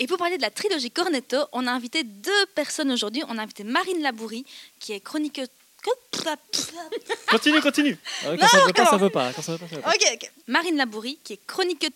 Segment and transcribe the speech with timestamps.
[0.00, 3.22] Et pour parler de la trilogie Cornetto, on a invité deux personnes aujourd'hui.
[3.28, 4.44] On a invité Marine Labourie,
[4.80, 5.48] qui est chroniqueuse.
[7.28, 7.98] Continue, continue.
[8.22, 9.32] Quand, ça veut pas, ça veut pas.
[9.34, 9.90] Quand ça veut pas, ça veut pas.
[9.90, 10.32] Ok, ok.
[10.48, 11.90] Marine Labourie, qui est chroniqueuse.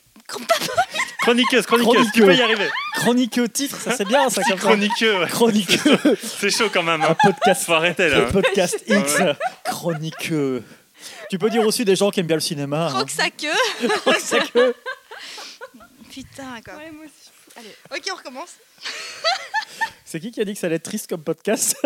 [1.22, 2.26] Chroniqueuse, chroniqueuse, tu Chroniqueux.
[2.26, 2.68] peux y arriver.
[2.96, 4.42] Chroniqueux titre, ça c'est bien ça.
[4.42, 4.58] comme.
[4.58, 5.28] Chroniqueux, ouais.
[5.28, 5.98] Chroniqueux.
[6.22, 7.00] c'est chaud quand même.
[7.02, 7.16] Un Hein.
[7.22, 8.20] podcast, Faut arrêter là.
[8.20, 9.18] le podcast X.
[9.20, 9.32] Ouais.
[9.64, 10.62] Chroniqueux.
[11.30, 12.86] Tu peux dire aussi des gens qui aiment bien le cinéma.
[12.88, 12.92] hein.
[12.92, 13.48] Croque sa queue.
[14.20, 14.74] C'est que
[16.12, 16.74] Putain, quoi.
[16.76, 17.30] Ouais, moi aussi.
[17.58, 17.74] Allez.
[17.90, 18.56] Ok, on recommence.
[20.04, 21.76] c'est qui qui a dit que ça allait être triste comme podcast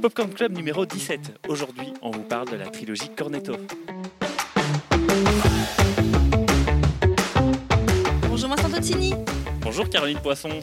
[0.00, 1.40] Popcorn Club numéro 17.
[1.48, 3.56] Aujourd'hui, on vous parle de la trilogie Cornetto.
[8.28, 9.14] Bonjour, moi c'est Antotini.
[9.62, 10.60] Bonjour Caroline Poisson.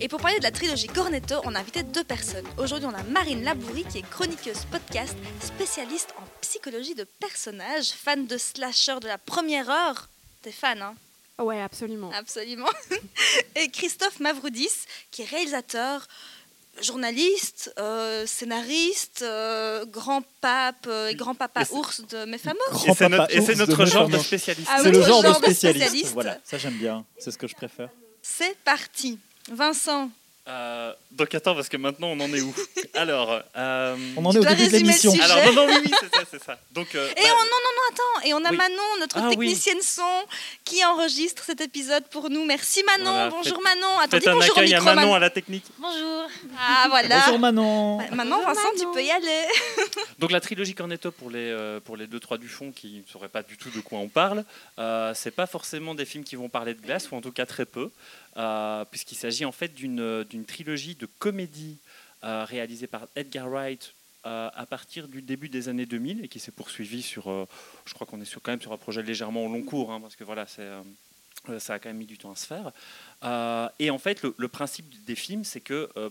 [0.00, 2.44] Et pour parler de la trilogie Cornetto, on a invité deux personnes.
[2.58, 8.26] Aujourd'hui, on a Marine Labourie, qui est chroniqueuse podcast, spécialiste en psychologie de personnages, fan
[8.26, 10.08] de slasher de la première heure.
[10.42, 10.94] T'es fan, hein?
[11.38, 12.10] Ouais, absolument.
[12.12, 12.68] Absolument.
[13.56, 14.68] Et Christophe Mavroudis,
[15.10, 16.06] qui est réalisateur,
[16.82, 22.58] journaliste, euh, scénariste, euh, grand-pape euh, et grand-papa Et c'est- ours de Mes Fameux.
[22.86, 24.68] Et c'est notre, et c'est ours notre genre de spécialiste.
[24.70, 25.80] Ah C'est oui, le genre de genre de spécialiste.
[25.86, 26.12] spécialiste.
[26.14, 27.04] Voilà, ça j'aime bien.
[27.18, 27.88] C'est ce que je préfère.
[28.22, 29.18] C'est parti.
[29.50, 30.10] Vincent,
[30.46, 32.54] Euh, donc attends, parce que maintenant on en est où?
[32.94, 35.10] Alors, euh, On en Tu est au début de l'émission.
[35.22, 36.58] alors non, non, oui, oui, c'est ça, c'est ça.
[36.70, 38.26] Donc, euh, Et bah, on, non, non, non, attends.
[38.28, 38.56] Et on a Oui.
[38.58, 39.36] Manon, notre Ah oui.
[39.36, 40.02] technicienne son,
[40.66, 42.44] qui enregistre cet épisode pour nous.
[42.44, 43.10] Merci Manon.
[43.10, 43.98] Voilà, bonjour faites- Manon.
[44.00, 45.14] Attends, faites dis un bonjour au accueil à micro, Manon Manon.
[45.14, 45.64] à la technique.
[45.78, 46.22] Bonjour.
[46.58, 47.20] Ah, voilà.
[47.24, 47.96] Bonjour Manon.
[47.98, 48.92] Ouais, Maintenant, Bonjour, Vincent, tu Manon.
[48.92, 49.44] peux y aller.
[50.18, 53.10] Donc la trilogie Cornetto pour les euh, pour les deux trois du fond qui ne
[53.10, 54.44] sauraient pas du tout de quoi on parle,
[54.78, 57.46] euh, c'est pas forcément des films qui vont parler de glace ou en tout cas
[57.46, 57.90] très peu,
[58.90, 61.78] puisqu'il s'agit en fait d'une d'une trilogie de comédies
[62.24, 63.94] euh, réalisée par Edgar Wright
[64.24, 67.46] euh, à partir du début des années 2000 et qui s'est poursuivi sur, euh,
[67.84, 70.00] je crois qu'on est sur, quand même sur un projet légèrement au long cours, hein,
[70.00, 70.82] parce que voilà euh,
[71.50, 72.72] euh, ça a quand même mis du temps à se faire.
[73.24, 76.08] Euh, et en fait, le, principe des films, c'est que euh,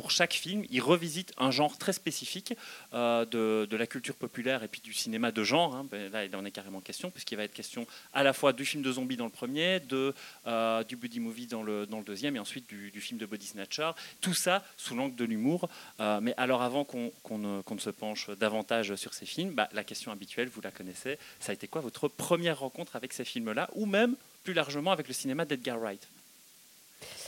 [0.00, 2.54] pour chaque film, il revisite un genre très spécifique
[2.94, 5.76] euh, de, la culture populaire et puis du cinéma de genre.
[5.76, 5.86] hein.
[5.90, 8.64] Ben, là, il en est carrément question, puisqu'il va être question à la fois du
[8.64, 9.82] film de zombie dans le premier,
[10.46, 13.90] euh, du buddy movie dans le, deuxième, et ensuite du, film de body snatcher.
[14.22, 15.68] Tout ça sous l'angle de l'humour.
[16.00, 19.52] Euh, mais alors, avant qu'on qu'on ne, qu'on ne se penche davantage sur ces films,
[19.52, 23.12] bah, la question habituelle, vous la connaissez, ça a été quoi votre première rencontre avec
[23.12, 26.08] ces films-là, ou même plus largement avec le cinéma d'Edgar Wright?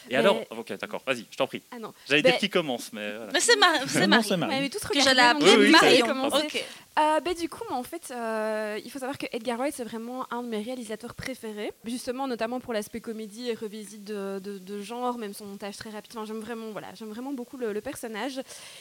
[0.08, 1.62] Et Mais- alors, ok, d'accord, vas-y, je t'en prie.
[1.70, 1.92] Ah non.
[2.08, 3.32] J'allais Ben- dire qui commence, mais voilà.
[3.32, 4.24] Mais c'est Mar- c'est Non, Marie.
[4.28, 4.54] c'est Marie.
[4.56, 5.08] avait tous Que regardé.
[5.10, 6.36] j'allais appeler Oui, oui, Marie c'est- a commencé.
[6.46, 6.64] Ok.
[6.98, 9.84] Euh, ben, du coup, moi, en fait, euh, il faut savoir que Edgar Wright, c'est
[9.84, 11.72] vraiment un de mes réalisateurs préférés.
[11.84, 15.88] Justement, notamment pour l'aspect comédie et revisite de, de- de genre, même son montage très
[15.90, 16.12] rapide.
[16.14, 18.40] Enfin, j'aime vraiment, voilà, j'aime vraiment beaucoup le, le personnage.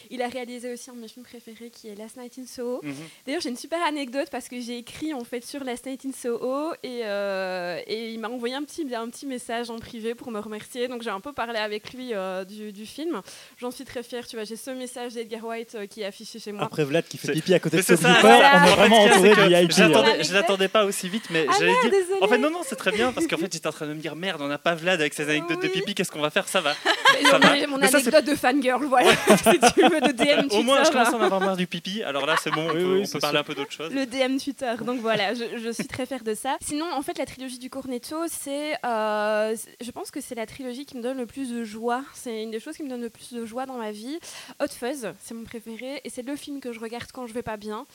[0.10, 2.82] Il a réalisé aussi un de mes films préférés qui est Last Night in Soho.
[2.84, 2.94] Mhm.
[3.26, 6.12] D'ailleurs, j'ai une super anecdote parce que j'ai écrit en fait sur Last Night in
[6.12, 10.32] Soho et, euh, et il m'a envoyé un petit, un petit message en privé pour
[10.32, 10.90] me remercier.
[10.90, 13.22] Donc j'ai un peu parlé avec lui euh, du, du film.
[13.60, 14.28] J'en suis très fière.
[14.28, 16.64] Tu vois, j'ai ce message d'Edgar White euh, qui est affiché chez moi.
[16.66, 19.30] Après Vlad qui fait pipi à côté Mais de Toby Hooper, on est vraiment entouré
[19.62, 19.72] VIP.
[19.72, 21.92] Je l'attendais pas aussi vite, mais Ah j'allais dire.
[22.22, 24.00] En fait, non, non, c'est très bien parce qu'en fait, j'étais en train de me
[24.00, 26.48] dire merde, on n'a pas Vlad avec ses anecdotes de pipi, qu'est-ce qu'on va faire
[26.48, 26.74] Ça va.
[27.22, 27.68] Mais ça va.
[27.68, 29.12] mon Mais ça, anecdote de fangirl, voilà.
[29.28, 30.92] si tu veux, de DM Au moins, je Twitter.
[31.00, 32.04] commence à en avoir marre du pipi.
[32.04, 33.92] Alors là, c'est bon, on Oui, peut, on parler un peu d'autre chose.
[33.94, 34.74] Le DM Twitter.
[34.86, 36.58] Donc voilà, je, suis très fière de ça.
[36.66, 40.46] Sinon, en fait, la trilogie du Cornetto, c'est, euh, c'est- je pense que c'est la
[40.46, 42.04] trilogie qui me donne le plus de joie.
[42.14, 44.20] C'est une des choses qui me donne le plus de joie dans ma vie.
[44.62, 47.42] Hot Fuzz, c'est mon préféré, et c'est le film que je regarde quand je vais
[47.42, 47.88] pas bien.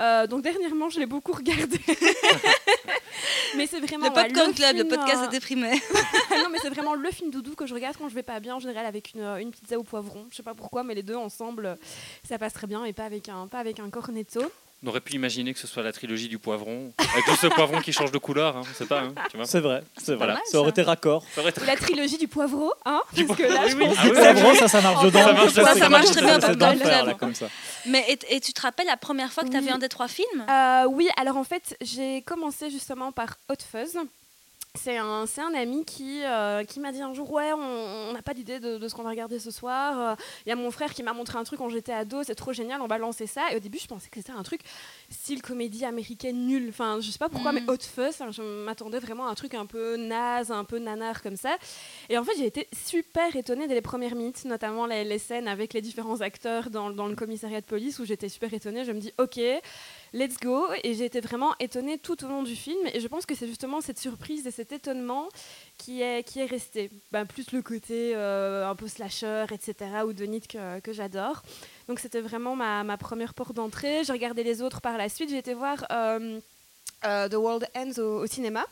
[0.00, 1.78] Euh, donc dernièrement, je l'ai beaucoup regardé.
[3.56, 5.70] mais c'est vraiment Le ouais, film, podcast euh, déprimé.
[6.30, 8.56] non, mais c'est vraiment le film doudou que je regarde quand je vais pas bien,
[8.56, 10.26] en général avec une, euh, une pizza au poivron.
[10.30, 11.78] Je sais pas pourquoi, mais les deux ensemble,
[12.26, 14.42] ça passe très bien et pas avec un, pas avec un cornetto.
[14.84, 17.80] On aurait pu imaginer que ce soit la trilogie du poivron, avec tout ce poivron
[17.80, 19.46] qui change de couleur, hein, on sait pas, hein, tu vois.
[19.46, 20.26] C'est vrai, c'est vrai.
[20.26, 21.24] mal, Ça aurait été raccord.
[21.36, 23.70] Ça aurait été- Ou la trilogie du poivreau, hein Du Parce que poivreau, là, oui,
[23.70, 25.20] je pense Ah que oui, Le oui, poivron, ça, ça marche dedans.
[25.24, 26.22] Ça marche- ça c'est marche comme très
[26.56, 27.46] bien c'est là, comme ça.
[27.86, 29.88] Mais et, et tu te rappelles la première fois que tu as vu un des
[29.88, 30.44] trois films?
[30.50, 33.96] Euh, oui, alors en fait, j'ai commencé justement par Hot Fuzz.
[34.74, 38.58] C'est un, ami qui, euh, qui m'a dit un jour Ouais, on n'a pas d'idée
[38.58, 40.00] de, de ce qu'on va regarder ce soir.
[40.12, 40.14] Euh,
[40.46, 42.54] Il y a mon frère qui m'a montré un truc quand j'étais ado, c'est trop
[42.54, 43.52] génial, on va lancer ça.
[43.52, 44.62] Et au début, je pensais que c'était un truc
[45.10, 46.70] style comédie américaine nulle.
[46.70, 47.56] Enfin, je sais pas pourquoi, Mm.
[47.56, 50.78] mais Hot Fuzz, hein, je m'attendais vraiment à un truc un peu naze, un peu
[50.78, 51.54] nanar comme ça.
[52.08, 55.48] Et en fait, j'ai été super étonnée dès les premières minutes, notamment les, les scènes
[55.48, 58.86] avec les différents acteurs dans, dans le commissariat de police où j'étais super étonnée.
[58.86, 59.38] Je me dis Ok,
[60.12, 60.66] let's go.
[60.82, 62.78] Et j'ai été vraiment étonnée tout au long du film.
[62.92, 65.28] Et je pense que c'est justement cette surprise et cet étonnement
[65.78, 66.90] qui est, qui est resté.
[67.10, 69.74] Ben, plus le côté euh, un peu slasher, etc.,
[70.06, 71.42] ou Donit que, que j'adore.
[71.88, 74.04] Donc c'était vraiment ma, ma première porte d'entrée.
[74.04, 75.30] J'ai regardé les autres par la suite.
[75.30, 76.40] J'ai été voir euh,
[77.04, 78.64] euh, The World Ends au, au cinéma.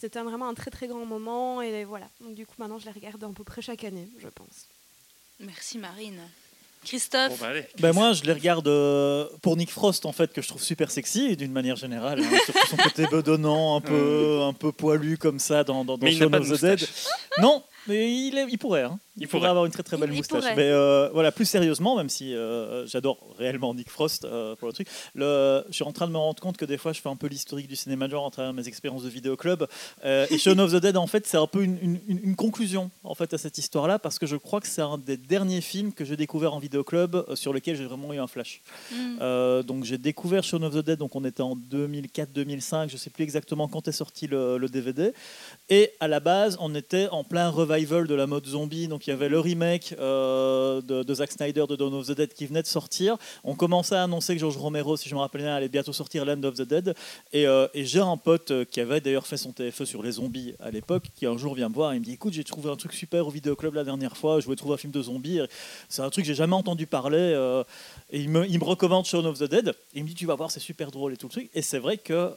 [0.00, 2.08] C'était vraiment un très très grand moment et voilà.
[2.20, 4.66] Donc du coup maintenant je les regarde à peu près chaque année, je pense.
[5.38, 6.22] Merci Marine.
[6.84, 7.52] Christophe, Bon, bah.
[7.78, 10.90] Ben moi, je les regarde euh, pour Nick Frost, en fait, que je trouve super
[10.90, 12.20] sexy, d'une manière générale.
[12.20, 16.32] hein, surtout son côté bedonnant, un peu, un peu poilu comme ça dans, dans, Shaun
[16.32, 16.88] of the Dead.
[17.38, 18.82] Non, mais il, est- il pourrait.
[18.84, 18.98] hein.
[19.16, 19.50] Il pourrait pourrait.
[19.50, 20.44] avoir une très très belle Il- moustache.
[20.56, 24.72] Mais euh, voilà, plus sérieusement, même si euh, j'adore réellement Nick Frost euh, pour le
[24.72, 27.08] truc, le, je suis en train de me rendre compte que des fois, je fais
[27.10, 29.66] un peu l'historique du cinéma de genre à travers mes expériences de vidéoclub.
[30.04, 32.36] Euh, et Shaun of the Dead, en fait, c'est un peu une, une- une- une
[32.36, 35.60] conclusion en fait à cette histoire-là, parce que je crois que c'est un des derniers
[35.60, 38.62] films que j'ai découvert en vidéoclub euh, sur lequel j'ai vraiment eu un flash.
[38.92, 42.96] hmm, Euh, donc j'ai découvert Shaun of the Dead, donc on était en 2004-2005, je
[42.96, 45.12] sais plus exactement quand est sorti le, le DVD.
[45.68, 49.10] Et à la base, on était en plein revival de la mode zombie, donc il
[49.10, 52.46] y avait le remake euh, de, de Zack Snyder de Dawn of the Dead qui
[52.46, 53.16] venait de sortir.
[53.42, 56.26] On commençait à annoncer que George Romero, si je me rappelle bien, allait bientôt sortir
[56.26, 56.94] Land of the Dead.
[57.32, 60.54] Et, euh, j'ai un pote euh, qui avait d'ailleurs fait son TFE sur les zombies
[60.60, 62.76] à l'époque, qui un jour vient me voir et me dit écoute, j'ai trouvé un
[62.76, 65.40] truc super au vidéoclub la dernière fois, je voulais trouver un film de zombies.
[65.88, 67.64] C'est un truc que j'ai jamais entendu parler.
[68.10, 69.68] et il me, recommande Shaun of the Dead.
[69.94, 71.50] Et il me dit Tu vas voir, c'est super drôle et tout le truc.
[71.54, 72.30] Et c'est vrai que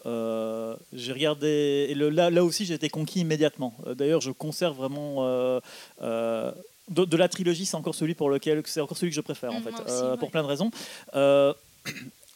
[0.93, 1.87] j'ai regardé.
[1.89, 3.75] Et là, là aussi, j'ai été conquis immédiatement.
[3.95, 5.22] D'ailleurs, je conserve vraiment.
[5.23, 5.59] Euh,
[6.01, 6.51] euh,
[6.89, 9.51] de, de la trilogie, c'est encore celui pour lequel c'est encore celui que je préfère
[9.53, 10.17] en Mm, fait, aussi, euh, ouais.
[10.17, 10.69] pour plein de raisons.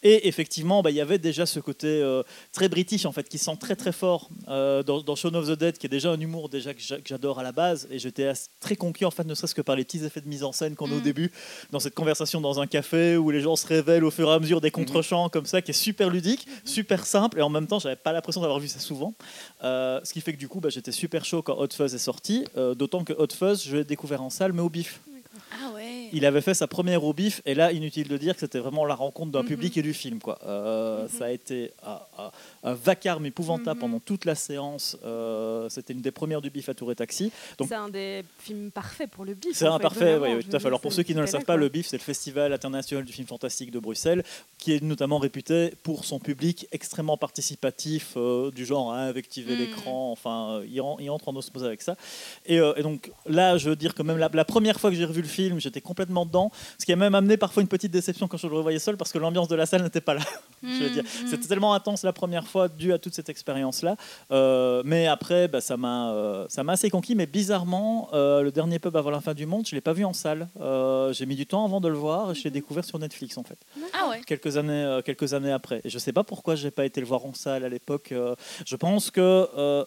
[0.03, 2.21] Et effectivement, bah, il y avait déjà ce côté euh,
[2.53, 5.57] très british en fait, qui sent très très fort euh, dans, dans Shaun of the
[5.57, 7.87] Dead, qui est déjà un humour déjà que j'a- que j'adore à la base.
[7.89, 10.43] Et j'étais très conquis en fait, ne serait-ce que par les petits effets de mise
[10.43, 11.01] en scène qu'on a au Mm.
[11.01, 11.31] début,
[11.71, 14.39] dans cette conversation dans un café où les gens se révèlent au fur et à
[14.39, 17.39] mesure des contre-champs comme ça, qui est super ludique, super simple.
[17.39, 19.13] Et en même temps, j'avais pas l'impression d'avoir vu ça souvent.
[19.63, 21.97] Euh, ce qui fait que du coup, bah, j'étais super chaud quand Hot Fuzz est
[21.97, 22.45] sorti.
[22.75, 24.99] D'autant que Hot Fuzz, je l'ai découvert en salle, mais au bif.
[25.51, 26.09] Ah ouais.
[26.13, 28.85] Il avait fait sa première au bif, et là, inutile de dire que c'était vraiment
[28.85, 29.47] la rencontre d'un Mhm.
[29.47, 30.19] public et du film.
[30.19, 30.39] Quoi.
[30.45, 31.09] Euh, Mhm.
[31.17, 32.31] Ça a été un, un-
[32.63, 33.81] un vacarme épouvantable Mhm.
[33.81, 34.97] pendant toute la séance.
[35.05, 37.31] Euh, c'était une des premières du bif à Tour et Taxi.
[37.59, 39.55] C'est un des films parfaits pour le bif.
[39.55, 40.67] C'est un fait, parfait, oui, tout à fait.
[40.67, 43.11] Alors pour ceux qui ne le savent pas, le BIF, c'est le Festival international du
[43.13, 44.23] film fantastique de Bruxelles,
[44.57, 49.59] qui est notamment réputé pour son public extrêmement participatif, euh, du genre à invectiver Mm.
[49.59, 51.95] l'écran, enfin, il, en- il entre en osmose avec ça.
[52.45, 55.05] Et, et donc là, je veux dire que même la, la première fois que j'ai
[55.05, 58.27] revu le film, j'étais complètement dedans, ce qui a même amené parfois une petite déception
[58.27, 60.21] quand je le revoyais seul, parce que l'ambiance de la salle n'était pas là.
[60.63, 61.03] je veux dire.
[61.03, 63.95] Hmm, C'était tellement intense la première fois dû à toute cette expérience-là.
[64.31, 67.15] Euh, mais après, bah, ça m'a euh, ça m'a assez conquis.
[67.15, 70.05] Mais bizarrement, euh, le dernier pub avant la fin du monde, je l'ai pas vu
[70.05, 70.47] en salle.
[70.59, 73.37] Euh, J'ai mis du temps avant de le voir et je l'ai découvert sur Netflix
[73.37, 73.57] en fait.
[73.93, 74.21] Ah ouais.
[74.25, 75.81] Quelques années, euh, quelques années après.
[75.83, 78.11] Et je sais pas pourquoi j'ai pas été le voir en salle à l'époque.
[78.11, 78.35] Euh,
[78.65, 79.83] je pense que euh,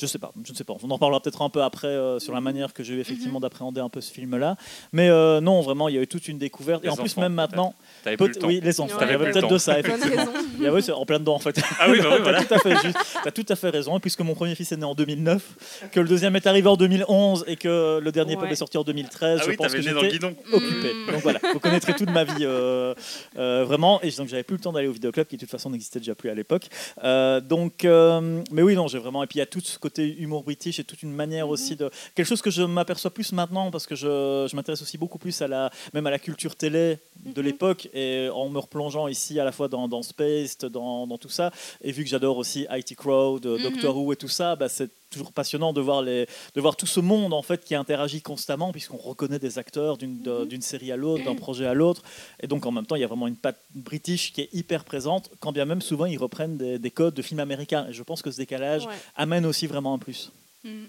[0.00, 0.74] je sais pas, je ne sais pas.
[0.82, 3.38] On en parlera peut-être un peu après euh, sur la manière que j'ai eu effectivement
[3.38, 4.56] d'appréhender un peu ce film-là.
[4.92, 6.82] Mais euh, non, vraiment, il y a eu toute une découverte.
[6.82, 8.48] Les et en plus, enfants, même maintenant, T'avais plus le temps.
[8.48, 8.98] oui, les enfants.
[8.98, 9.04] Ouais.
[9.06, 10.26] Il y avait peut-être de ça, effectivement.
[10.58, 11.56] Il y avait- en plein dedans en fait.
[11.78, 12.44] Ah oui, bah oui, T'as voilà.
[12.44, 12.98] tout à fait juste.
[13.22, 13.96] T'as tout à fait raison.
[13.96, 16.76] Et puisque mon premier fils est né en 2009, que le deuxième est arrivé en
[16.76, 18.50] 2011 et que le dernier Ouais.
[18.50, 20.36] est sorti en 2013, Ah je oui, pense que t'avais né dans le j'étais guidon.
[20.52, 20.92] occupé.
[20.92, 21.12] Mm.
[21.12, 22.94] Donc voilà, vous connaîtrez toute ma vie euh,
[23.38, 24.00] euh, vraiment.
[24.02, 26.14] Et donc j'avais plus le temps d'aller au vidéoclub qui de toute façon n'existait déjà
[26.16, 26.66] plus à l'époque.
[27.04, 29.22] Euh, donc, euh, mais oui, non, j'ai vraiment.
[29.22, 31.74] Et puis il y a tout ce côté humour british et toute une manière aussi
[31.76, 34.06] de quelque chose que je m'aperçois plus maintenant parce que je,
[34.50, 36.98] je m'intéresse aussi beaucoup plus à la même à la culture télé
[37.36, 37.46] de Mhm.
[37.48, 41.28] l'époque et en me replongeant ici à la fois dans, dans Space, dans, dans tout
[41.38, 41.46] ça.
[41.82, 43.62] Et vu que j'adore aussi IT Crowd, Mhm.
[43.62, 46.86] Doctor Who et tout ça, bah, c'est toujours passionnant de voir, les, de voir tout
[46.86, 50.46] ce monde en fait qui interagit constamment puisqu'on reconnaît des acteurs d'une Mhm.
[50.48, 52.02] d'une série à l'autre, d'un projet à l'autre.
[52.40, 54.84] Et donc en même temps, il y a vraiment une patte british qui est hyper
[54.84, 57.86] présente, quand bien même souvent ils reprennent des, des codes de films américains.
[57.88, 58.94] Et je pense que ce décalage Ouais.
[59.16, 60.30] amène aussi vraiment un plus.
[60.64, 60.84] Hmm.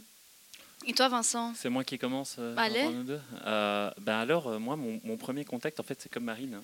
[0.88, 1.54] Et toi, Vincent?
[1.56, 2.36] C'est moi qui commence.
[2.38, 2.82] euh, Allez.
[2.84, 3.20] entre nous deux.
[3.48, 6.62] Euh, ben alors, euh, moi, mon, mon premier contact, en fait, c'est comme Marine.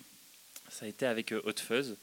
[0.70, 1.96] Ça a été avec euh, Hot Fuzz.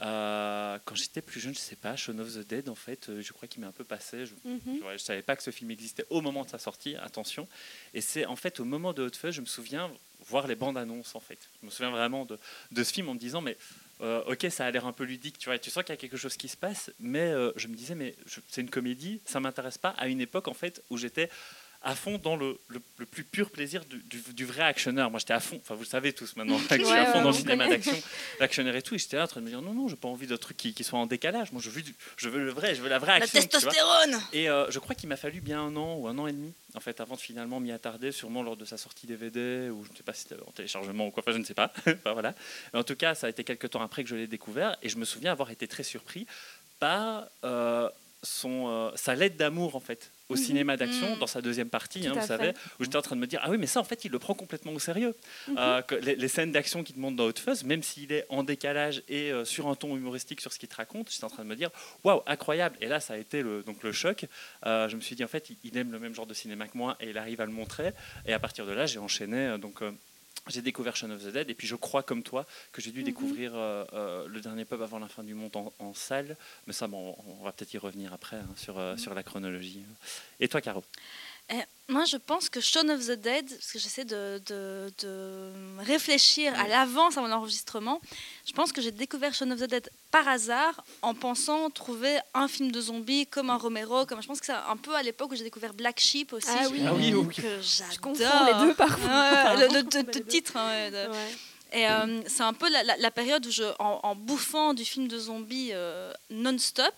[0.00, 3.20] Euh, quand j'étais plus jeune, je sais pas, Shaun of the Dead, en fait, euh,
[3.20, 4.26] je crois qu'il m'est un peu passé.
[4.26, 4.80] Je, Mhm.
[4.92, 7.48] ne savais pas que ce film existait au moment de sa sortie, attention.
[7.94, 9.90] Et c'est en fait au moment de Hot Fuzz, je me souviens
[10.26, 11.38] voir les bandes annonces, en fait.
[11.60, 12.38] Je me souviens vraiment de,
[12.70, 13.56] de ce film en me disant, mais
[14.00, 16.00] euh, ok, ça a l'air un peu ludique, tu vois, tu sens qu'il y a
[16.00, 18.14] quelque chose qui se passe, mais je me disais, mais
[18.48, 21.28] c'est une comédie, ça m'intéresse pas, à une époque, en fait, où j'étais
[21.80, 25.10] à fond dans le, le- le plus pur plaisir du, du- du vrai actionneur.
[25.12, 27.18] Moi, j'étais à fond, enfin, vous le savez tous maintenant, je suis Ouais, à fond
[27.18, 27.96] ouais, dans le cinéma d'action,
[28.40, 30.08] l'actionneur et tout, et j'étais là en train de me dire, non, non, j'ai pas
[30.08, 31.52] envie de trucs qui, qui soient en décalage.
[31.52, 33.40] Moi, je veux, du- je veux le vrai, je veux la vraie La action.
[33.40, 33.70] tu vois.
[33.72, 36.32] testostérone Et euh, je crois qu'il m'a fallu bien un an ou un an et
[36.32, 39.84] demi, en fait, avant de finalement m'y attarder, sûrement lors de sa sortie DVD, ou
[39.84, 41.72] je ne sais pas si c'était en téléchargement ou quoi, enfin, je ne sais pas.
[41.86, 42.34] Enfin, voilà.
[42.72, 44.88] Mais en tout cas, ça a été quelques temps après que je l'ai découvert, et
[44.88, 46.26] je me souviens avoir été très surpris
[46.80, 47.88] par euh,
[48.22, 50.40] son, euh, sa lettre d'amour, en fait, au Mhm.
[50.40, 51.18] cinéma d'action Mhm.
[51.20, 53.50] dans sa deuxième partie, hein, vous savez, où j'étais en train de me dire ah
[53.50, 55.14] oui mais ça en fait il le prend complètement au sérieux.
[55.48, 55.56] Mhm.
[55.58, 58.26] Euh, que les, les scènes d'action qu'il te montre dans Hot Fuzz, même s'il est
[58.28, 61.30] en décalage et euh, sur un ton humoristique sur ce qu'il te raconte, j'étais en
[61.30, 61.70] train de me dire
[62.04, 62.76] waouh incroyable.
[62.80, 64.26] Et là ça a été le, donc le choc.
[64.66, 66.68] Euh, je me suis dit en fait il, il aime le même genre de cinéma
[66.68, 67.92] que moi et il arrive à le montrer.
[68.26, 69.82] Et à partir de là j'ai enchaîné donc.
[70.48, 73.00] J'ai découvert Shaun of the Dead et puis je crois comme toi que j'ai dû
[73.00, 73.04] Mhm.
[73.06, 76.36] découvrir euh, euh, le dernier pub avant la fin du monde en, en salle.
[76.66, 79.82] Mais ça, bon, on va peut-être y revenir après hein, sur, euh, sur la chronologie.
[80.40, 80.82] Et toi, Caro?
[81.50, 81.54] Eh,
[81.88, 86.52] moi, je pense que Shaun of the Dead, parce que j'essaie de, de- de réfléchir
[86.58, 86.68] à Ouais.
[86.68, 88.02] l'avance à mon enregistrement,
[88.46, 92.48] je pense que j'ai découvert Shaun of the Dead par hasard en pensant trouver un
[92.48, 94.04] film de zombies comme un Romero.
[94.04, 96.48] Comme, je pense que c'est un peu à l'époque où j'ai découvert Black Sheep aussi.
[96.50, 96.82] Ah oui.
[96.86, 97.34] Ah oui, oui, oui.
[97.34, 97.94] Que j'adore.
[97.94, 99.54] Je confonds les deux parfois.
[99.56, 100.56] Ouais, le, titre.
[100.58, 101.32] hein, ouais, de- Ouais.
[101.72, 104.84] et euh, c'est un peu la, la- la période où, je, en, en bouffant du
[104.84, 106.94] film de zombies euh, non-stop,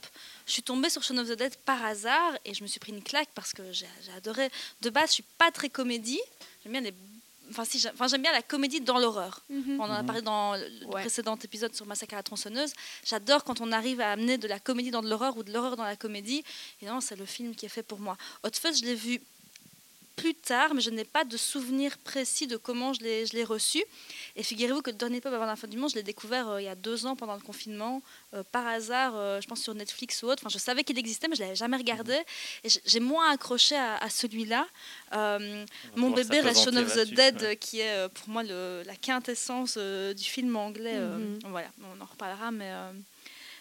[0.51, 2.91] je suis tombée sur Shaun of the Dead par hasard et je me suis pris
[2.93, 4.51] une claque parce que j'ai adoré.
[4.83, 6.21] De base, je suis pas très comédie.
[6.65, 6.93] J'aime bien les.
[7.51, 9.43] Enfin, si, j'aime enfin, j'aime bien la comédie dans l'horreur.
[9.49, 9.81] Mhm.
[9.81, 10.07] On en a Mhm.
[10.07, 11.01] parlé dans le le Ouais.
[11.03, 12.73] précédent épisode sur Massacre à la tronçonneuse.
[13.05, 15.77] J'adore quand on arrive à amener de la comédie dans de l'horreur ou de l'horreur
[15.77, 16.43] dans la comédie.
[16.83, 18.17] Et non, c'est le film qui est fait pour moi.
[18.45, 19.21] Hot Fuzz, je l'ai vu
[20.21, 23.45] plus tard, mais je n'ai pas de souvenir précis de comment je l'ai je l'ai
[23.45, 23.83] reçu.
[24.37, 26.61] Et figurez-vous que le dernier pub avant la fin du monde, je l'ai découvert euh,
[26.61, 28.03] il y a deux ans pendant le confinement,
[28.35, 30.43] euh, par hasard, euh, je pense sur Netflix ou autre.
[30.45, 32.19] Enfin, je savais qu'il existait, mais je l'avais jamais regardé.
[32.65, 34.67] Et j'ai- moins accroché à, à celui-là.
[35.15, 35.65] Euh,
[35.97, 40.25] mon bébé Shaun of the Dead, qui est pour moi le- la quintessence euh, du
[40.25, 40.95] film anglais.
[40.97, 41.39] euh, Mhm.
[41.51, 42.93] Voilà, on en reparlera, mais, euh,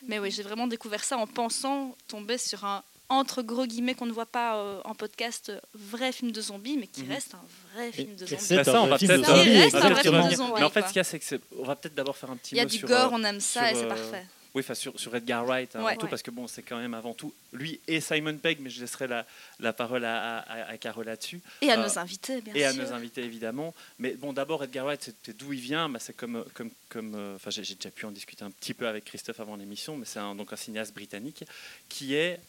[0.04, 4.06] mais oui, j'ai vraiment découvert ça en pensant tomber sur un entre gros guillemets qu'on
[4.06, 7.42] ne voit pas euh, en podcast euh, vrai film de zombies, mais qui reste un
[7.75, 8.42] vrai film de et zombies.
[8.42, 10.20] c'est ça, on va peut-être, zombies, reste un vrai exactement.
[10.22, 10.54] film de zombies.
[10.60, 12.30] Mais en fait, ce qu'il y a, c'est que c'est- on va peut-être d'abord faire
[12.32, 13.80] un petit Il y a mot du sur, gore, euh, on aime ça sur, et
[13.80, 14.25] c'est euh, parfait.
[14.56, 15.96] Oui, enfin, sur, sur Edgar Wright avant Ouais.
[15.96, 18.82] tout, parce que bon, c'est quand même avant tout lui et Simon Pegg, mais je
[18.82, 19.24] laisserai la,
[19.60, 21.39] la parole à, à, à Caro là-dessus.
[21.62, 22.82] Et à euh, nos invités, bien et à sûr.
[22.84, 23.75] nos invités évidemment.
[24.00, 25.88] Mais bon, d'abord Edgar Wright, c'était d'où il vient?
[25.88, 28.74] Bah, c'est comme, comme, comme, euh, enfin, j'ai j'ai déjà pu en discuter un petit
[28.74, 31.44] peu avec Christophe avant l'émission, mais c'est un, donc un cinéaste britannique
[31.88, 32.39] qui est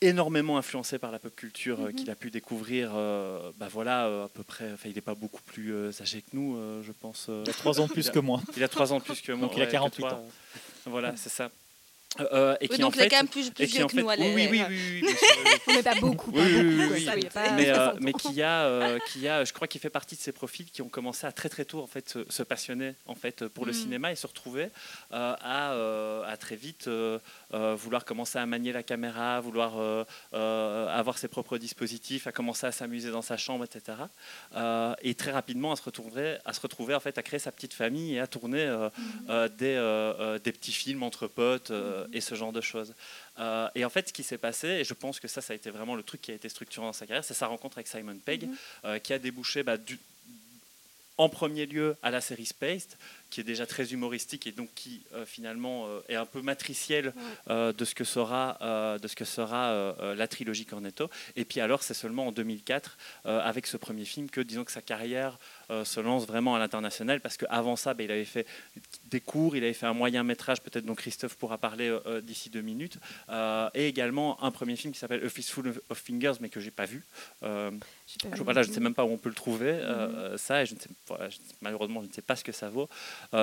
[0.00, 1.94] énormément influencé par la pop culture euh, Mhm.
[1.94, 2.92] qu'il a pu découvrir.
[2.94, 4.72] euh, bah voilà, euh, à peu près.
[4.72, 7.26] Enfin, il n'est pas beaucoup plus âgé que nous, euh, je pense.
[7.28, 7.42] euh.
[7.46, 8.40] Il a trois ans plus que moi.
[8.56, 9.46] Il a trois ans plus que moi.
[9.48, 10.24] Donc il a ouais, que 48 toi, ans.
[10.86, 11.50] Voilà, c'est ça.
[12.20, 13.86] Euh, et Oui, qui donc en il est fait, quand même plus, plus vieux en
[13.86, 14.08] que fait, nous.
[14.08, 16.30] oui, allez, oui, oui, oui, sûr, n'est pas beaucoup.
[16.32, 17.98] Oui, pas oui, beaucoup, ça, pas mais, euh, 60 ans.
[18.02, 20.82] mais qui a, euh, qui a, je crois qu'il fait partie de ces profils qui
[20.82, 23.72] ont commencé à très très tôt en fait se, se passionner en fait pour le
[23.72, 23.74] Mm.
[23.74, 24.64] cinéma et se retrouver
[25.12, 27.18] euh, à, euh, à très vite euh,
[27.54, 32.32] euh, vouloir commencer à manier la caméra, vouloir euh, euh, avoir ses propres dispositifs, à
[32.32, 33.96] commencer à s'amuser dans sa chambre, etc.
[34.56, 37.52] Euh, et très rapidement à se retrouver, à se retrouver en fait à créer sa
[37.52, 38.88] petite famille et à tourner euh,
[39.28, 42.94] euh, des, des petits films entre potes euh, et ce genre de choses.
[43.38, 45.56] Euh, et en fait, ce qui s'est passé, et je pense que ça, ça a
[45.56, 47.88] été vraiment le truc qui a été structurant dans sa carrière, c'est sa rencontre avec
[47.88, 48.56] Simon Pegg, Mhm.
[48.84, 49.98] euh, qui a débouché bah, du-
[51.20, 52.90] en premier lieu à la série Spaced,
[53.28, 57.12] qui est déjà très humoristique et donc qui euh, finalement euh, est un peu matricielle
[57.50, 58.56] euh, de ce que sera,
[59.02, 61.10] de ce que sera la trilogie Cornetto.
[61.34, 62.96] Et puis alors, c'est seulement en 2004,
[63.26, 65.38] euh, avec ce premier film, que disons que sa carrière
[65.70, 68.46] euh, se lance vraiment à l'international, parce qu'avant ça, bah, il avait fait
[69.10, 72.20] des cours, il avait fait un moyen métrage, peut-être dont Christophe pourra parler euh, euh,
[72.20, 72.98] d'ici deux minutes,
[73.74, 76.86] et également un premier film qui s'appelle A Fistful of- Fingers, mais que j'ai pas
[76.86, 77.02] vu.
[77.40, 77.70] Pas
[78.34, 80.74] je, voilà, ne sais même pas où on peut le trouver, euh, ça, et je
[80.74, 82.88] ne sais, voilà, je- malheureusement, je ne sais pas ce que ça vaut.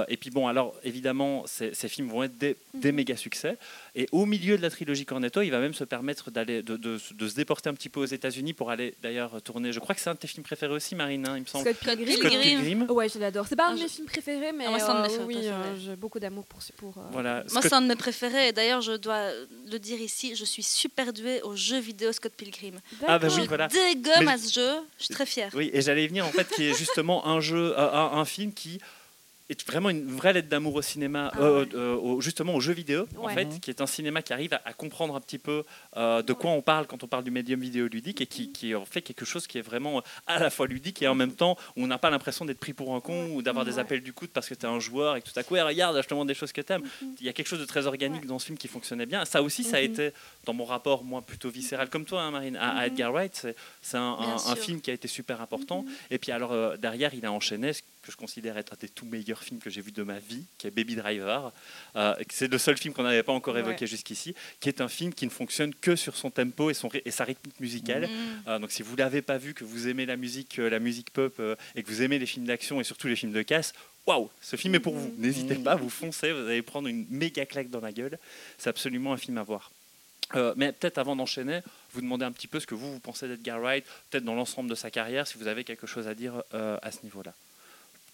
[0.08, 2.96] Et puis bon, alors évidemment, ces, ces films vont être des, des Mhm.
[2.96, 3.58] méga succès.
[3.96, 7.00] Et au milieu de la trilogie Cornetto, il va même se permettre d'aller, de, de-
[7.12, 9.72] de se déporter un petit peu aux États-Unis pour aller d'ailleurs tourner.
[9.72, 11.64] Je crois que c'est un de tes films préférés aussi, Marine, hein, il me semble.
[11.70, 12.15] Scott Pilgrim.
[12.18, 12.90] Scott Pilgrim.
[12.90, 13.46] Ouais, je l'adore.
[13.48, 15.14] C'est pas Ah, un de mes films préférés, mais Ah, moi, c'est un de mes
[15.14, 15.54] euh, films oui, préférés.
[15.56, 17.44] euh, j'ai beaucoup d'amour pour, pour euh, Voilà.
[17.52, 18.50] Moi, c'est un de mes préférés.
[18.50, 19.30] Et d'ailleurs, je dois
[19.72, 22.80] le dire ici, je suis super douée aux jeux vidéo Scott Pilgrim.
[23.08, 23.68] Ah, bah oui, je voilà.
[23.68, 24.72] dégomme Mais- à ce jeu.
[24.98, 25.52] Je suis très fière.
[25.56, 28.80] Oui, et j'allais y venir en fait, qui est justement un jeu, un film qui
[29.50, 31.70] est vraiment une vraie lettre d'amour au cinéma, Ah euh, ouais.
[31.76, 34.62] euh, au- justement aux jeux vidéo, en fait, qui est un cinéma qui arrive à,
[34.66, 35.64] à comprendre un petit peu
[35.98, 38.86] euh, de quoi on parle quand on parle du médium vidéoludique et qui, qui en
[38.86, 41.84] fait quelque chose qui est vraiment à la fois ludique et en même temps où
[41.84, 44.30] on n'a pas l'impression d'être pris pour un con ou d'avoir des appels du coude
[44.30, 46.14] parce que tu es un joueur et que tout à coup, Eh, regarde, je te
[46.16, 46.82] montre des choses que tu aimes.
[47.02, 47.16] Mhm.
[47.20, 48.28] Il y a quelque chose de très organique Ouais.
[48.28, 49.26] dans ce film qui fonctionnait bien.
[49.26, 49.86] Ça aussi, ça a Mhm.
[49.92, 50.12] été
[50.46, 52.94] dans mon rapport, moi, plutôt viscéral, comme toi, hein, Marine, à, à Mhm.
[52.94, 53.48] Edgar Wright.
[53.82, 55.86] C'est un, un- film qui a été super important.
[56.10, 59.06] Et puis alors derrière, il a enchaîné ce que je considère être un des tout
[59.06, 61.52] meilleurs films que j'ai vu de ma vie, qui est Baby Driver.
[61.96, 63.88] Euh, c'est le seul film qu'on n'avait pas encore évoqué Ouais.
[63.88, 67.02] jusqu'ici, qui est un film qui ne fonctionne que sur son tempo et, son, ry-
[67.04, 68.08] et sa rythmique musicale.
[68.08, 68.10] Mm.
[68.50, 71.10] Euh, donc si vous l'avez pas vu, que vous aimez la musique, euh, la musique
[71.12, 73.74] pop euh, et que vous aimez les films d'action et surtout les films de casse,
[74.06, 75.10] waouh, ce film est pour vous.
[75.10, 75.16] Mhm.
[75.18, 75.64] N'hésitez Mhm.
[75.64, 78.20] pas, vous foncez, vous allez prendre une méga claque dans la gueule.
[78.60, 79.72] C'est absolument un film à voir.
[80.34, 81.60] Euh, mais peut-être avant d'enchaîner,
[81.94, 84.68] vous demandez un petit peu ce que vous, vous pensez d'Edgar Wright, peut-être dans l'ensemble
[84.70, 87.34] de sa carrière, si vous avez quelque chose à dire euh, à ce niveau-là.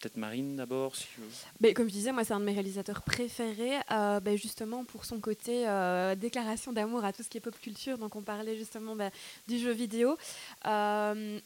[0.02, 0.96] Peut-être Marine d'abord.
[0.96, 1.06] Si
[1.60, 5.06] Ben, comme je disais, moi, c'est un de mes réalisateurs préférés, euh, ben, justement pour
[5.06, 8.00] son côté euh, déclaration d'amour à tout ce qui est pop culture.
[8.00, 9.12] Donc, on parlait justement ben,
[9.48, 10.18] du jeu vidéo.
[10.66, 11.40] Euh,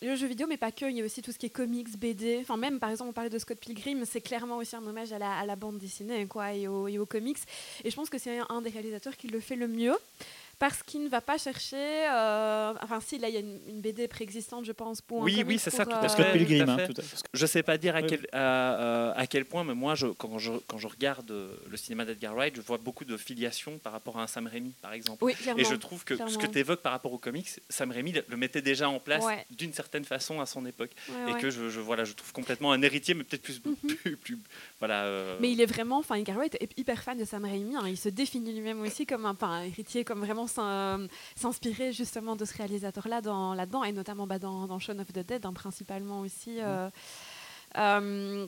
[0.00, 1.98] le jeu vidéo, mais pas que, il y a aussi tout ce qui est comics,
[1.98, 2.38] BD.
[2.40, 5.18] Enfin, même par exemple, on parlait de Scott Pilgrim, c'est clairement aussi un hommage à
[5.18, 7.38] la, bande dessinée quoi, et, aux, et aux comics.
[7.84, 9.96] Et je pense que c'est un des réalisateurs qui le fait le mieux.
[10.58, 11.76] Parce qu'il ne va pas chercher.
[11.76, 15.24] euh, enfin, si, là, il y a une, une BD préexistante, je pense, pour un
[15.24, 16.08] Oui, oui, c'est ça, tout à euh, fait.
[16.08, 16.88] Scott Pilgrim, tout à hein, fait.
[16.94, 17.16] tout à fait.
[17.32, 18.06] Je sais pas dire à, Oui.
[18.08, 21.76] quel, à, euh, à quel point, mais moi, je, quand, je, quand je regarde le
[21.76, 24.92] cinéma d'Edgar Wright, je vois beaucoup de filiation par rapport à un Sam Raimi, par
[24.92, 25.22] exemple.
[25.22, 25.60] Oui, clairement.
[25.60, 28.36] Et je trouve que ce que tu évoques par rapport aux comics, Sam Raimi le
[28.36, 29.46] mettait déjà en place Ouais.
[29.50, 30.90] d'une certaine façon à son époque.
[31.08, 31.40] Ouais, et ouais.
[31.40, 34.38] que je, je- voilà, je trouve complètement un héritier, mais peut-être plus, plus, plus-
[34.80, 35.04] voilà.
[35.04, 37.76] euh, Mais il est vraiment, enfin, Edgar Wright est hyper fan de Sam Raimi.
[37.76, 37.84] hein.
[37.86, 43.20] Il se définit lui-même aussi comme un, héritier, comme vraiment s'inspirer justement de ce réalisateur-là
[43.20, 46.60] dans, là-dedans, et notamment bah, dans, dans Shaun of the Dead, hein, principalement aussi.
[46.60, 46.88] euh,
[47.76, 48.46] euh,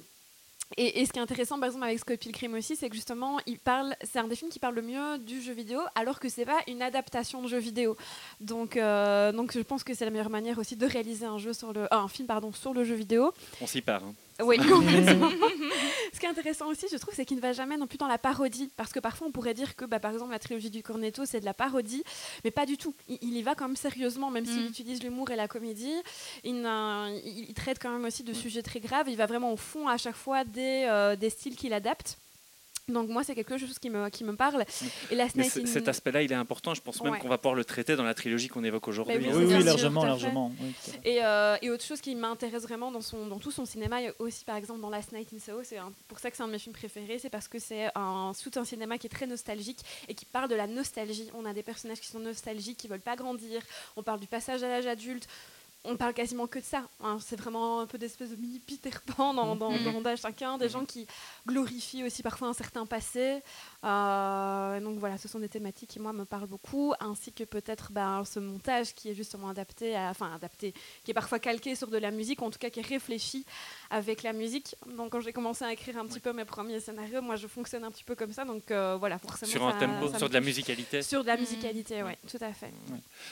[0.76, 3.40] et, et ce qui est intéressant, par exemple, avec Scott Pilgrim aussi, c'est que justement,
[3.46, 6.28] il parle, c'est un des films qui parle le mieux du jeu vidéo, alors que
[6.28, 7.96] c'est pas une adaptation de jeu vidéo.
[8.40, 11.52] Donc, euh, donc, je pense que c'est la meilleure manière aussi de réaliser un jeu
[11.54, 13.32] sur le, un film pardon, sur le jeu vidéo.
[13.60, 14.04] on s'y part.
[14.04, 14.14] hein.
[14.44, 15.28] Oui, complètement.
[16.12, 18.06] Ce qui est intéressant aussi, je trouve, c'est qu'il ne va jamais non plus dans
[18.08, 18.70] la parodie.
[18.76, 21.40] Parce que parfois, on pourrait dire que, bah, par exemple, la trilogie du Cornetto, c'est
[21.40, 22.02] de la parodie.
[22.44, 22.94] Mais pas du tout.
[23.08, 24.68] Il, il y va quand même sérieusement, même s'il Mm.
[24.68, 25.94] utilise l'humour et la comédie.
[26.44, 29.08] Il, n'a- il- il traite quand même aussi de sujets très graves.
[29.08, 32.18] Il va vraiment au fond à chaque fois des, euh, des styles qu'il adapte.
[32.90, 34.64] Donc moi, c'est quelque chose qui me, qui me parle.
[35.10, 35.26] Et in-
[35.66, 36.74] cet aspect-là, il est important.
[36.74, 37.18] Je pense même Ouais.
[37.18, 39.18] qu'on va pouvoir le traiter dans la trilogie qu'on évoque aujourd'hui.
[39.18, 40.52] Bah Oui, largement, largement.
[41.04, 44.12] Et, euh, et autre chose qui m'intéresse vraiment dans, son, dans tout son cinéma, et
[44.18, 45.78] aussi par exemple dans Last Night in Soho, c'est
[46.08, 48.58] pour ça que c'est un de mes films préférés, c'est parce que c'est un, tout
[48.58, 49.78] un cinéma qui est très nostalgique
[50.08, 51.30] et qui parle de la nostalgie.
[51.34, 53.62] On a des personnages qui sont nostalgiques, qui veulent pas grandir,
[53.96, 55.26] on parle du passage à l'âge adulte.
[55.84, 56.82] On parle quasiment que de ça.
[57.02, 57.16] hein.
[57.20, 59.84] C'est vraiment un peu d'espèce de mini Peter Pan dans, dans, Mhm.
[60.02, 61.06] dans chacun, des gens qui
[61.46, 63.42] glorifient aussi parfois un certain passé.
[63.82, 67.92] Euh, donc voilà, ce sont des thématiques qui moi me parlent beaucoup, ainsi que peut-être
[67.92, 71.88] ben, ce montage qui est justement adapté, à- enfin adapté, qui est parfois calqué sur
[71.88, 73.44] de la musique, ou en tout cas qui est réfléchi
[73.90, 74.76] avec la musique.
[74.96, 77.84] Donc quand j'ai commencé à écrire un petit peu mes premiers scénarios, moi je fonctionne
[77.84, 79.50] un petit peu comme ça, donc euh, voilà, forcément.
[79.50, 81.02] Sur un ça- tempo, ça sur de la musicalité.
[81.02, 81.40] Sur de la Mhm.
[81.40, 82.70] musicalité, oui, tout à fait.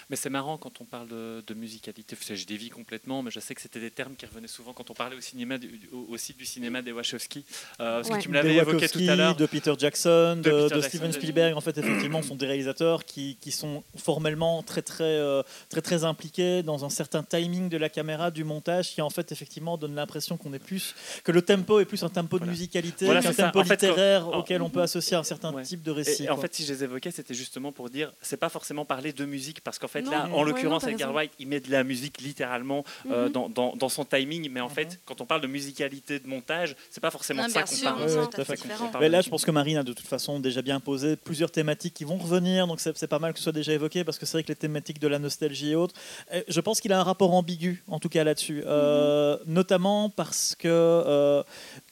[0.08, 2.16] Mais c'est marrant quand on parle de, de musicalité.
[2.28, 4.94] Je dévie complètement, mais je sais que c'était des termes qui revenaient souvent quand on
[4.94, 7.44] parlait au cinéma, du, au, au site du cinéma des Wachowski.
[7.80, 8.18] Euh, parce Ouais.
[8.18, 9.36] que tu me l'avais évoqué tout à l'heure.
[9.36, 13.50] de Peter Jackson, De Peter Steven Spielberg, en fait, effectivement, sont des réalisateurs qui, qui
[13.52, 18.30] sont formellement très très, euh, très très impliqués dans un certain timing de la caméra,
[18.30, 21.84] du montage, qui en fait effectivement donne l'impression qu'on est plus que le tempo est
[21.84, 22.46] plus un tempo Voilà.
[22.46, 25.22] de musicalité Voilà, qu'un tempo En fait, quand- littéraire en- auquel on peut associer un
[25.22, 25.62] certain Ouais.
[25.62, 26.24] type de récit.
[26.24, 29.12] et en fait, si je les évoquais, c'était justement pour dire, c'est pas forcément parler
[29.12, 31.12] de musique, parce qu'en fait, Non, là, ouais, en l'occurrence, t'as Edgar.
[31.12, 33.32] Wright, il met de la musique littéralement euh, Mhm.
[33.32, 34.74] dans, dans- dans son timing, mais en Mhm.
[34.74, 37.76] fait, quand on parle de musicalité, de montage, c'est pas forcément Non, de ça qu'on
[37.84, 38.02] parle.
[38.02, 41.50] Ouais, ouais, là, je pense que Marine a de toute façon déjà bien posé plusieurs
[41.50, 44.26] thématiques qui vont revenir, donc c'est pas mal que ce soit déjà évoqué parce que
[44.26, 45.94] c'est vrai que les thématiques de la nostalgie et autres,
[46.32, 50.54] euh, je pense qu'il a un rapport ambigu en tout cas là-dessus, Euh, notamment parce
[50.54, 51.42] que euh,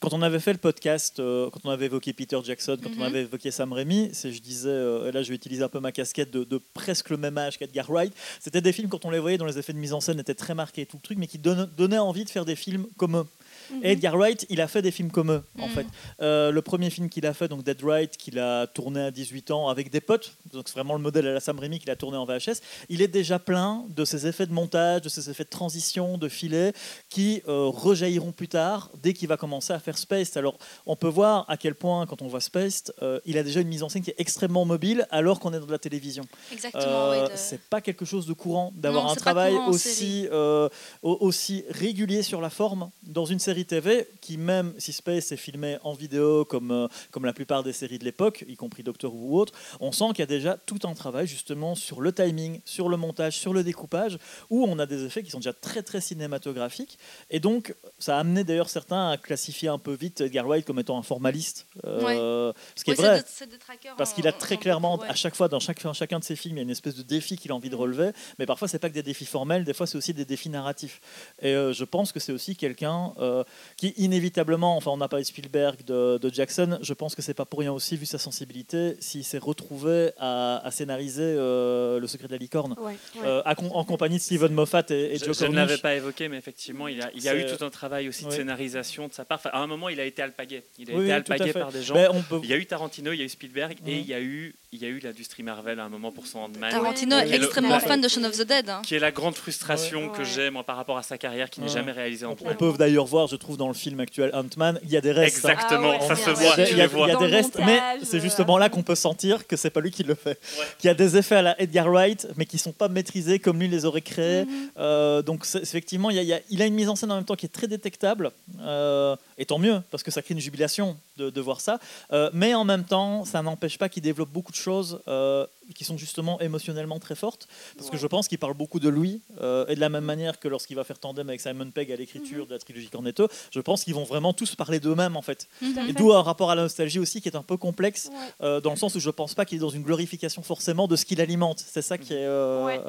[0.01, 3.03] quand on avait fait le podcast, euh, quand on avait évoqué Peter Jackson, quand on
[3.03, 4.69] avait évoqué Sam Raimi, c'est je disais,
[5.07, 7.57] et là je vais utiliser un peu ma casquette de, de presque le même âge
[7.57, 10.01] qu'Edgar Wright, c'était des films quand on les voyait dont les effets de mise en
[10.01, 12.55] scène étaient très marqués et tout le truc, mais qui donnaient envie de faire des
[12.55, 13.25] films comme eux.
[13.71, 13.79] Mhm.
[13.83, 15.73] Et Edgar Wright, il a fait des films comme eux, en Mhm.
[15.73, 15.85] fait.
[16.21, 19.51] Euh, le premier film qu'il a fait, donc Dead Right, qu'il a tourné à 18
[19.51, 21.95] ans avec des potes, donc c'est vraiment le modèle à la Sam Raimi qu'il a
[21.95, 25.43] tourné en VHS, il est déjà plein de ces effets de montage, de ces effets
[25.43, 26.73] de transition, de filet,
[27.09, 30.37] qui euh, rejailliront plus tard dès qu'il va commencer à faire Spaced.
[30.37, 33.61] Alors, on peut voir à quel point, quand on voit Spaced, euh, il a déjà
[33.61, 36.25] une mise en scène qui est extrêmement mobile, alors qu'on est dans de la télévision.
[36.51, 40.69] Exactement, oui, de- C'est pas quelque chose de courant d'avoir un travail courant aussi, au-
[41.03, 45.77] aussi régulier sur la forme dans une série TV qui, même si Space est filmé
[45.83, 49.33] en vidéo comme, euh, comme la plupart des séries de l'époque, y compris Doctor Who
[49.35, 52.59] ou autre, on sent qu'il y a déjà tout un travail justement sur le timing,
[52.65, 54.17] sur le montage, sur le découpage,
[54.49, 56.97] où on a des effets qui sont déjà très très cinématographiques.
[57.29, 60.79] Et donc, ça a amené d'ailleurs certains à classifier un peu vite Edgar Wright comme
[60.79, 61.67] étant un formaliste.
[61.85, 63.19] euh, Ce qui Oui, est vrai.
[63.19, 66.23] de- Parce qu'il a en- très en clairement, à chaque fois, dans chacun, chacun de
[66.23, 68.11] ses films, il y a une espèce de défi qu'il a envie de relever.
[68.39, 71.01] Mais parfois, c'est pas que des défis formels, des fois, c'est aussi des défis narratifs.
[71.41, 73.13] Et euh, je pense que c'est aussi quelqu'un.
[73.19, 73.43] euh,
[73.77, 77.33] qui inévitablement, enfin on n'a pas eu Spielberg de, de Jackson, je pense que c'est
[77.33, 82.07] pas pour rien aussi, vu sa sensibilité, s'il s'est retrouvé à, à scénariser euh, Le
[82.07, 82.75] secret de la licorne.
[82.79, 83.25] Ouais, ouais.
[83.25, 85.95] euh, à en compagnie de Steven Moffat et, et Je, Joe je ne l'avais pas
[85.95, 88.31] évoqué, mais effectivement, il y a, il y a eu tout un travail aussi de
[88.31, 89.39] scénarisation de sa part.
[89.39, 90.63] Enfin, à un moment, il a été alpagué.
[90.79, 91.93] Il a Oui, été alpagué par des gens.
[91.93, 93.99] Ben, on peut- Il y a eu Tarantino, il y a eu Spielberg et Mhm.
[94.01, 96.39] il y a eu, il y a eu l'industrie Marvel à un moment pour son
[96.39, 96.71] Ant-Man.
[96.71, 98.69] Tarantino est le- extrêmement fan de Shaun of the Dead.
[98.69, 98.81] hein.
[98.85, 100.11] Qui est la grande frustration Ouais.
[100.13, 100.25] que Ouais.
[100.25, 101.73] j'ai moi par rapport à sa carrière qui n'est Ouais.
[101.73, 104.89] jamais réalisée en On peut d'ailleurs voir, je trouve, dans le film actuel Ant-Man, il
[104.89, 105.45] y a des restes.
[105.45, 105.49] hein.
[105.51, 107.07] Exactement, Ah ouais, ça se voit, tu il y a- les vois.
[107.07, 109.69] il y a des restes, montage, mais c'est justement là qu'on peut sentir que c'est
[109.69, 110.39] pas lui qui le fait.
[110.59, 110.65] Ouais.
[110.79, 113.59] Qu'il y a des effets à la Edgar Wright, mais qui sont pas maîtrisés comme
[113.59, 114.45] lui les aurait créés.
[114.77, 117.11] Euh, donc effectivement, il, y a, il y a- il a une mise en scène
[117.11, 120.33] en même temps qui est très détectable, euh, et tant mieux, parce que ça crée
[120.33, 121.79] une jubilation de, de voir ça.
[122.13, 125.83] Euh, mais en même temps, ça n'empêche pas qu'il développe beaucoup de choses euh, qui
[125.83, 129.65] sont justement émotionnellement très fortes, parce que je pense qu'il parle beaucoup de lui, euh,
[129.67, 132.43] et de la même manière que lorsqu'il va faire tandem avec Simon Pegg à l'écriture
[132.43, 132.47] Mhm.
[132.47, 135.47] de la trilogie Cornetto, je pense qu'ils vont vraiment tous parler d'eux-mêmes en fait.
[135.61, 135.89] Mhm.
[135.89, 138.15] Et d'où un rapport à la nostalgie aussi qui est un peu complexe, Ouais.
[138.41, 140.95] euh, dans le sens où je pense pas qu'il est dans une glorification forcément de
[140.95, 141.63] ce qu'il alimente.
[141.65, 142.25] C'est ça qui est.
[142.25, 142.81] euh, Ouais.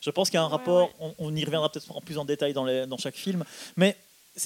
[0.00, 0.90] je pense qu'il y a un rapport.
[1.00, 3.44] On, on y reviendra peut-être en plus en détail dans, les- dans chaque film,
[3.76, 3.96] mais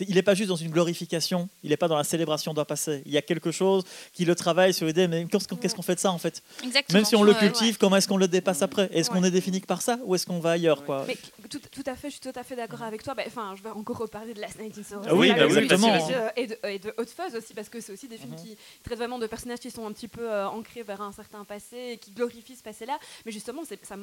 [0.07, 3.03] il n'est pas juste dans une glorification, il n'est pas dans la célébration d'un passé.
[3.07, 6.01] Il y a quelque chose qui le travaille sur l'idée, mais qu'est-ce qu'on fait de
[6.01, 6.43] ça en fait?
[6.63, 6.99] Exactement.
[6.99, 8.89] Même si on le Ouais, cultive, comment est-ce qu'on le dépasse après?
[8.93, 11.05] Est-ce qu'on est défini que par ça ou est-ce qu'on va ailleurs quoi?
[11.07, 11.17] Mais
[11.49, 13.15] tout, tout à fait, je suis tout à fait d'accord avec toi.
[13.15, 15.03] Bah, Enfin, je vais encore reparler de Last Night in Soho.
[15.07, 15.97] Ah oui, bah oui, exactement.
[16.37, 18.37] Et de, et de Hot Fuzz aussi, parce que c'est aussi des films Mhm.
[18.45, 21.45] qui traitent vraiment de personnages qui sont un petit peu euh, ancrés vers un certain
[21.45, 22.99] passé et qui glorifient ce passé-là.
[23.25, 23.97] Mais justement, ça,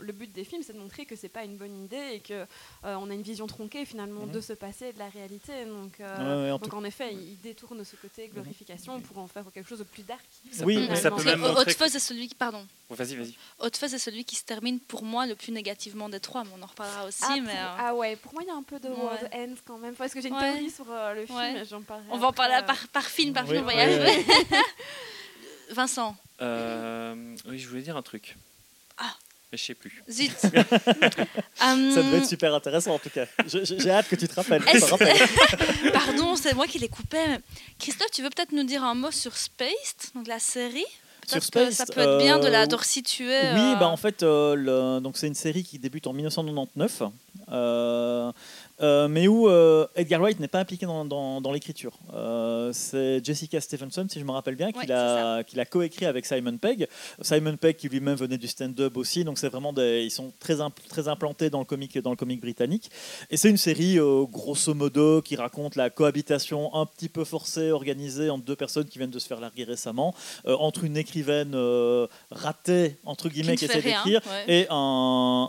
[0.00, 2.32] le but des films, c'est de montrer que c'est pas une bonne idée et que
[2.34, 2.46] euh,
[2.84, 4.32] on a une vision tronquée finalement Mhm.
[4.32, 5.25] de ce passé et de la réalité.
[5.28, 9.18] Donc, euh, Ouais, ouais, en donc tout- en effet, il détourne ce côté glorification pour
[9.18, 10.24] en faire quelque chose de plus dark.
[10.52, 11.72] Ça Oui, peut- mais- ça peut même Hot montrer.
[11.72, 13.34] Fuzz est celui qui, pardon, Vas-y, vas-y.
[13.58, 16.50] Hot Fuzz est celui qui se termine pour moi le plus négativement des trois, mais
[16.58, 17.22] on en reparlera aussi.
[17.24, 18.94] ah, mais pour- euh, ah ouais, pour moi il y a un peu de Ouais.
[18.96, 19.94] World Ends quand même.
[19.94, 20.52] Parce que j'ai une Ouais.
[20.52, 22.08] théorie sur euh, le film, j'en parlerai.
[22.10, 22.62] on va en parler euh.
[22.62, 24.24] par, par film, par film, arriver.
[25.70, 28.36] Vincent, Euh, oui, je voulais dire un truc.
[29.52, 30.02] Mais je sais plus.
[30.10, 30.32] zut.
[30.40, 30.52] Ça
[31.76, 33.26] devait être super intéressant en tout cas.
[33.46, 34.62] J'ai hâte que tu te rappelles.
[35.92, 37.28] Pardon, c'est moi qui coupais.
[37.28, 37.40] mais-
[37.78, 40.84] Christophe, tu veux peut-être nous dire un mot sur Spaced, donc la série?
[41.26, 43.26] Sur Peut-être que ça peut être bien de la euh, de resituer.
[43.52, 47.02] Oui, euh, bah en fait, euh, le- donc c'est une série qui débute en 1999,
[47.50, 48.30] euh,
[48.80, 51.92] euh, mais où euh, Edgar Wright n'est pas impliqué dans, dans- dans l'écriture.
[52.14, 56.58] Euh, c'est Jessica Stevenson, si je me rappelle bien, qui Ouais, l'a coécrit avec Simon
[56.58, 56.86] Pegg.
[57.22, 60.60] Simon Pegg qui lui-même venait du stand-up aussi, donc c'est vraiment des, ils sont très
[60.60, 62.90] imp- très implantés dans le comique dans le comique britannique.
[63.30, 63.98] Et c'est une série
[64.30, 68.98] grosso modo qui raconte la cohabitation un petit peu forcée, organisée entre deux personnes qui
[68.98, 70.14] viennent de se faire larguer récemment,
[70.46, 71.54] entre une écrivaine
[72.30, 74.60] ratée entre guillemets qui essaie d'écrire ouais.
[74.62, 74.74] et un,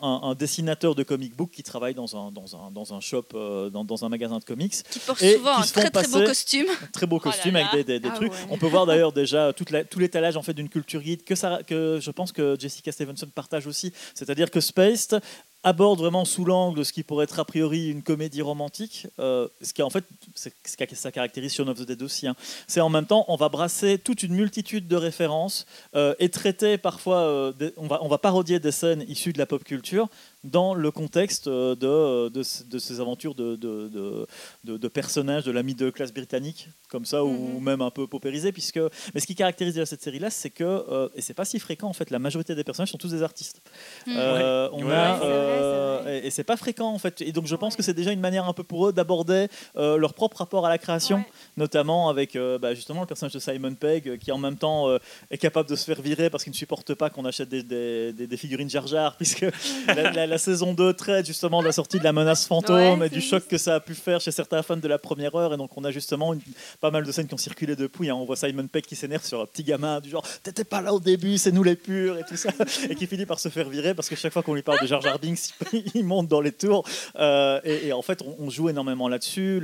[0.02, 3.26] un- un dessinateur de comic book qui travaille dans un, dans un, dans un shop,
[3.36, 4.74] euh, dans, dans un magasin de comics.
[4.90, 6.66] qui porte et souvent qui un très très beau costume.
[6.94, 7.68] Très beau Oh là costume là.
[7.68, 8.32] avec des, des- des Ah trucs.
[8.32, 8.38] ouais.
[8.50, 11.36] On peut voir d'ailleurs déjà toute la- tout l'étalage en fait d'une culture geek que,
[11.36, 13.92] ça, que je pense que Jessica Stevenson partage aussi.
[14.14, 15.20] C'est-à-dire que Spaced
[15.68, 19.50] aborde vraiment sous l'angle de ce qui pourrait être a priori une comédie romantique, euh,
[19.62, 22.26] ce qui en fait, ce qui ça caractérise Shaun of the aussi.
[22.26, 22.36] hein.
[22.68, 26.78] C'est en même temps, on va brasser toute une multitude de références euh, et traiter
[26.78, 30.08] parfois, euh, on, va, parodier des scènes issues de la pop culture
[30.46, 34.26] dans le contexte de, de, ce- de ces aventures de, de,
[34.64, 37.63] de, personnages de la middle class britannique, comme ça, ou Mhm.
[37.63, 38.52] même un peu paupérisés.
[38.52, 38.80] Puisque...
[39.13, 41.88] Mais ce qui caractérise déjà cette série-là, c'est que, euh, et c'est pas si fréquent
[41.88, 43.62] en fait, la majorité des personnages sont tous des artistes.
[44.06, 44.13] Mm.
[44.17, 46.17] Euh, on Ouais, a, ouais, c'est vrai, euh, vrai.
[46.19, 47.21] et, et c'est pas fréquent en fait.
[47.21, 49.97] Et donc je pense que c'est déjà une manière un peu pour eux d'aborder euh,
[49.97, 51.26] leur propre rapport à la création, Ouais.
[51.58, 54.97] notamment avec euh, bah, justement le personnage de Simon Pegg, qui en même temps euh,
[55.32, 58.13] est capable de se faire virer parce qu'il ne supporte pas qu'on achète des, des-
[58.13, 59.45] des- des figurines Jar Jar, puisque
[59.88, 63.08] la, la- la saison 2 traite justement de la sortie de la menace fantôme Ouais,
[63.08, 65.54] et du choc que ça a pu faire chez certains fans de la première heure.
[65.54, 66.41] Et donc on a justement une-
[66.80, 68.10] pas mal de scènes qui ont circulé depuis.
[68.10, 68.16] hein.
[68.16, 70.94] On voit Simon Pegg qui s'énerve sur un petit gamin du genre T'étais pas là
[70.94, 72.50] au début, c'est nous les purs et tout ça.
[72.90, 74.88] et qui finit par se faire virer parce que chaque fois qu'on lui parle de
[74.88, 75.50] Jar Jar Binks,
[75.96, 76.88] il monte dans les tours.
[77.18, 79.62] Euh, et, et en fait, on, on joue énormément là-dessus.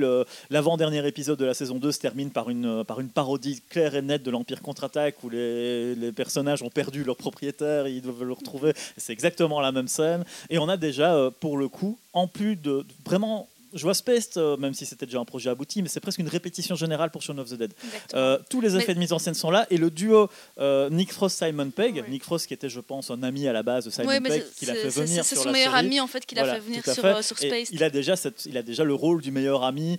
[0.50, 4.02] L'avant-dernier épisode de la saison 2 se termine par une, par une parodie claire et
[4.02, 8.24] nette de l'Empire contre-attaque où les, les personnages ont perdu leur propriétaire et ils doivent
[8.24, 8.72] le retrouver.
[8.72, 10.24] Et C'est exactement la même scène.
[10.50, 13.48] Et on a déjà, euh, pour le coup, en plus de vraiment.
[13.74, 16.28] Je vois Spaced, euh, même si c'était déjà un projet abouti, mais c'est presque une
[16.28, 17.74] répétition générale pour Shaun of the Dead.
[18.14, 20.90] Euh, tous les effets Mais- de mise en scène sont là et le duo euh,
[20.90, 22.04] Nick Frost Simon Pegg.
[22.10, 24.56] Nick Frost qui était je pense un ami à la base de Simon Pegg c'est-
[24.60, 25.86] qui l'a c'est fait venir c'est son la meilleur série.
[25.88, 27.22] ami en fait qui l'a Voilà, fait venir sur, fait.
[27.24, 27.70] sur Et Space.
[27.72, 29.98] il a déjà cette, il a déjà le rôle du meilleur ami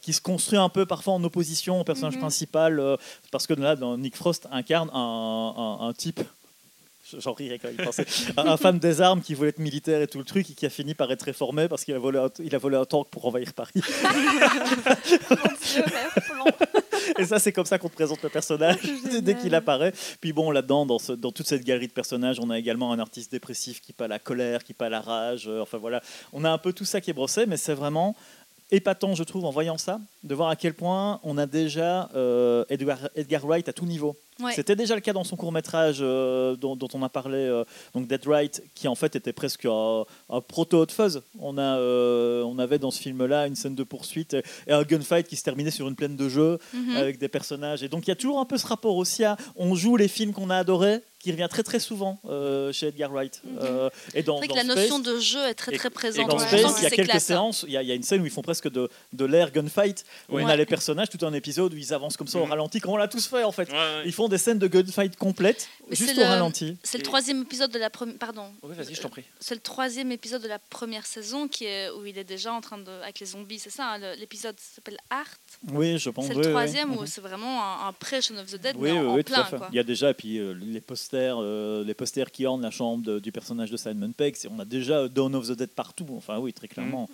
[0.00, 2.20] qui se construit un peu parfois en opposition au personnage Mhm.
[2.20, 2.80] principal
[3.30, 6.20] parce que là dans Nick Frost incarne un, un- un type
[7.18, 8.06] j'en rirais quand il pensait.
[8.36, 10.66] Un, un fan des armes qui voulait être militaire et tout le truc et qui
[10.66, 13.08] a fini par être réformé parce qu'il a volé un, il a volé un tank
[13.10, 13.72] pour envahir Paris.
[17.18, 18.78] Et ça, c'est comme ça qu'on te présente le personnage
[19.20, 19.92] dès qu'il apparaît.
[20.20, 22.98] Puis bon, là-dedans, dans, ce- dans toute cette galerie de personnages, on a également un
[22.98, 25.44] artiste dépressif qui pas la colère, qui pas la rage.
[25.48, 26.00] euh, enfin voilà,
[26.32, 28.16] on a un peu tout ça qui est brossé, mais c'est vraiment
[28.70, 32.64] épatant, je trouve, en voyant ça, de voir à quel point on a déjà euh,
[32.70, 34.16] Edgar, Edgar Wright à tout niveau.
[34.42, 34.52] Ouais.
[34.54, 38.06] C'était déjà le cas dans son court métrage dont, dont on a parlé, euh, donc
[38.06, 41.22] Dead Right, qui en fait était presque un, un proto Hot Fuzz.
[41.40, 44.82] On, a, euh, on avait dans ce film-là une scène de poursuite et, et un
[44.82, 46.96] gunfight qui se terminait sur une plaine de jeu Mhm.
[46.96, 47.82] avec des personnages.
[47.82, 50.08] Et donc il y a toujours un peu ce rapport aussi à on joue les
[50.08, 53.40] films qu'on a adorés, qui revient très très souvent euh, chez Edgar Wright.
[53.44, 53.58] Mhm.
[53.62, 55.90] Euh, et dans, vrai que dans la Space- notion de jeu est très très et
[55.90, 56.28] présente.
[56.28, 57.34] dans On Ouais, Space, il y a quelques classe, hein.
[57.34, 59.24] séances, il y, a, il y a une scène où ils font presque de, de
[59.24, 60.52] l'air gunfight, où on Ouais.
[60.52, 62.50] a les personnages, tout un épisode où ils avancent comme ça au Mhm.
[62.50, 63.70] ralenti, comme on l'a tous fait en fait.
[63.70, 64.02] Ouais, ouais.
[64.06, 66.76] Ils font des scènes de gunfight complètes, Mais juste c'est au le- ralenti.
[66.82, 68.16] C'est le troisième épisode de la première.
[68.18, 68.46] Pardon.
[68.62, 69.24] Oui, vas-y, je t'en prie.
[69.38, 72.60] C'est le troisième épisode de la première saison qui est où il est déjà en
[72.60, 73.58] train de avec les zombies.
[73.60, 73.92] C'est ça.
[73.92, 75.26] hein, L'épisode s'appelle Art.
[75.72, 76.26] Oui, je pense.
[76.26, 76.48] C'est le oui.
[76.50, 77.06] troisième où Mhm.
[77.06, 79.24] c'est vraiment un, un pré Shaun of the Dead, Oui, mais en, oui, en oui,
[79.24, 79.68] tout à plein.
[79.70, 80.80] Il y a déjà et puis euh, les
[81.12, 84.34] posters, euh, les posters qui ornent la chambre de- du personnage de Simon Pegg.
[84.36, 86.06] c'est- On a déjà Dawn of the Dead partout.
[86.16, 87.08] Enfin oui, très clairement,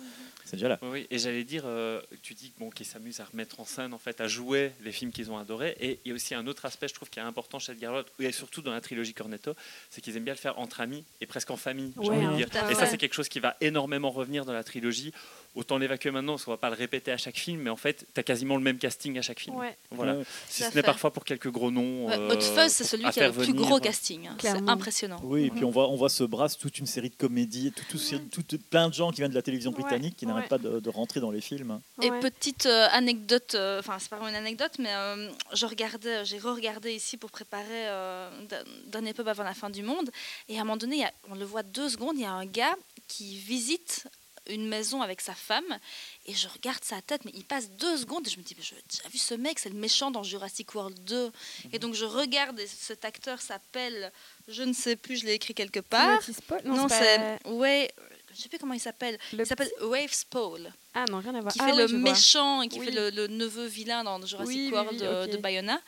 [0.45, 0.79] c'est déjà là.
[0.81, 3.97] Oui, et j'allais dire, euh, tu dis bon, qu'ils s'amusent à remettre en scène, en
[3.97, 5.75] fait, à jouer les films qu'ils ont adorés.
[5.81, 7.91] Et il y a aussi un autre aspect, je trouve, qui est important chez Edgar
[7.93, 9.53] Wright, et surtout dans la trilogie Cornetto,
[9.89, 11.91] c'est qu'ils aiment bien le faire entre amis et presque en famille.
[12.01, 12.69] j'ai Ouais, envie de hein, dire.
[12.71, 15.11] Et ça, c'est quelque chose qui va énormément revenir dans la trilogie.
[15.55, 18.05] Autant l'évacuer maintenant, parce qu'on va pas le répéter à chaque film, mais en fait,
[18.13, 19.55] tu as quasiment le même casting à chaque film.
[19.55, 19.75] Ouais.
[19.91, 20.13] Voilà.
[20.17, 20.23] Ouais.
[20.47, 22.05] Si ce n'est parfois pour quelques gros noms.
[22.07, 24.27] Ouais, euh, Hot Fuzz, c'est celui qui a le plus gros casting.
[24.27, 24.37] hein.
[24.39, 25.19] C'est impressionnant.
[25.23, 27.83] Oui, et puis on voit, on voit se brasse toute une série de comédies, tout,
[27.97, 30.31] tout- tout- tout- plein de gens qui viennent de la télévision Ouais, britannique qui ouais.
[30.31, 31.81] n'arrêtent pas de, de rentrer dans les films.
[32.01, 32.19] Et Ouais.
[32.19, 36.37] petite euh, anecdote, euh, enfin c'est pas vraiment une anecdote, mais euh, je regardais, j'ai
[36.37, 40.09] re-regardé ici pour préparer euh, d'un- Dernier pub avant la fin du monde,
[40.47, 42.25] et à un moment donné, il y a- on le voit deux secondes, il y
[42.25, 42.75] a un gars
[43.07, 44.05] qui visite
[44.49, 45.79] une maison avec sa femme,
[46.25, 48.63] et je regarde sa tête, mais il passe deux secondes, et je me dis, mais
[48.63, 51.31] j'ai déjà vu ce mec, c'est le méchant dans Jurassic World 2,
[51.73, 54.11] et donc je regarde, et cet acteur s'appelle,
[54.47, 56.21] je ne sais plus, je l'ai écrit quelque part.
[56.23, 57.89] Spall Non, c'est pas- ouais,
[58.35, 59.17] je sais plus comment il s'appelle.
[59.33, 61.51] le Il s'appelle Wave Spall Ah non, rien à voir.
[61.53, 61.97] qui Ah fait oui, le vois.
[62.11, 62.85] méchant et qui Oui.
[62.85, 65.81] fait le, le neveu vilain dans Jurassic Oui, World oui, euh, de Bayona.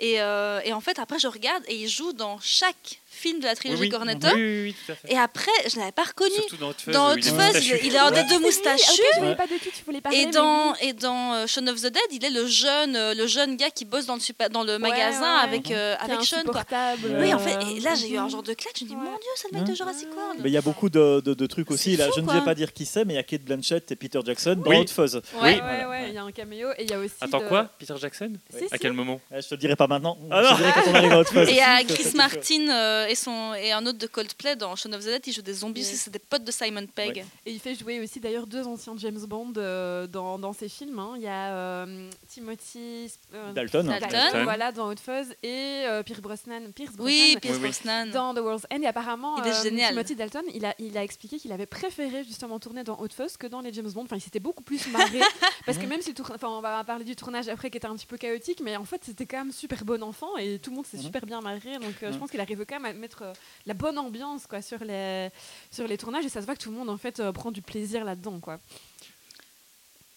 [0.00, 3.44] Et, euh, et en fait, après, je regarde et il joue dans chaque film de
[3.44, 3.88] la Oui, trilogie oui.
[3.90, 4.26] Cornetto.
[4.34, 5.12] Oui, oui, oui, tout à fait.
[5.12, 6.34] Et après, je ne l'avais pas reconnu.
[6.34, 6.94] Surtout dans Hot Fuzz.
[6.94, 7.26] Dans il
[8.32, 9.02] est moustachu.
[9.20, 9.34] Oui, Ouais.
[9.36, 10.18] pas de qui tu voulais parler.
[10.18, 10.78] Et dans, oui.
[10.82, 13.70] et dans euh, Shaun of the Dead, il est le jeune, euh, le jeune gars
[13.70, 15.44] qui bosse dans le, super, dans le Ouais, magasin ouais.
[15.44, 16.42] avec, euh, avec Sean.
[16.44, 16.64] Quoi.
[17.04, 18.94] Oui, en euh, fait, et là j'ai eu un genre de claque, je me dis,
[18.96, 19.00] Ouais.
[19.02, 19.74] mon dieu, c'est le mec de.
[19.74, 20.40] Jurassic World.
[20.42, 21.96] Mais il y a beaucoup de, de- de trucs aussi.
[21.96, 23.90] Là, fou, je ne vais pas dire qui c'est, mais il y a Kate Blanchett
[23.90, 24.76] et Peter Jackson dans Oui.
[24.78, 25.20] Hot Fuzz.
[25.40, 25.60] Ouais,
[26.08, 27.14] il y a un caméo et il y a aussi.
[27.20, 28.32] Attends quoi Peter Jackson?
[28.70, 29.20] À quel moment?
[29.30, 30.18] Ouais, je te le dirai pas maintenant.
[30.30, 31.48] Ah je te dirai quand on arrive à Hot Fuzz.
[31.48, 32.68] Et il y a Ça, ça, Chris Martin
[33.02, 35.42] euh, et, son, et un autre de Coldplay dans Shaun of the Dead, ils jouent
[35.42, 37.16] des zombies c'est des potes de Simon Pegg.
[37.16, 37.24] Ouais.
[37.46, 40.98] Et il fait jouer aussi d'ailleurs deux anciens James Bond euh, dans, dans ses films.
[40.98, 41.12] hein.
[41.16, 43.86] Il y a euh, Timothy euh, Dalton.
[43.86, 44.10] Dalton.
[44.10, 44.42] Dalton.
[44.44, 47.68] voilà, dans Hot Fuzz, et euh, Pierce Brosnan, Pierce Oui, Brosnan Pierce Oui, oui.
[47.70, 48.10] Brosnan.
[48.10, 48.82] dans The World's End.
[48.82, 49.90] Et apparemment, Il est euh, génial.
[49.90, 53.36] Timothy Dalton, il a, il a expliqué qu'il avait préféré justement tourner dans Hot Fuzz
[53.36, 54.04] que dans les James Bond.
[54.04, 55.20] Enfin, il s'était beaucoup plus marré.
[55.66, 57.86] parce que même si le tour- enfin, on va parler du tournage après qui était
[57.86, 60.70] un petit peu chaotique, mais en fait, c'était quand même super bon enfant et tout
[60.70, 61.02] le monde s'est Mhm.
[61.04, 61.74] super bien marré.
[61.78, 62.18] Donc, euh, je Mhm.
[62.18, 63.32] pense qu'il arrive quand même à mettre euh,
[63.66, 65.28] la bonne ambiance quoi, sur, les,
[65.70, 67.50] sur les tournages et ça se voit que tout le monde en fait euh, prend
[67.50, 68.40] du plaisir là-dedans.
[68.40, 68.58] quoi.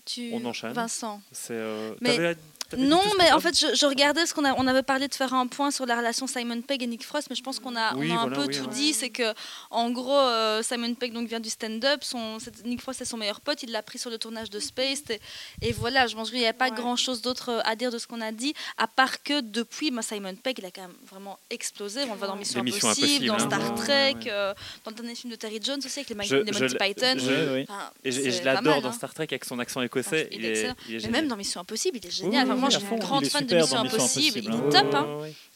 [0.06, 0.30] Tu...
[0.34, 0.72] On enchaîne.
[0.74, 1.22] Vincent.
[1.32, 1.54] C'est.
[1.54, 2.36] euh, Mais-
[2.78, 5.34] Non, mais en fait, je, je regardais ce qu'on a, on avait parlé de faire
[5.34, 7.96] un point sur la relation Simon Pegg et Nick Frost, mais je pense qu'on a,
[7.96, 8.74] Oui, on a un peu oui, tout ouais.
[8.74, 8.94] dit.
[8.94, 9.34] C'est que,
[9.72, 12.02] en gros, euh, Simon Pegg donc vient du stand-up,
[12.66, 15.20] Nick Frost est son meilleur pote, il l'a pris sur le tournage de Space, et,
[15.62, 16.72] et voilà, je pense qu'il n'y a pas Ouais.
[16.72, 20.02] grand-chose d'autre euh, à dire de ce qu'on a dit, à part que depuis, moi,
[20.02, 22.02] Simon Pegg, il a quand même vraiment explosé.
[22.10, 22.36] On le voit dans.
[22.36, 23.76] Mission Impossible, dans Impossibles, Star hein.
[23.76, 24.32] Trek, Ouais, ouais.
[24.32, 27.16] euh, dans le dernier film de Terry Jones aussi avec les, Je- les Monty Python.
[27.18, 27.62] je-.
[27.64, 28.92] Enfin, Et je, et l'adore dans hein.
[28.94, 30.28] Star Trek avec son accent écossais.
[30.32, 30.74] Il Il est est, excellent.
[30.90, 32.48] il est Mais même dans Mission Impossible, il est Oui, génial.
[32.48, 34.38] oui, Enfin, je à suis une grande fan de Mission Impossible.
[34.43, 35.08] Il est top, hein.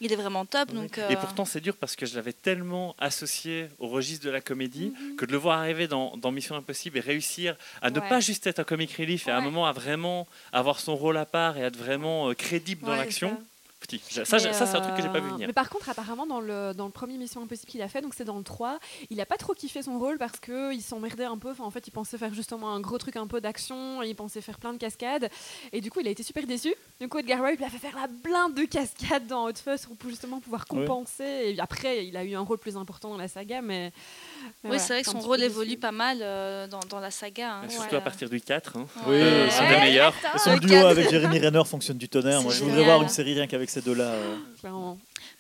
[0.02, 0.70] Il est vraiment top.
[0.72, 4.42] Et euh, pourtant, c'est dur parce que je l'avais tellement associé au registre de la
[4.42, 5.16] comédie Mhm.
[5.16, 8.10] que de le voir arriver dans, dans Mission Impossible et réussir à ne Ouais.
[8.10, 11.18] pas juste être un comic relief et à un moment à vraiment avoir son rôle
[11.18, 13.38] à part et être vraiment euh, crédible dans Ouais, l'action.
[13.80, 13.88] Ça.
[13.88, 14.02] Petit.
[14.10, 15.48] Ça, ça, Mais, ça, c'est un truc que j'ai pas vu euh, venir.
[15.48, 18.14] Mais par contre, apparemment, dans le, dans le premier Mission Impossible qu'il a fait, donc
[18.14, 21.38] c'est dans le 3, il a pas trop kiffé son rôle parce qu'il s'emmerdait un
[21.38, 21.52] peu.
[21.52, 24.42] Enfin, en fait, il pensait faire justement un gros truc un peu d'action, il pensait
[24.42, 25.30] faire plein de cascades.
[25.72, 26.74] Et du coup, il a été super déçu.
[27.00, 29.86] Du coup, Edgar Wright lui a fait faire la blinde de cascades dans Hot Fuzz
[29.98, 30.80] pour justement pouvoir Ouais.
[30.86, 31.24] compenser.
[31.24, 33.92] Et après, il a eu un rôle plus important dans la saga, mais.
[34.44, 37.12] mais oui, voilà, c'est vrai que son rôle évolue pas mal euh, dans, dans la
[37.12, 37.54] saga.
[37.56, 37.62] hein.
[37.64, 37.70] Ouais.
[37.70, 38.78] Surtout à partir du 4.
[38.78, 38.86] hein.
[39.08, 40.14] Oui, Euh, oui, c'est meilleurs.
[40.36, 42.42] Et son le duo avec Jeremy Renner fonctionne du tonnerre.
[42.42, 44.12] Moi, je voudrais voir une série rien qu'avec ces deux-là.
[44.12, 44.36] euh.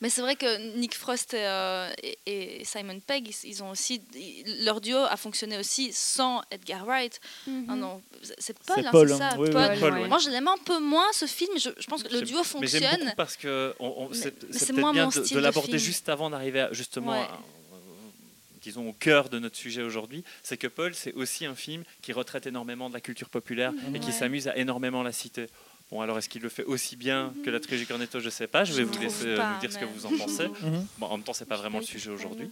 [0.01, 3.69] Mais c'est vrai que Nick Frost et, euh, et- et Simon Pegg, ils, ils ont
[3.71, 7.19] aussi ils- leur duo a fonctionné aussi sans Edgar Wright.
[7.47, 7.65] Mhm.
[7.69, 8.01] Ah non,
[8.37, 9.29] c'est Paul, C'est hein, Paul, c'est hein.
[9.31, 9.37] ça.
[9.39, 9.67] Oui, oui, Paul.
[9.67, 10.01] Paul, Paul, ouais.
[10.03, 10.07] ouais.
[10.07, 11.51] Moi, je l'aime un peu moins ce film.
[11.57, 12.81] Je, je pense que le duo Mais fonctionne.
[12.99, 14.15] beaucoup parce que Mais-
[14.51, 17.17] c'est mais moins bien mon de, style de de l'aborder juste avant d'arriver justement, Ouais.
[17.19, 17.39] à-
[18.61, 20.23] disons, au cœur de notre sujet aujourd'hui.
[20.43, 23.99] C'est que Paul, c'est aussi un film qui retraite énormément de la culture populaire et
[23.99, 24.11] qui Ouais.
[24.11, 25.47] s'amuse à énormément la citer.
[25.91, 28.19] Bon, alors est-ce qu'il le fait aussi bien que la trilogie Cornetto?
[28.19, 28.63] Je sais pas.
[28.63, 30.47] Je vais Je vous laisser euh, pas, nous dire ce que vous en pensez.
[30.61, 30.85] Mhm.
[30.99, 32.51] Bon, en même temps, c'est pas Je suis vraiment pas le sujet aujourd'hui.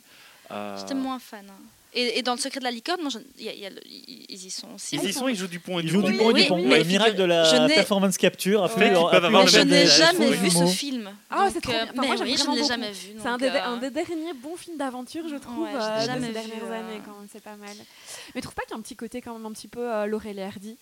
[0.52, 1.46] Euh, J'étais moins fan.
[1.50, 1.54] hein.
[1.94, 3.80] Et, et dans le secret de la licorne, moi, je- y a- y a le-
[3.86, 4.96] ils ils y sont aussi.
[4.98, 6.02] Ils y sont, ils jouent du pont et du pont.
[6.02, 6.56] du pont et oui, du pont.
[6.60, 10.50] oui, Le miracle de la performance capture a Mais le je n'ai jamais Oui, vu
[10.50, 11.10] ce film.
[11.30, 11.92] Ah, Donc, c'est trop euh, bien.
[11.94, 12.68] Enfin, mais moi, oui, je vraiment ne l'ai beaucoup.
[12.74, 13.08] jamais vu.
[13.22, 16.02] C'est un, des, euh, un des derniers bons films d'aventure, je trouve, Ouais, je euh,
[16.02, 16.80] de jamais ces vu, dernières euh.
[16.80, 17.02] années.
[17.06, 17.76] Quand même, c'est pas mal.
[18.36, 20.06] Mais trouve pas qu'il y a un petit côté quand même un petit peu euh,
[20.06, 20.78] Laurel et Hardy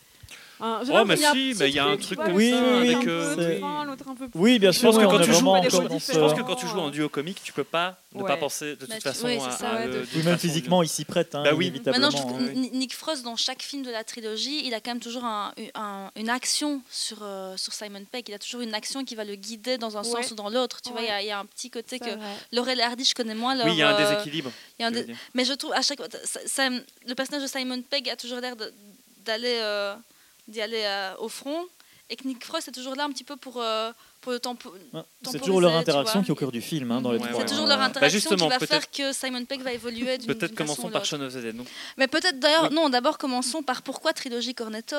[0.57, 3.59] J'ai Oh, mais si, il y a un truc, comme ça, avec, euh,
[4.35, 4.91] Oui, bien Je sûr.
[4.93, 5.03] Je pense
[6.33, 8.89] que quand tu joues en duo comique, tu peux pas ne pas penser de toute
[8.89, 9.81] Bah, façon oui, c'est à,
[10.15, 11.51] Oui, même physiquement, il s'y prête, hein, Bah.
[11.91, 14.79] Maintenant, je trouve que Ni- Nick Frost, dans chaque film de la trilogie, il a
[14.79, 18.29] quand même toujours un- un- une action sur, euh, sur Simon Pegg.
[18.29, 20.21] Il a toujours une action qui va le guider dans un Ouais.
[20.23, 20.81] sens ou dans l'autre.
[20.81, 22.05] Tu vois, il y a- un petit côté que.
[22.53, 23.65] Laurel Hardy, je connais moins leur.
[23.65, 24.51] Oui, il y a un euh, déséquilibre.
[25.33, 28.55] Mais je trouve à chaque le personnage de Simon Pegg a toujours l'air
[29.25, 29.95] d'aller euh,
[30.47, 31.65] d'y aller euh, au front,
[32.09, 34.73] et que Nick Frost est toujours là un petit peu pour euh, pour le tempo.
[34.93, 37.19] Ouais, C'est toujours leur interaction qui est au cœur du film, hein, dans les.
[37.19, 37.77] Ouais, ouais, C'est toujours leur.
[37.77, 40.89] Bah, interaction justement, qui va peut-être- faire que Simon Pegg va évoluer d'une Peut-être commençons
[40.89, 41.05] par.
[41.05, 41.55] Shaun of the Dead.
[41.55, 41.65] non
[41.97, 42.75] Mais peut-être d'ailleurs, Oui.
[42.75, 44.95] non, d'abord commençons par pourquoi trilogie Cornetto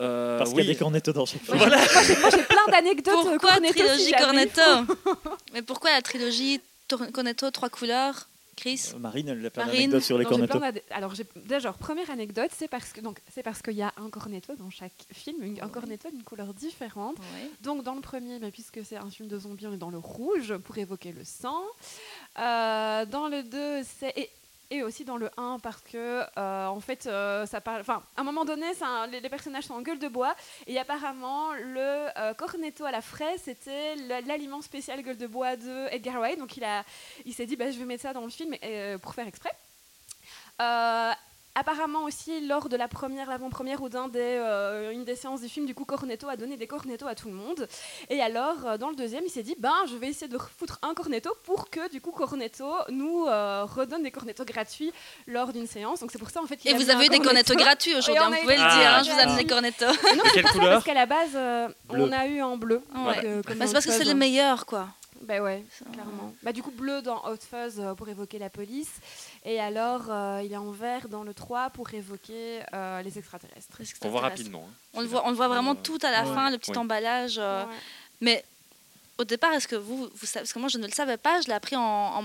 [0.00, 1.58] Euh, Parce qu'il y a des cornettos dans chaque film.
[1.58, 3.14] Moi, j'ai- moi, j'ai plein d'anecdotes.
[3.14, 4.12] Pourquoi Cornetto, trilogie.
[4.18, 4.60] Cornetto
[5.52, 6.60] Mais pourquoi la trilogie
[7.12, 8.26] Cornetto trois couleurs
[8.62, 9.80] Chris Euh, Marine, elle a plein Marine.
[9.80, 10.60] d'anecdotes sur les cornettos.
[10.92, 14.08] Alors, déjà, genre, première anecdote, c'est parce que donc c'est parce qu'il y a un
[14.08, 17.16] cornetto dans chaque film, une- un cornetto d'une couleur différente.
[17.62, 19.98] Donc, dans le premier, mais puisque c'est un film de zombies, on est dans le
[19.98, 21.60] rouge pour évoquer le sang.
[22.38, 24.30] Euh, dans le 2, c'est.
[24.70, 27.80] Et, aussi dans le 1, parce que, euh, en fait, euh, ça parle.
[27.80, 28.66] Enfin, à un moment donné,
[29.10, 30.34] les, personnages sont en gueule de bois.
[30.66, 33.96] Et apparemment, le euh, cornetto à la fraise, c'était
[34.26, 36.38] l'aliment spécial gueule de bois de Edgar Wright.
[36.38, 36.84] Donc, il, a,
[37.24, 39.52] il s'est dit, bah, je vais mettre ça dans le film euh, pour faire exprès.
[41.54, 45.48] Apparemment aussi, lors de la première, l'avant-première ou d'un des, euh, une des séances du
[45.50, 47.68] film, du coup, Cornetto a donné des cornettos à tout le monde.
[48.08, 50.78] Et alors, euh, dans le deuxième, il s'est dit, ben, je vais essayer de foutre
[50.80, 54.92] un cornetto pour que, du coup, Cornetto nous euh, redonne des cornettos gratuits
[55.26, 56.00] lors d'une séance.
[56.00, 57.64] Donc c'est pour ça, en fait, qu'il Et a vous avez eu des cornettos cornetto.
[57.64, 59.44] gratuits aujourd'hui, on hein, a vous pouvez le Ah, dire, hein, je vous amène des
[59.46, 59.84] cornettos.
[60.12, 62.80] Et non, De quelle Parce couleur qu'à la base, euh, on a eu en bleu.
[62.94, 63.14] Ouais.
[63.16, 64.08] donc, euh, comme Bah, c'est parce que c'est Fuzz.
[64.08, 64.64] les meilleurs,
[65.26, 65.36] quoi.
[65.36, 66.34] Bah ouais, clairement.
[66.42, 68.90] Bah, du coup, bleu dans Hot Fuzz euh, pour évoquer la police.
[69.44, 73.78] Et alors, euh, il est en vert dans le 3 pour évoquer euh, les extraterrestres.
[74.02, 74.66] On voit rapidement.
[74.68, 74.74] hein.
[74.94, 76.34] On le voit, on le voit vraiment Euh, tout à la ouais.
[76.34, 76.78] fin, le petit Ouais.
[76.78, 77.36] emballage.
[77.38, 77.74] euh, Ouais.
[78.20, 78.44] Mais
[79.18, 81.40] au départ, est-ce que vous, vous savez, parce que moi je ne le savais pas,
[81.42, 82.24] je l'ai appris en,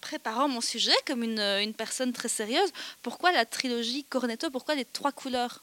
[0.00, 2.72] préparant mon sujet comme une, une personne très sérieuse.
[3.02, 5.62] Pourquoi la trilogie Cornetto Pourquoi les trois couleurs?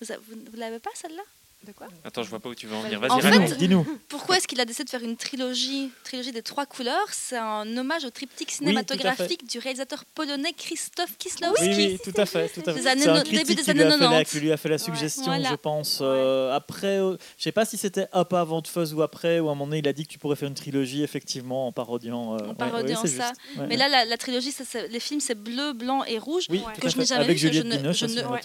[0.00, 1.22] Vous, vous, vous l'avez pas celle-là?
[1.66, 2.94] De quoi Attends, je vois pas où tu veux en Vas-y.
[2.96, 3.12] venir.
[3.12, 3.56] En Vas-y, fait-.
[3.56, 3.86] Dis-nous.
[4.08, 7.06] Pourquoi est-ce qu'il a décidé de faire une trilogie, trilogie des trois couleurs?
[7.12, 11.64] C'est un hommage au triptyque cinématographique du réalisateur polonais Christophe Kislowski.
[11.68, 12.48] Oui, oui, tout à fait.
[12.48, 12.88] Tout à Des fait.
[12.88, 14.30] années C'est un no- début des qui lui, a années fait la, 90.
[14.30, 15.50] qui lui a fait la suggestion, Voilà.
[15.50, 15.98] je pense.
[16.02, 19.40] euh, après, euh, je sais pas si c'était un peu avant de Fuzz ou après,
[19.40, 21.66] ou à un moment donné, il a dit que tu pourrais faire une trilogie, effectivement,
[21.68, 22.34] en parodiant.
[22.34, 23.28] euh, En parodiant ouais, ça.
[23.28, 23.58] juste.
[23.60, 26.44] Ouais, Mais là, la, la trilogie, ça, les films, c'est bleu, blanc et rouge.
[26.50, 26.72] oui, Ouais.
[26.74, 27.50] tout que je n'ai jamais vu,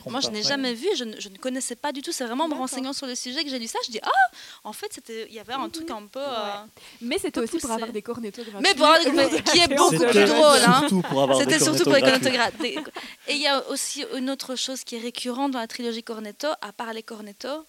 [0.08, 2.12] moi je n'ai jamais vu, je ne, connaissais pas du tout.
[2.12, 3.80] C'est vraiment en me renseignant sur le sujet que j'ai lu ça.
[3.86, 4.10] Je dis ah,
[4.64, 5.72] en fait c'était, il y avait un Mhm.
[5.72, 6.20] truc un peu.
[6.20, 6.26] Ouais.
[6.26, 8.62] euh, Mais c'était aussi pour avoir des cornettos gratuits.
[8.64, 10.80] Mais pour avoir mais qui est beaucoup plus drôle, hein.
[10.80, 12.78] Surtout pour avoir C'était des surtout pour les cornettos gratuits.
[13.28, 16.48] Et il y a aussi une autre chose qui est récurrente dans la trilogie Cornetto,
[16.62, 17.66] à part les cornettos.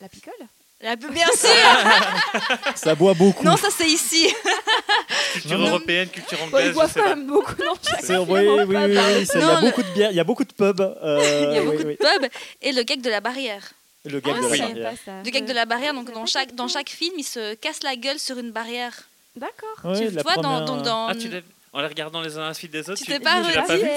[0.00, 0.34] La picole?
[0.80, 1.48] La- Bien sûr
[2.74, 3.42] Ça boit beaucoup.
[3.44, 4.28] Non, ça c'est ici.
[5.32, 5.70] Culture Non, non.
[5.70, 8.62] européenne, culture Ils anglaise, je boivent quand même beaucoup dans chaque C'est- film, oui, oui,
[8.66, 10.80] oui, il y a Non, le- beaucoup de bière, il y a beaucoup de pubs.
[10.80, 11.96] euh, Il y a beaucoup oui.
[11.98, 12.28] de pubs.
[12.60, 13.62] Et le gag de la barrière.
[14.04, 14.92] Le gag Ah, de je la barrière.
[15.24, 17.96] Le gag de la barrière, donc dans chaque, dans chaque film, il se casse la
[17.96, 18.92] gueule sur une barrière.
[19.36, 19.76] D'accord.
[19.84, 21.40] Ouais, tu vois, dans, première, dans, euh, dans- Ah, tu l'as
[21.76, 23.52] En les regardant les uns à la suite des autres, Tu t'es pas vu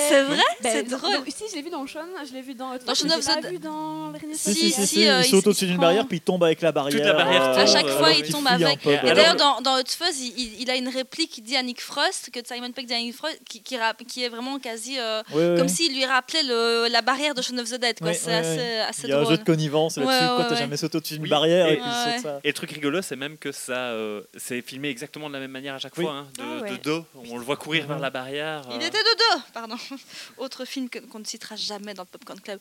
[0.10, 1.14] C'est vrai Ben, C'est drôle.
[1.14, 2.98] dans- Si, je l'ai vu dans Sean, je l'ai vu dans Hot Dans mais of
[2.98, 5.78] je l'ai the pas vu dans Si, Si, si, euh, il il saute au-dessus d'une
[5.78, 7.06] barrière, puis il tombe avec la barrière.
[7.06, 7.56] la barrière euh.
[7.64, 8.84] À chaque fois, il tombe avec.
[8.86, 12.32] Et d'ailleurs, dans, dans Hot Fuzz, il, a une réplique qui dit à Nick Frost,
[12.34, 15.22] que Simon Pegg dit à Nick Frost, qui, qui, rap- qui est vraiment quasi euh,
[15.58, 17.98] comme s'il lui rappelait le, la barrière de Shaun of the Dead.
[18.14, 18.60] c'est assez,
[18.90, 19.34] assez Il y a un drôle.
[19.34, 20.36] jeu de connivence là-dessus.
[20.36, 22.14] Quoi, t'as jamais sauté au-dessus d'une barrière et, Et- puis il Ouais.
[22.16, 22.40] saute ça.
[22.44, 25.52] Et le truc rigolo, c'est même que ça, euh, c'est filmé exactement de la même
[25.52, 27.06] manière à chaque fois, hein, de, Ah de dos.
[27.30, 28.62] On le voit courir vers la barrière.
[28.72, 29.76] Il euh, était de dos, pardon.
[30.38, 32.60] Autre film que- qu'on ne citera jamais dans le Popcorn Club.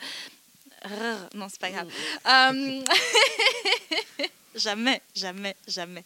[0.83, 1.89] Rrr, non, c'est pas grave.
[2.27, 2.81] Euh,
[4.55, 6.05] jamais, jamais, jamais.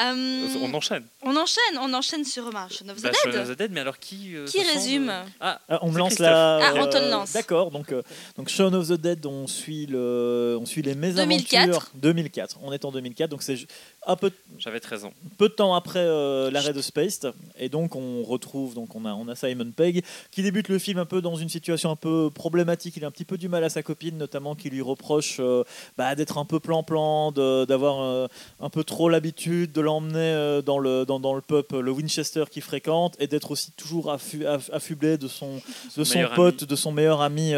[0.00, 1.04] Euh, On enchaîne.
[1.22, 3.36] on enchaîne, on enchaîne sur Shaun of the Bah, Dead.
[3.36, 6.56] Of the Dead, mais alors qui euh, Qui résume Ah, Ah, on me lance la.
[6.62, 7.32] Ah, on te le lance.
[7.32, 8.02] D'accord, donc, euh,
[8.36, 11.38] donc Shaun of the Dead, on suit, le, on suit les mésaventures.
[11.38, 11.90] 2004.
[11.94, 12.58] 2004.
[12.62, 13.56] On est en 2004, donc c'est
[14.06, 15.12] un peu, J'avais 13 ans.
[15.36, 17.32] peu de temps après euh, l'arrêt de Spaced.
[17.58, 20.98] Et donc on retrouve, donc on a, on a Simon Pegg qui débute le film
[20.98, 22.96] un peu dans une situation un peu problématique.
[22.96, 25.64] Il a un petit peu du mal à sa copine, notamment qui lui reproche euh,
[25.98, 28.26] bah, d'être un peu plan-plan, de- d'avoir euh,
[28.60, 32.62] un peu trop l'habitude de l'emmener dans, le, dans, dans le pub, le Winchester qu'il
[32.62, 35.60] fréquente, et d'être aussi toujours affu- aff- affublé de son,
[35.96, 37.52] de son pote, de son meilleur ami.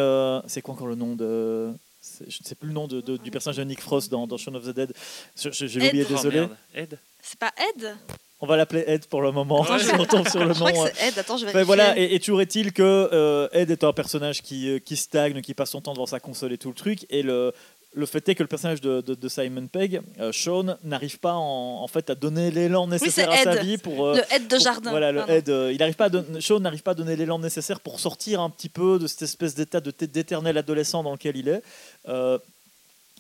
[0.49, 1.71] c'est quoi encore le nom de.
[2.03, 4.27] C'est- Je ne sais plus le nom de, de- du personnage de Nick Frost dans,
[4.27, 4.93] dans Shaun of the Dead.
[5.37, 6.41] J'ai oublié, Oh, désolé.
[6.41, 6.57] merde.
[6.75, 7.95] Ed C'est pas Ed?
[8.41, 9.63] On va l'appeler Ed pour le moment.
[9.63, 9.79] Ouais.
[9.79, 10.85] Je retombe sur le Je crois nom.
[10.85, 11.19] que c'est Ed.
[11.19, 14.43] Attends, je vais Enfin, voilà, et, et toujours est-il que euh, Ed est un personnage
[14.43, 17.07] qui, euh, qui stagne, qui passe son temps devant sa console et tout le truc.
[17.09, 17.53] Et le,
[17.95, 21.35] le fait est que le personnage de, de- de Simon Pegg, euh, Sean, n'arrive pas
[21.35, 24.07] en, en fait à donner l'élan nécessaire à sa vie pour.
[24.07, 24.91] euh, Le Ed de pour- jardin.
[24.91, 25.29] Voilà, le.
[25.29, 28.01] Ed, euh, il n'arrive pas à don- Sean n'arrive pas à donner l'élan nécessaire pour
[28.01, 31.63] sortir un petit peu de cette espèce d'état d'éternel adolescent dans lequel il est.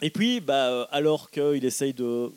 [0.00, 2.30] Et puis, bah, alors qu'il essaye de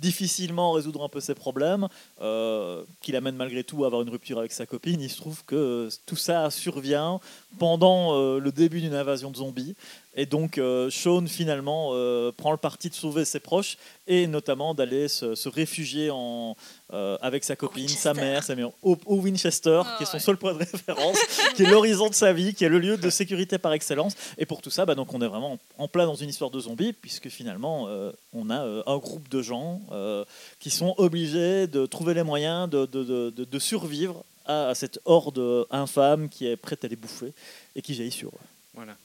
[0.00, 1.88] difficilement résoudre un peu ses problèmes,
[2.20, 5.42] euh, qu'il amène malgré tout à avoir une rupture avec sa copine, il se trouve
[5.46, 7.20] que euh, tout ça survient
[7.58, 9.74] pendant euh, le début d'une invasion de zombies.
[10.18, 14.72] Et donc, euh, Sean finalement euh, prend le parti de sauver ses proches et notamment
[14.72, 16.56] d'aller se, se réfugier en,
[16.94, 18.20] euh, avec sa copine, sa Winchester.
[18.26, 20.20] mère, sa mère, au, au Winchester, Ah qui est son ouais.
[20.20, 21.18] seul point de référence,
[21.54, 24.14] qui est l'horizon de sa vie, qui est le lieu de sécurité par excellence.
[24.38, 26.60] Et pour tout ça, bah, donc on est vraiment en plein dans une histoire de
[26.60, 30.24] zombies, puisque finalement, euh, on a euh, un groupe de gens euh,
[30.60, 34.74] qui sont obligés de trouver les moyens de, de- de- de- de survivre à, à
[34.74, 37.32] cette horde infâme qui est prête à les bouffer
[37.74, 38.46] et qui jaillit sur eux.
[38.72, 38.96] Voilà.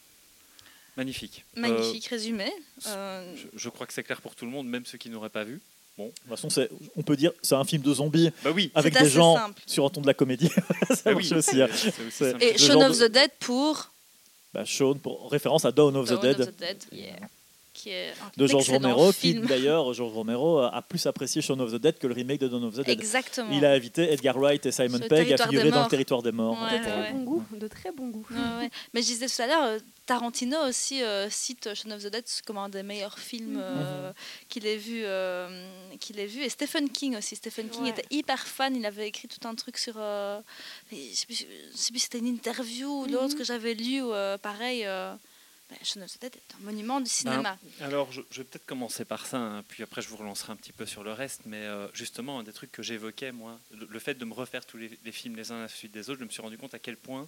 [0.97, 1.45] Magnifique.
[1.55, 2.51] Magnifique résumé.
[2.87, 5.09] Euh, Euh, je, je crois que c'est clair pour tout le monde, même ceux qui
[5.09, 5.61] n'auraient pas vu.
[5.97, 8.71] De toute façon, c'est- on peut dire c'est un film de zombies Bah oui.
[8.73, 9.61] avec C'est des assez gens simple.
[9.67, 10.49] sur un ton de la comédie.
[10.89, 11.61] ça Bah marche oui, aussi.
[11.61, 11.67] hein.
[11.71, 12.43] c'est- c'est aussi C'est- simple.
[12.43, 13.91] Et Shaun of de- the Dead pour
[14.53, 16.41] Bah, Shaun, pour référence à Dawn of the Dawn Dead.
[16.41, 17.15] of the Dead, yeah.
[17.81, 21.59] Qui est un de George excellent Romero, qui d'ailleurs, George Romero a plus apprécié Shaun
[21.59, 22.89] of the Dead que le remake de Dawn of the Dead.
[22.89, 23.49] Exactement.
[23.51, 26.57] Il a invité Edgar Wright et Simon Pegg à figurer dans le territoire des morts.
[26.61, 27.11] Ouais, de très ouais.
[27.13, 28.25] bon goût, de très bon goût.
[28.29, 28.69] Ouais, ouais.
[28.93, 32.25] Mais je disais tout à l'heure, euh, Tarantino aussi euh, cite Shaun of the Dead
[32.45, 34.11] comme un des meilleurs films euh,
[34.49, 35.65] qu'il ait vu, euh,
[35.99, 36.43] qu'il ait vu.
[36.43, 37.35] Et Stephen King aussi.
[37.35, 37.89] Stephen King Ouais.
[37.89, 38.75] était hyper fan.
[38.75, 39.95] Il avait écrit tout un truc sur.
[39.97, 40.39] euh,
[40.91, 43.35] je je sais plus si c'était une interview ou l'autre Mhm.
[43.37, 44.01] que j'avais lu.
[44.03, 44.85] euh, pareil.
[45.71, 47.57] Bah, Shaun of the Dead est un monument du cinéma.
[47.79, 50.57] Alors, je, je vais peut-être commencer par ça, hein, puis après je vous relancerai un
[50.57, 51.43] petit peu sur le reste.
[51.45, 54.65] Mais euh, justement, un des trucs que j'évoquais, moi, le, le fait de me refaire
[54.65, 56.57] tous les, les films les uns à la suite des autres, je me suis rendu
[56.57, 57.25] compte à quel point,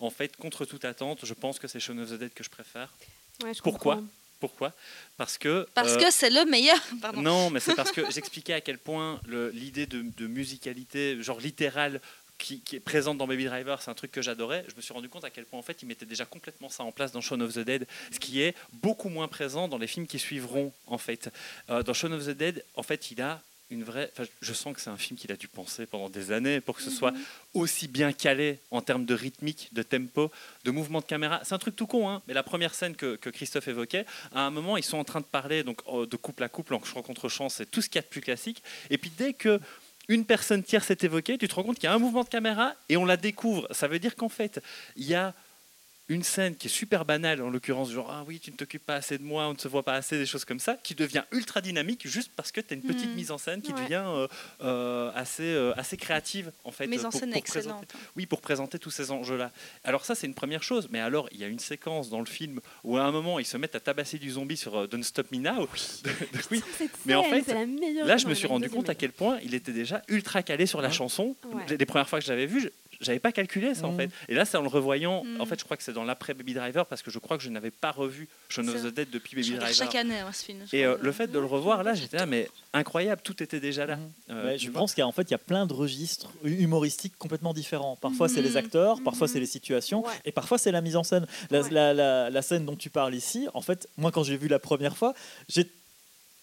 [0.00, 2.50] en fait, contre toute attente, je pense que c'est Shaun of the Dead que je
[2.50, 2.90] préfère.
[3.42, 4.10] Ouais, je Pourquoi comprends.
[4.40, 4.72] Pourquoi?
[5.16, 5.66] Parce que.
[5.74, 6.78] Parce euh, que c'est le meilleur.
[7.02, 7.22] Pardon.
[7.22, 9.20] Non, mais c'est parce que j'expliquais à quel point
[9.52, 12.00] l'idée de, de musicalité, genre littérale,
[12.38, 14.64] qui, qui est présente dans Baby Driver, c'est un truc que j'adorais.
[14.68, 16.82] Je me suis rendu compte à quel point en fait il mettait déjà complètement ça
[16.82, 19.86] en place dans Shaun of the Dead, ce qui est beaucoup moins présent dans les
[19.86, 21.30] films qui suivront en fait.
[21.70, 24.10] Euh, dans Shaun of the Dead, en fait, il a une vraie.
[24.12, 26.76] enfin, je sens que c'est un film qu'il a dû penser pendant des années pour
[26.76, 27.14] que ce soit
[27.54, 30.30] aussi bien calé en termes de rythmique, de tempo,
[30.64, 31.40] de mouvement de caméra.
[31.44, 34.04] C'est un truc tout con, hein, mais la première scène que, que Christophe évoquait,
[34.34, 36.74] à un moment, ils sont en train de parler donc euh, de couple à couple,
[36.74, 38.62] en rencontre chance, c'est tout ce qu'il y a de plus classique.
[38.90, 39.60] Et puis dès que
[40.08, 42.28] une personne tierce est évoquée, tu te rends compte qu'il y a un mouvement de
[42.28, 43.66] caméra et on la découvre.
[43.70, 44.60] Ça veut dire qu'en fait,
[44.96, 45.34] il y a
[46.08, 48.96] une scène qui est super banale, en l'occurrence, genre ah oui, tu ne t'occupes pas
[48.96, 51.22] assez de moi, on ne se voit pas assez, des choses comme ça, qui devient
[51.32, 53.14] ultra dynamique juste parce que tu as une petite Mhm.
[53.14, 53.82] mise en scène qui Ouais.
[53.82, 54.28] devient euh,
[54.62, 56.86] euh, assez, euh, assez créative en fait.
[56.86, 57.86] Mise en pour- scène pour excellente.
[57.86, 59.50] présenter- oui, pour présenter tous ces enjeux-là.
[59.82, 60.88] Alors ça, c'est une première chose.
[60.90, 63.46] Mais alors, il y a une séquence dans le film où à un moment, ils
[63.46, 65.68] se mettent à tabasser du zombie sur Don't Stop Me Now.
[66.50, 66.62] oui.
[67.06, 67.46] Mais en fait.
[68.04, 70.82] Là, je me suis rendu compte à quel point il était déjà ultra calé sur
[70.82, 70.94] la Ouais.
[70.94, 71.34] chanson.
[71.50, 71.62] Ouais.
[71.70, 73.98] Les, les premières fois que je l'avais vu, j'avais pas calculé ça en Mhm.
[73.98, 74.10] fait.
[74.28, 75.24] Et là, c'est en le revoyant.
[75.24, 75.40] Mhm.
[75.40, 77.42] En fait, je crois que c'est dans l'après Baby Driver parce que je crois que
[77.42, 79.74] je n'avais pas revu Shaun of the Dead depuis Baby Driver.
[79.74, 80.58] chaque année hein, ce film.
[80.70, 83.60] je Et euh, le fait de le revoir là, j'étais là, mais incroyable, tout était
[83.60, 83.96] déjà là.
[83.96, 84.10] Mhm.
[84.30, 84.80] Euh, Ouais, je vois.
[84.80, 87.96] pense qu'en fait, il y a plein de registres humoristiques complètement différents.
[87.96, 90.12] Parfois, c'est les acteurs, parfois, c'est les situations, Ouais.
[90.24, 91.26] et parfois, c'est la mise en scène.
[91.50, 91.70] La, Ouais.
[91.70, 94.58] la- la- la scène dont tu parles ici, en fait, moi, quand j'ai vu la
[94.58, 95.14] première fois,
[95.48, 95.66] j'ai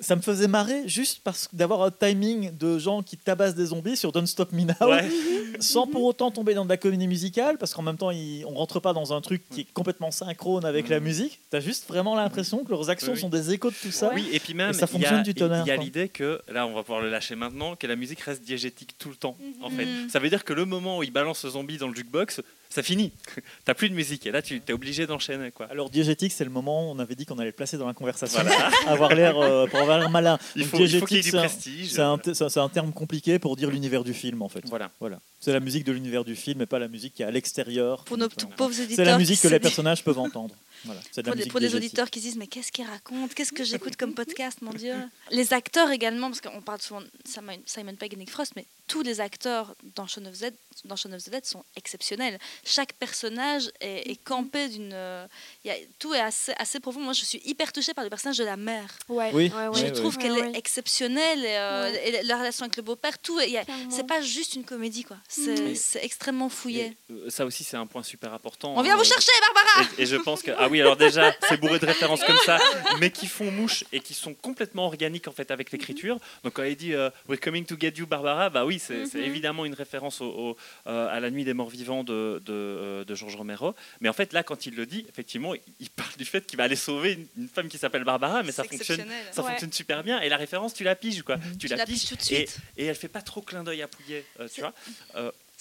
[0.03, 3.65] ça me faisait marrer juste parce que d'avoir un timing de gens qui tabassent des
[3.67, 5.07] zombies sur Don't Stop Me Now, Ouais.
[5.59, 8.53] sans pour autant tomber dans de la comédie musicale, parce qu'en même temps, ils, on
[8.53, 11.05] rentre pas dans un truc qui est complètement synchrone avec la Mhm.
[11.05, 11.39] musique.
[11.49, 14.11] Tu as juste vraiment l'impression que leurs actions Oui, sont des échos de tout ça.
[14.13, 15.77] Oui, et puis même, Et ça il y fonctionne a, du tonnerre, il y a
[15.77, 19.09] l'idée que, là, on va pouvoir le lâcher maintenant, que la musique reste diégétique tout
[19.09, 19.85] le temps, en fait.
[19.85, 20.09] Mhm.
[20.09, 22.41] Ça veut dire que le moment où il balance le zombie dans le jukebox,
[22.71, 23.11] ça finit.
[23.65, 25.67] T'as plus de musique et là tu es obligé d'enchaîner quoi.
[25.69, 27.93] Alors diégétique, c'est le moment où on avait dit qu'on allait le placer dans la
[27.93, 28.71] conversation, Voilà.
[28.87, 30.39] avoir l'air euh, pour avoir l'air malin.
[30.55, 34.63] Il faut diégétique, c'est un- terme compliqué pour dire l'univers du film en fait.
[34.67, 34.89] Voilà.
[34.99, 35.19] Voilà.
[35.39, 38.03] C'est la musique de l'univers du film et pas la musique qui est à l'extérieur.
[38.05, 38.95] Pour nos pauvres auditeurs.
[38.95, 40.55] C'est la musique que les personnages peuvent entendre.
[40.85, 41.01] Voilà.
[41.11, 41.75] C'est de la Pour diégétique.
[41.75, 43.33] auditeurs qui se disent mais qu'est-ce qu'il raconte?
[43.33, 44.95] Qu'est-ce que j'écoute comme podcast, mon Dieu?
[45.31, 48.65] Les acteurs également, parce qu'on parle souvent de Simon, Simon Pegg et Nick Frost, mais
[48.87, 50.53] tous les acteurs dans Shaun of the Dead,
[50.85, 52.39] dans Shaun of the Dead sont exceptionnels.
[52.65, 54.91] Chaque personnage est, est campé d'une...
[54.93, 55.25] euh,
[55.63, 56.99] il y a- tout est assez, assez profond.
[56.99, 58.89] Moi, je suis hyper touchée par le personnage de la mère.
[59.07, 59.51] Ouais, Oui.
[59.55, 59.79] ouais, ouais.
[59.79, 60.21] je trouve ouais.
[60.21, 61.39] qu'elle Ouais, est exceptionnelle.
[61.45, 62.09] Et, euh, Ouais.
[62.19, 63.39] et la relation avec le beau-père, tout.
[63.39, 63.91] est- il y a- Clairement.
[63.91, 65.17] C'est pas juste une comédie, quoi.
[65.29, 65.75] C'est Mhm.
[65.75, 66.97] c'est extrêmement fouillé.
[67.09, 68.73] Et, euh, ça aussi c'est un point super important.
[68.75, 68.97] On vient hein.
[68.97, 71.85] vous chercher, Barbara Et, et je pense que ah oui alors déjà c'est bourré de
[71.85, 72.57] références comme ça,
[72.99, 76.17] mais qui font mouche et qui sont complètement organiques en fait avec l'écriture.
[76.43, 79.21] Donc quand il dit euh, We're coming to get you Barbara, bah oui c'est Mhm.
[79.23, 80.57] évidemment une référence au, au,
[80.87, 83.75] euh, à la nuit des morts vivants de, de, euh, de Georges Romero.
[83.99, 86.63] Mais en fait là quand il le dit effectivement il- parle du fait qu'il va
[86.63, 89.03] aller sauver une, une femme qui s'appelle Barbara, mais ça fonctionne.
[89.31, 89.49] Ça Ouais.
[89.49, 91.37] fonctionne super bien et la référence tu la piges quoi.
[91.59, 92.57] Tu, Tu la piges tout de et, suite.
[92.77, 94.73] et elle fait pas trop clin d'œil à Pouillet, euh, tu vois.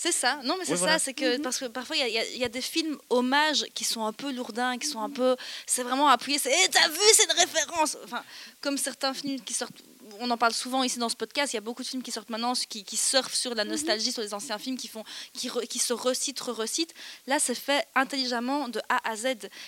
[0.02, 0.98] C'est ça, non mais c'est Oui, ça, voilà.
[0.98, 1.42] c'est que Mhm.
[1.42, 4.32] parce que parfois il y a- y, y des films hommages qui sont un peu
[4.32, 5.36] lourdins, qui sont un peu,
[5.66, 7.98] c'est vraiment appuyé, c'est Eh, t'as vu, c'est une référence.
[8.04, 8.24] Enfin,
[8.62, 9.76] comme certains films qui sortent,
[10.18, 12.12] on en parle souvent ici dans ce podcast, il y a beaucoup de films qui
[12.12, 15.48] sortent maintenant, qui, qui surfent sur la nostalgie, sur les anciens films, qui font, qui,
[15.50, 16.94] re- qui se recitent, re-recitent.
[17.26, 19.26] Là, c'est fait intelligemment de A à Z.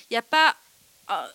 [0.09, 0.57] Il n'y a pas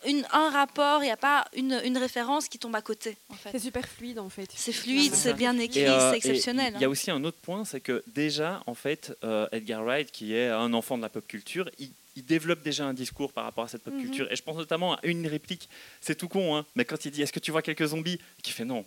[0.06, 3.18] une, un rapport, il n'y a pas une, une référence qui tombe à côté.
[3.30, 3.50] En fait.
[3.52, 4.50] C'est super fluide en fait.
[4.56, 6.74] C'est fluide, C'est bien écrit, euh, c'est exceptionnel.
[6.76, 6.92] Il y a hein.
[6.92, 10.74] aussi un autre point, c'est que déjà, en fait, euh, Edgar Wright, qui est un
[10.74, 13.84] enfant de la pop culture, il, il développe déjà un discours par rapport à cette
[13.84, 14.02] pop Mhm.
[14.02, 14.32] culture.
[14.32, 15.70] Et je pense notamment à une réplique,
[16.02, 18.20] c'est tout con, hein, mais quand il dit Est-ce que tu vois quelques zombies?
[18.42, 18.86] Qui fait Non,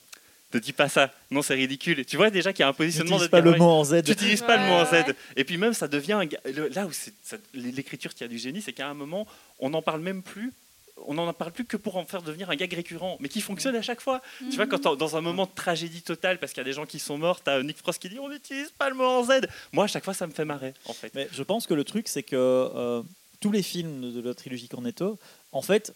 [0.52, 2.00] ne dis pas ça, non, c'est ridicule.
[2.00, 3.84] Et tu vois déjà qu'il y a un positionnement N'utilise d'Edgar pas le mot en
[3.84, 4.02] Z.
[4.02, 4.92] Tu n'utilises pas le mot en Z.
[4.92, 5.14] Ouais.
[5.36, 6.20] Et puis même, ça devient.
[6.74, 6.90] Là où
[7.54, 9.28] l'écriture qui a du génie, c'est qu'à un moment,
[9.60, 10.52] on n'en parle même plus.
[11.06, 13.76] On n'en parle plus que pour en faire devenir un gag récurrent, mais qui fonctionne
[13.76, 14.20] à chaque fois.
[14.50, 16.86] Tu vois, quand dans un moment de tragédie totale, parce qu'il y a des gens
[16.86, 19.46] qui sont morts, t'as Nick Frost qui dit on n'utilise pas le mot en Z.
[19.72, 21.14] Moi, à chaque fois, ça me fait marrer, en fait.
[21.14, 23.02] Mais je pense que le truc, c'est que euh,
[23.40, 25.18] tous les films de la trilogie Cornetto,
[25.52, 25.94] en fait,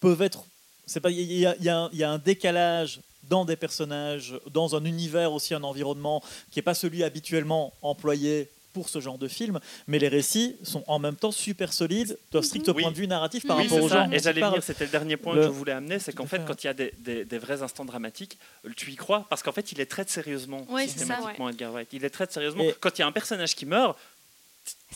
[0.00, 0.44] peuvent être.
[0.86, 1.10] C'est pas.
[1.10, 6.22] Il y, y a un décalage dans des personnages, dans un univers aussi, un environnement
[6.50, 10.82] qui n'est pas celui habituellement employé pour ce genre de film, mais les récits sont
[10.86, 12.82] en même temps super solides, d'un strict Oui.
[12.82, 14.04] point de vue narratif par oui, rapport c'est aux ça.
[14.04, 14.10] gens.
[14.12, 16.38] Et j'allais venir, c'était le dernier point Le- que je voulais amener, c'est qu'en fait,
[16.38, 18.38] fait, quand il y a des, des- des vrais instants dramatiques,
[18.76, 21.72] tu y crois, parce qu'en fait, il les traite sérieusement, Oui, c'est ça, systématiquement, Edgar
[21.72, 21.88] Wright.
[21.92, 22.64] Il les traite sérieusement.
[22.64, 23.98] Et- Quand il y a un personnage qui meurt,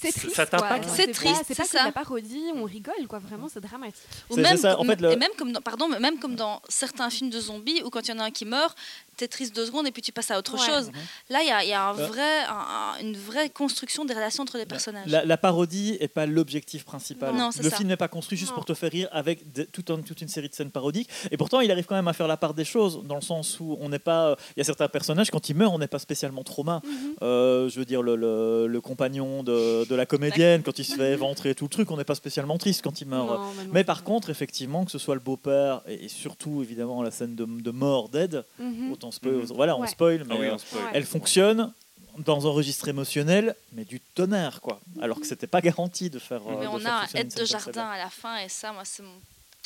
[0.00, 0.34] C'est triste.
[0.34, 0.58] ça quoi.
[0.60, 0.88] t'impacte.
[0.94, 1.80] C'est pas- triste, C'est c'est pas que ça.
[1.80, 3.18] de la parodie, on rigole quoi.
[3.18, 3.96] Vraiment, c'est dramatique.
[4.30, 6.36] Ou même, c'est ça, en fait, le- et même comme dans, pardon, mais même comme
[6.36, 8.76] dans certains films de zombies où quand il y en a un qui meurt,
[9.16, 10.66] t'es triste deux secondes et puis tu passes à autre Ouais.
[10.66, 10.90] chose.
[11.30, 12.06] Là, il y a, il y a un Euh.
[12.06, 15.08] vrai, un- un- une vraie construction des relations entre les personnages.
[15.08, 17.34] La, la parodie n'est pas l'objectif principal.
[17.34, 17.76] Non, le ça.
[17.76, 18.56] film n'est pas construit juste Non.
[18.56, 21.08] pour te faire rire avec des- tout un- toute une série de scènes parodiques.
[21.30, 23.58] Et pourtant, il arrive quand même à faire la part des choses, dans le sens
[23.60, 24.30] où on n'est pas.
[24.30, 26.82] euh, Il y a certains personnages, quand ils meurent, on n'est pas spécialement trauma.
[26.84, 27.14] Mhm.
[27.22, 30.94] Euh, je veux dire, le, le- le compagnon de, de la comédienne, quand il se
[30.96, 33.26] fait éventrer tout le truc, on n'est pas spécialement triste quand il meurt.
[33.28, 33.70] Non, non.
[33.72, 37.34] Mais par contre, effectivement, que ce soit le beau-père et, et surtout, évidemment, la scène
[37.34, 38.92] de, de mort d'Ed, Mhm.
[38.92, 39.44] autant spoil, Mhm.
[39.46, 39.86] voilà, on Ouais.
[39.88, 40.82] spoil, mais ah oui, euh, on spoil.
[40.92, 41.72] Elle fonctionne
[42.18, 44.80] dans un registre émotionnel, mais du tonnerre, quoi.
[45.00, 46.40] Alors que c'était pas garanti de faire.
[46.48, 48.82] euh, mais de on faire a aide de jardin à la fin et ça, moi,
[48.84, 49.10] c'est mon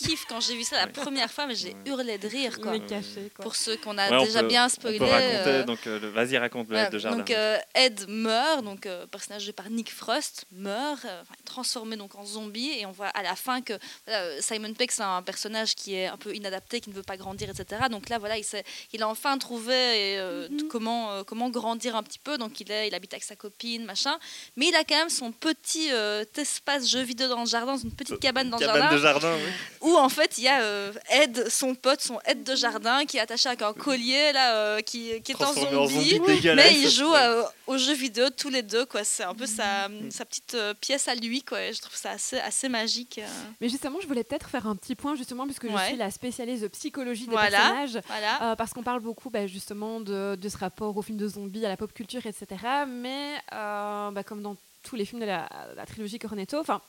[0.06, 2.58] kiff quand j'ai vu ça la première fois, mais j'ai hurlé de rire.
[2.60, 2.72] Quoi.
[2.72, 3.42] Mais caché quoi.
[3.42, 4.98] Pour ceux qu'on a Ouais, déjà peut- bien On spoilé.
[4.98, 7.18] peut raconter, euh, donc euh, vas-y, raconte le Voilà, Ed de jardin.
[7.18, 12.14] donc euh, Ed meurt, donc euh, personnage joué par Nick Frost meurt, euh, transformé donc
[12.14, 13.74] en zombie, et on voit à la fin que
[14.06, 17.02] voilà, euh, Simon Pegg c'est un personnage qui est un peu inadapté, qui ne veut
[17.02, 17.82] pas grandir, etc.
[17.90, 20.68] Donc là voilà, il, a enfin trouvé euh, Mhm.
[20.68, 22.38] comment euh, comment grandir un petit peu.
[22.38, 24.18] Donc il est, il habite avec sa copine, machin,
[24.56, 27.92] mais il a quand même son petit euh, espace jeu vidéo dans le jardin, une
[27.92, 29.50] petite cabane dans le jardin de jardin, oui.
[29.82, 33.16] où en fait il y a euh, Ed, son pote, son aide de jardin, qui
[33.16, 36.16] est attaché avec un collier là, euh, qui, qui est en Transformé en zombie.
[36.16, 36.50] zombie.
[36.56, 39.04] Mais ils jouent euh, aux jeux vidéo tous les deux, quoi.
[39.04, 41.62] C'est un peu sa, sa petite euh, pièce à lui, quoi.
[41.62, 43.18] Et je trouve ça assez, assez magique.
[43.18, 43.26] euh.
[43.60, 45.86] Mais justement, je voulais peut-être faire un petit point justement puisque je Ouais.
[45.88, 47.58] suis la spécialiste de psychologie des Voilà.
[47.58, 47.98] personnages.
[48.06, 48.50] Voilà.
[48.52, 51.64] Euh, parce qu'on parle beaucoup bah, justement de, de ce rapport au film de zombies,
[51.64, 52.46] à la pop culture, etc.
[52.88, 56.80] Mais euh, bah, comme dans tous les films de la, la trilogie Cornetto, enfin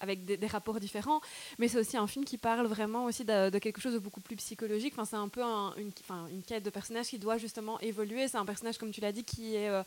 [0.00, 1.20] avec des, rapports différents,
[1.58, 4.36] mais c'est aussi un film qui parle vraiment aussi de, quelque chose de beaucoup plus
[4.36, 4.94] psychologique.
[4.96, 8.26] Enfin, c'est un peu une quête de personnage qui doit justement évoluer.
[8.26, 9.82] C'est un personnage, comme tu l'as dit, qui est euh,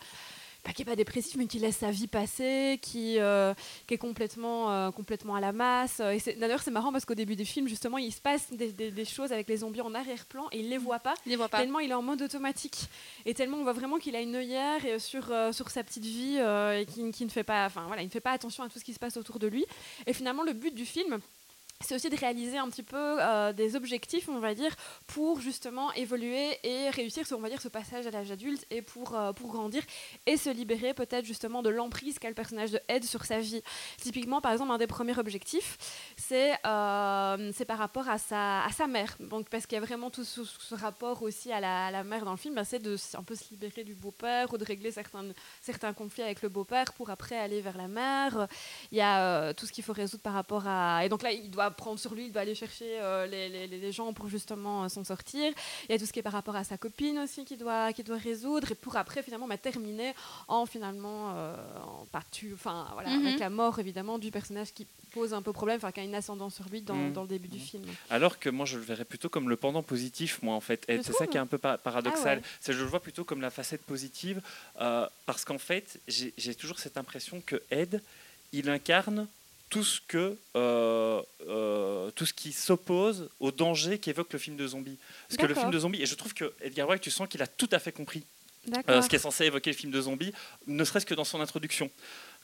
[0.72, 3.54] qui est pas dépressif, mais qui laisse sa vie passer, qui, euh,
[3.86, 6.00] qui est complètement, euh, complètement à la masse.
[6.00, 8.72] Et c'est- d'ailleurs, c'est marrant parce qu'au début du film, justement, il se passe des,
[8.72, 11.16] des- des choses avec les zombies en arrière-plan et il les voit pas.
[11.26, 11.58] Il les voit pas.
[11.60, 12.88] Tellement il est en mode automatique
[13.26, 16.06] et tellement on voit vraiment qu'il a une œillère et sur, euh, sur sa petite
[16.06, 18.70] vie et qui, qui ne fait pas, enfin voilà, il ne fait pas attention à
[18.70, 19.66] tout ce qui se passe autour de lui.
[20.08, 21.20] Et finalement, le but du film,
[21.86, 24.76] c'est aussi de réaliser un petit peu euh, des objectifs, on va dire,
[25.08, 28.82] pour justement évoluer et réussir, ce- on va dire, ce passage à l'âge adulte et
[28.82, 29.84] pour, euh, pour grandir
[30.26, 33.62] et se libérer peut-être justement de l'emprise qu'a le personnage de Ed sur sa vie.
[34.02, 35.78] Typiquement, par exemple, un des premiers objectifs,
[36.18, 39.16] c'est euh, par rapport à sa, à sa mère.
[39.20, 40.42] Donc, parce qu'il y a vraiment tout ce,
[40.76, 43.36] rapport aussi à la, à la mère dans le film, ben, c'est de un peu
[43.36, 45.26] se libérer du beau-père ou de régler certains,
[45.62, 48.48] certains conflits avec le beau-père pour après aller vers la mère.
[48.92, 51.06] Il y a tout ce qu'il faut résoudre par rapport à...
[51.06, 53.68] Et donc là, il doit prendre sur lui, il doit aller chercher euh, les, les-
[53.68, 55.52] les gens pour justement euh, s'en sortir.
[55.90, 57.90] Il y a tout ce qui est par rapport à sa copine aussi qu'il doit,
[58.24, 58.72] résoudre.
[58.72, 60.14] Et pour après, finalement, bah, terminer
[60.48, 61.32] en finalement...
[61.36, 61.56] euh,
[61.86, 63.26] en pas tu- Enfin, voilà, Mhm.
[63.28, 66.16] avec la mort, évidemment, du personnage qui pose un peu problème, enfin, qui a une
[66.16, 67.14] ascendance sur lui dans, Mhm.
[67.14, 67.86] dans le début du film.
[68.10, 70.84] Alors que moi, je le verrais plutôt comme le pendant positif, moi, en fait.
[70.90, 72.40] Et c'est ça qui est un peu par- paradoxal.
[72.40, 72.48] Ah ouais.
[72.60, 74.42] C'est je le vois plutôt comme la facette positive,
[74.82, 78.02] euh, parce qu'en fait, j'ai toujours cette impression que Ed,
[78.52, 79.28] il incarne
[79.70, 84.68] tout ce que euh, euh, tout ce qui s'oppose au danger qu'évoque le film de
[84.68, 84.98] zombie.
[85.28, 87.42] Parce que le film de zombie, et je trouve que Edgar Wright, tu sens qu'il
[87.42, 88.24] a tout à fait compris
[88.90, 90.32] euh, ce qui est censé évoquer le film de zombie,
[90.68, 91.90] ne serait-ce que dans son introduction.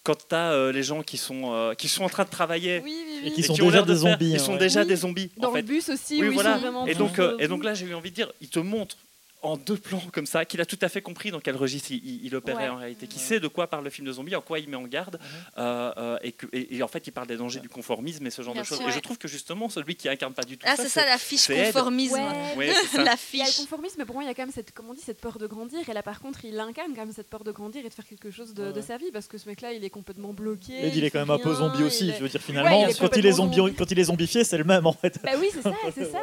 [0.03, 2.95] Quand tu as les gens qui sont, euh, qui sont en train de travailler Oui,
[3.05, 4.57] oui, Et qui sont ont déjà l'air de des faire- zombies, Ils sont ouais.
[4.57, 4.87] déjà Oui.
[4.87, 5.29] des zombies.
[5.37, 5.61] Dans en fait.
[5.61, 6.51] le bus aussi, Oui, où voilà.
[6.51, 8.59] ils sont vraiment Et donc, et donc là, j'ai eu envie de dire, il te
[8.59, 8.97] montre
[9.41, 12.35] en deux plans comme ça qu'il a tout à fait compris dans quel registre il,
[12.35, 12.69] opérait Ouais.
[12.69, 13.27] en réalité, qu'il Ouais.
[13.27, 15.19] sait de quoi parle le film de zombie, en quoi il met en garde,
[15.57, 18.29] euh, euh, et, que, et, et en fait il parle des dangers du conformisme et
[18.31, 18.81] ce genre Bien de choses.
[18.87, 21.05] Et je trouve que justement celui qui incarne pas du tout Ah, ça, c'est ça
[21.05, 22.15] la fiche conformisme.
[22.57, 22.73] Ouais.
[22.91, 23.03] Ça.
[23.03, 23.57] la Il y a le fiche.
[23.59, 25.37] conformisme, mais pour moi, il y a quand même cette, comment on dit, cette peur
[25.39, 25.87] de grandir.
[25.87, 28.05] Et là, par contre, il incarne quand même cette peur de grandir et de faire
[28.05, 28.73] quelque chose de, Ouais.
[28.73, 29.11] de sa vie.
[29.13, 30.73] Parce que ce mec-là, il est complètement bloqué.
[30.87, 32.09] Ed, il est quand même un peu zombie aussi.
[32.09, 33.73] est- Je veux dire, Ouais, finalement, il quand, il est zombi- zombie.
[33.75, 35.17] quand il est zombifié, c'est le même en fait.
[35.23, 36.19] Bah oui, c'est ça, c'est ça.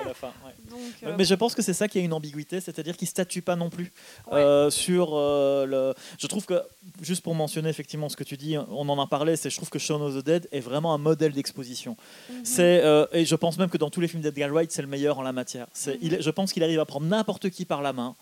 [0.70, 3.42] Donc, euh, Mais je pense que c'est ça qui a une ambiguïté, c'est-à-dire qu'il statue
[3.42, 3.92] pas non plus
[4.30, 4.38] Ouais.
[4.38, 5.94] euh, sur euh, le.
[6.18, 6.61] Je trouve que
[7.02, 9.70] juste pour mentionner effectivement ce que tu dis, on en a parlé, c'est je trouve
[9.70, 11.96] que Shaun of the Dead est vraiment un modèle d'exposition.
[12.30, 12.36] mhm.
[12.44, 14.88] C'est euh, et je pense même que dans tous les films d'Edgar Wright, c'est le
[14.88, 15.66] meilleur en la matière.
[15.72, 16.20] C'est, Mhm.
[16.20, 18.14] je pense qu'il arrive à prendre n'importe qui par la main,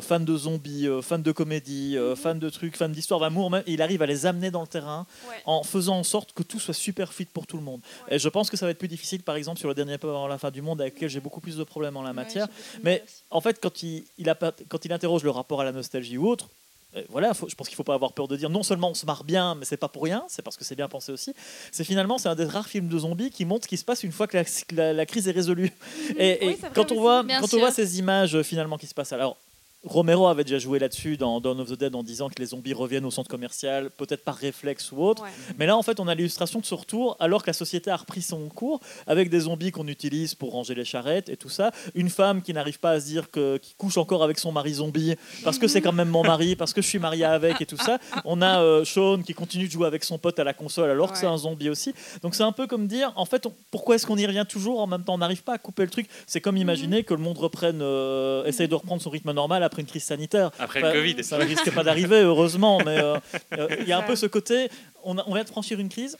[0.00, 2.16] fan de zombies, fan de comédie, Mhm.
[2.16, 5.06] fan de trucs, fan d'histoire d'amour, même, il arrive à les amener dans le terrain
[5.28, 5.36] Ouais.
[5.46, 7.80] en faisant en sorte que tout soit super fluide pour tout le monde.
[8.08, 8.16] Ouais.
[8.16, 10.08] Et je pense que ça va être plus difficile, par exemple, sur le dernier peu
[10.08, 12.48] avant la fin du monde, avec lequel j'ai beaucoup plus de problèmes en la matière.
[12.82, 14.34] Mais en fait, quand il, il a,
[14.68, 16.48] quand il interroge le rapport à la nostalgie ou autre,
[16.96, 18.94] euh, voilà, faut- je pense qu'il faut pas avoir peur de dire non seulement on
[18.94, 21.34] se marre bien, mais c'est pas pour rien, c'est parce que c'est bien pensé aussi.
[21.72, 24.04] C'est finalement c'est un des rares films de zombies qui montre ce qui se passe
[24.04, 25.72] une fois que la, que la- la crise est résolue.
[26.18, 27.58] Et, et Oui, c'est vrai quand on voit quand sûr.
[27.58, 29.36] on voit ces images euh, finalement qui se passent, alors
[29.84, 32.72] Romero avait déjà joué là-dessus dans Dawn of the Dead en disant que les zombies
[32.72, 35.22] reviennent au centre commercial, peut-être par réflexe ou autre.
[35.22, 35.28] Ouais.
[35.58, 37.96] Mais là, en fait, on a l'illustration de ce retour, alors que la société a
[37.96, 41.70] repris son cours, avec des zombies qu'on utilise pour ranger les charrettes et tout ça.
[41.94, 44.74] Une femme qui n'arrive pas à se dire que, qui couche encore avec son mari
[44.74, 45.14] zombie,
[45.44, 47.76] parce que c'est quand même mon mari, parce que je suis marié avec et tout
[47.76, 47.98] ça.
[48.24, 51.08] On a euh, Sean qui continue de jouer avec son pote à la console, alors
[51.08, 51.20] que Ouais.
[51.20, 51.94] c'est un zombie aussi.
[52.22, 54.80] Donc c'est un peu comme dire, en fait, on- pourquoi est-ce qu'on y revient toujours
[54.80, 56.08] En même temps, on n'arrive pas à couper le truc.
[56.26, 59.73] C'est comme imaginer que le monde reprenne, euh, essaye de reprendre son rythme normal après
[59.78, 60.50] une crise sanitaire.
[60.58, 61.24] Après Enfin, le Covid.
[61.24, 63.16] Ça ne risque pas d'arriver, heureusement, mais euh,
[63.58, 64.68] euh, il y a un peu ce côté,
[65.04, 66.16] on, a- on vient de franchir une crise,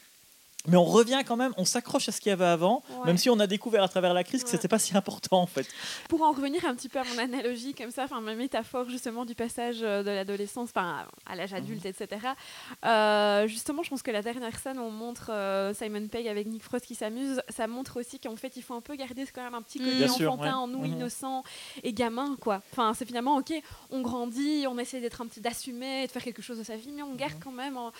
[0.66, 3.06] mais on revient quand même, on s'accroche à ce qu'il y avait avant, Ouais.
[3.06, 4.52] même si on a découvert à travers la crise que Ouais.
[4.52, 5.66] c'était pas si important en fait.
[6.08, 9.24] Pour en revenir un petit peu à mon analogie, comme ça, enfin ma métaphore justement
[9.24, 12.08] du passage euh, de l'adolescence, enfin à l'âge adulte, etc.
[12.84, 16.46] euh, justement, je pense que la dernière scène où on montre euh, Simon Pegg avec
[16.46, 19.42] Nick Frost qui s'amuse, ça montre aussi qu'en fait il faut un peu garder quand
[19.42, 19.84] même un petit Mm.
[19.84, 20.54] côté sûr, enfantin ouais.
[20.54, 20.92] en nous, Mhm.
[20.94, 21.42] innocent
[21.82, 22.62] et gamin, quoi.
[22.72, 23.52] Enfin, c'est finalement ok,
[23.90, 26.90] on grandit, on essaie d'être un petit, d'assumer, de faire quelque chose de sa vie,
[26.92, 27.90] mais on garde quand même en-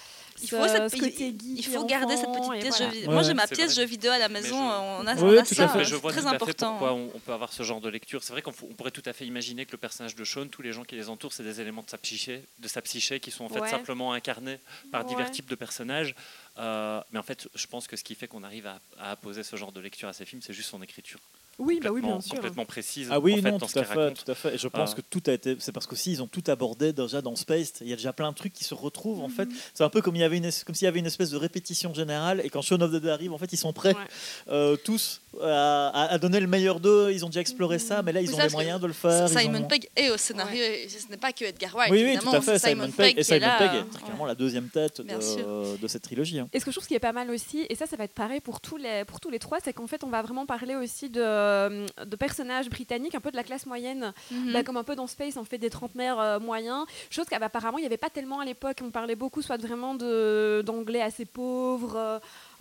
[0.42, 2.53] Il ce- faut, cette- ce il- côté il, geek il et faut garder cette petite
[2.54, 2.86] et pièce voilà.
[2.86, 3.08] jeu vidéo.
[3.08, 3.82] Ouais, Moi, j'ai ma C'est pièce vrai.
[3.82, 4.56] jeu vidéo à la maison.
[4.56, 5.66] je- On a, Oui, on a ça.
[5.98, 6.70] vois très important.
[6.70, 8.22] pourquoi on, on peut avoir ce genre de lecture.
[8.22, 10.72] C'est vrai qu'on pourrait tout à fait imaginer que le personnage de Sean, tous les
[10.72, 13.44] gens qui les entourent, c'est des éléments de sa psyché, de sa psyché qui sont
[13.44, 13.70] en fait Ouais.
[13.70, 14.58] simplement incarnés
[14.92, 16.14] par divers types de personnages.
[16.58, 19.42] Euh, mais en fait, je pense que ce qui fait qu'on arrive à, à apposer
[19.42, 21.18] ce genre de lecture à ces films, c'est juste son écriture.
[21.58, 22.34] Oui, bah oui, complètement- bien sûr.
[22.36, 23.08] Complètement précise.
[23.10, 24.54] Ah oui, en fait, non, dans tout ce à fait, tout à fait.
[24.54, 24.96] Et je pense Ah.
[24.96, 27.76] que tout a été, c'est parce qu'aussi ils ont tout abordé déjà dans Spaced.
[27.82, 29.34] Il y a déjà plein de trucs qui se retrouvent en Mhm.
[29.34, 29.48] fait.
[29.72, 31.30] C'est un peu comme il y avait une, es- comme s'il y avait une espèce
[31.30, 33.94] de répétition générale et quand Shaun of the Dead arrive, en fait, ils sont prêts
[33.94, 34.00] Ouais.
[34.48, 37.10] euh, tous à, donner le meilleur d'eux.
[37.12, 38.92] Ils ont déjà exploré ça, mais là ils Oui, ont ça, les moyens de le
[38.92, 39.28] faire.
[39.28, 40.62] Simon ont- Pegg est au scénario.
[40.62, 41.90] et Ce n'est pas que Edgar Wright.
[41.92, 42.58] Oui, oui, tout à fait.
[42.58, 46.38] Simon Pegg et Simon là, Pegg est clairement la deuxième tête de, cette trilogie.
[46.38, 46.48] hein.
[46.52, 48.14] Et ce que je trouve qui est pas mal aussi, et ça, ça va être
[48.14, 50.74] pareil pour tous les, pour tous les trois, c'est qu'en fait, on va vraiment parler
[50.76, 54.52] aussi de, euh, de personnages britanniques, un peu de la classe moyenne, Mhm.
[54.52, 57.82] bah, comme un peu dans Space, on fait des trentenaires euh, moyens, chose qu'apparemment il
[57.82, 58.78] n'y avait pas tellement à l'époque.
[58.82, 62.18] On parlait beaucoup, soit vraiment d'anglais assez pauvres, euh,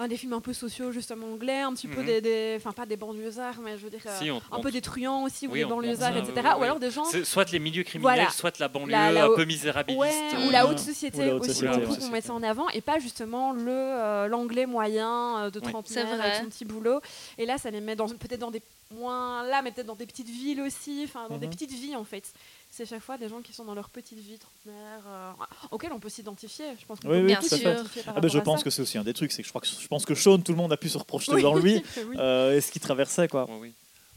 [0.09, 2.05] des films un peu sociaux justement anglais, un petit peu Mhm.
[2.05, 4.61] des, des- enfin pas des banlieusards, mais je veux dire euh, Si, on- un on-
[4.61, 6.31] peu des truands aussi, ou Oui, des on pense banlieusards, etc.
[6.35, 8.31] oui, oui, Ou alors des gens soit les milieux criminels, Voilà.
[8.31, 10.01] soit la banlieue La- la un peu misérabiliste.
[10.01, 11.81] Ouais, ou euh, la haute société Ou la haute aussi ouais.
[11.99, 15.71] qu'on met ça en avant et pas justement le euh, l'anglais moyen euh, de Oui.
[15.71, 16.99] 30 C'est avec son petit boulot
[17.37, 18.61] et là ça les met dans peut-être dans des
[18.95, 21.53] moins là mais peut-être dans des petites villes aussi enfin dans des Mhm.
[21.53, 22.31] petites vies en fait
[22.69, 25.31] c'est chaque fois des gens qui sont dans leur petite vie trentenaire euh,
[25.71, 28.39] auxquels on peut s'identifier je pense qu'on Oui, peut oui, s'identifier par Ah ben, je
[28.39, 28.63] pense ça.
[28.65, 30.39] que c'est aussi un des trucs, c'est que je crois que je pense que Sean,
[30.39, 31.41] tout le monde a pu se reprocher Oui.
[31.43, 32.15] dans lui Oui.
[32.17, 33.47] euh, et ce qu'il traversait quoi.
[33.61, 33.71] oui.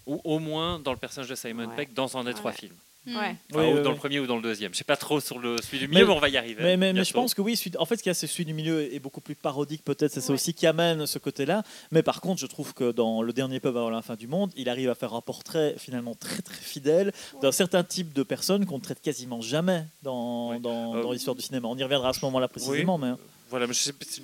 [0.07, 1.77] Ou au moins dans le personnage de Simon Ouais.
[1.77, 2.35] Peck dans un des Ouais.
[2.35, 2.73] trois films.
[3.09, 3.95] Ouais Enfin, Oui, ou oui, dans oui.
[3.95, 4.73] le premier ou dans le deuxième.
[4.73, 6.61] Je sais pas trop sur le celui du milieu, Mais- mais, on va y arriver.
[6.63, 8.27] Mais, mais, mais je pense que oui, celui- en fait, ce qu'il y a, c'est
[8.27, 10.11] celui du milieu est beaucoup plus parodique, peut-être.
[10.13, 11.63] C'est ça aussi qui amène ce côté-là.
[11.93, 14.51] Mais par contre, je trouve que dans Le Dernier Peuple avant la fin du monde,
[14.57, 17.13] il arrive à faire un portrait finalement très très fidèle
[17.43, 21.43] d'un certain type de personnes qu'on ne traite quasiment jamais dans, Euh, dans l'histoire du
[21.43, 21.69] cinéma.
[21.69, 22.99] On y reviendra à ce moment-là précisément.
[22.99, 23.13] Mais...
[23.49, 23.75] Voilà, je ne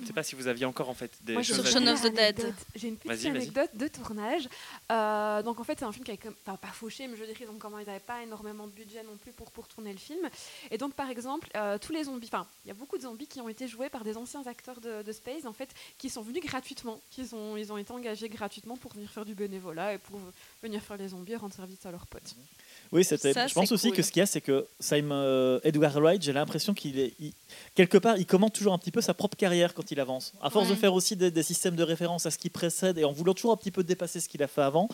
[0.06, 2.02] sais pas si vous aviez encore en fait des Moi, j'ai choses Sur Shaun of
[2.02, 2.54] the Dead.
[2.74, 4.48] J'ai une petite anecdote de tournage.
[4.90, 7.24] Euh, donc en fait, c'est un film qui a comme- enfin, pas fauché, mais je
[7.24, 9.98] dirais donc comment ils n'avaient pas énormément de budget non plus pour pour tourner le
[9.98, 10.28] film.
[10.70, 13.26] Et donc par exemple, euh, tous les zombies, enfin, il y a beaucoup de zombies
[13.28, 16.22] qui ont été joués par des anciens acteurs de, de Space, en fait, qui sont
[16.22, 19.98] venus gratuitement, qui sont, ils ont été engagés gratuitement pour venir faire du bénévolat et
[19.98, 20.18] pour
[20.62, 22.34] venir faire les zombies et rendre service à leurs potes.
[22.92, 23.32] Oui, c'était.
[23.32, 23.96] Ça, Je pense aussi cool.
[23.96, 27.14] que ce qu'il y a, c'est que Simon euh, Edward Wright, j'ai l'impression qu'il est
[27.18, 27.32] il-
[27.74, 30.34] quelque part, il commente toujours un petit peu sa propre carrière quand il avance.
[30.42, 30.74] À force Ouais.
[30.74, 33.32] de faire aussi des, des systèmes de référence à ce qui précède et en voulant
[33.34, 34.88] toujours un petit peu dépasser ce qu'il a fait avant,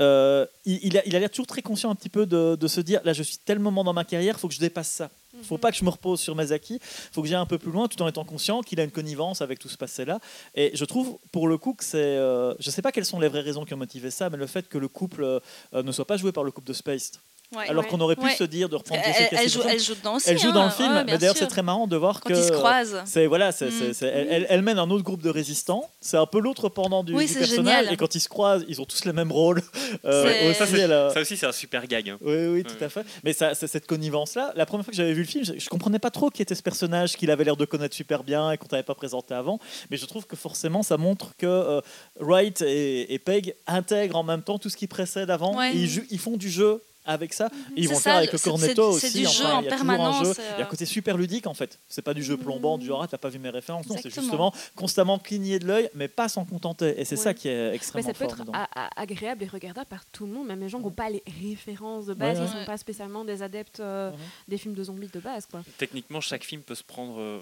[0.00, 2.80] euh, il, il a il l'air toujours très conscient un petit peu de, de se
[2.80, 5.10] dire là, je suis tel moment dans ma carrière, faut que je dépasse ça.
[5.42, 5.60] faut Mhm.
[5.60, 6.78] pas que je me repose sur mes acquis,
[7.12, 9.42] faut que j'aille un peu plus loin tout en étant conscient qu'il a une connivence
[9.42, 10.18] avec tout ce passé-là.
[10.54, 11.98] Et je trouve pour le coup que c'est.
[11.98, 14.46] euh, je sais pas quelles sont les vraies raisons qui ont motivé ça, mais le
[14.46, 15.40] fait que le couple euh,
[15.82, 17.12] ne soit pas joué par le couple de Space,
[17.56, 17.68] Ouais.
[17.68, 17.90] alors Ouais.
[17.90, 18.34] qu'on aurait pu Ouais.
[18.36, 20.30] se dire de reprendre Elle, elle joue, elle joue dedans aussi.
[20.30, 20.52] Elle joue hein.
[20.52, 22.52] dans le film, Ouais, mais d'ailleurs c'est très marrant de voir Quand que ils se
[22.52, 23.02] croisent.
[23.04, 23.72] c'est voilà, c'est, Mm.
[23.78, 25.88] c'est- c'est- elle, elle- elle mène un autre groupe de résistants.
[26.00, 27.76] C'est un peu l'autre pendant du, Oui, du c'est personnage.
[27.78, 27.92] génial.
[27.94, 29.62] Et quand ils se croisent, ils ont tous les mêmes rôles.
[30.04, 32.10] Euh, aussi, Ça, c'est- elle a- Ça aussi, c'est un super gag.
[32.10, 32.18] hein.
[32.20, 33.04] Oui, oui, tout à fait.
[33.22, 35.68] Mais ça, c'est cette connivence-là, la première fois que j'avais vu le film, je, je
[35.68, 38.58] comprenais pas trop qui était ce personnage qu'il avait l'air de connaître super bien et
[38.58, 39.58] qu'on t'avait pas présenté avant.
[39.90, 41.80] Mais je trouve que forcément, ça montre que euh,
[42.20, 45.56] Wright et, et Peg intègrent en même temps tout ce qui précède avant.
[45.56, 45.72] Ouais.
[45.74, 47.46] Et ils, jou- ils font du jeu avec ça.
[47.76, 49.10] Et ils vont le ça, faire avec le cornetto aussi.
[49.10, 50.30] c'est du jeu Enfin, en il y a toujours un permanence, jeu.
[50.38, 50.50] euh.
[50.56, 51.78] Il y a un côté super ludique en fait.
[51.88, 53.86] C'est pas du jeu plombant, du genre ah, t'as pas vu mes références.
[53.88, 57.00] Non, c'est justement constamment cligner de l'œil, mais pas s'en contenter.
[57.00, 57.22] Et c'est Ouais.
[57.22, 60.32] ça qui est Mais extrêmement ça peut fort être agréable et regardable par tout le
[60.32, 62.64] monde, même les gens qui n'ont pas les références de base, Ouais, ils ne sont
[62.66, 64.10] pas spécialement des adeptes euh,
[64.48, 65.46] des films de zombies de base.
[65.50, 65.62] Quoi.
[65.78, 67.16] Techniquement, chaque film peut se prendre.
[67.18, 67.38] euh,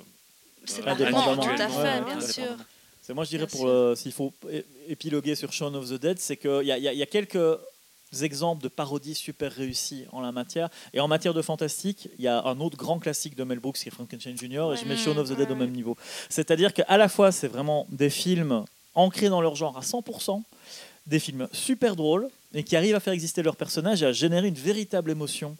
[0.64, 1.36] C'est euh, Indépendamment.
[1.42, 2.56] tout à fait, Ouais, bien sûr.
[3.04, 4.32] C'est moi je dirais pour euh, s'il faut
[4.88, 7.38] épiloguer sur Shaun of the Dead, c'est qu'il y a quelques
[8.20, 10.68] exemples de parodies super réussies en la matière.
[10.92, 13.78] Et en matière de fantastique, il y a un autre grand classique de Mel Brooks
[13.78, 14.72] qui est Frankenstein Jr.
[14.72, 14.96] et je mets.
[14.96, 15.96] Shaun of the Dead au même niveau.
[16.28, 20.42] C'est-à-dire qu'à la fois c'est vraiment des films ancrés dans leur genre à 100%,
[21.06, 24.48] des films super drôles et qui arrivent à faire exister leurs personnages et à générer
[24.48, 25.56] une véritable émotion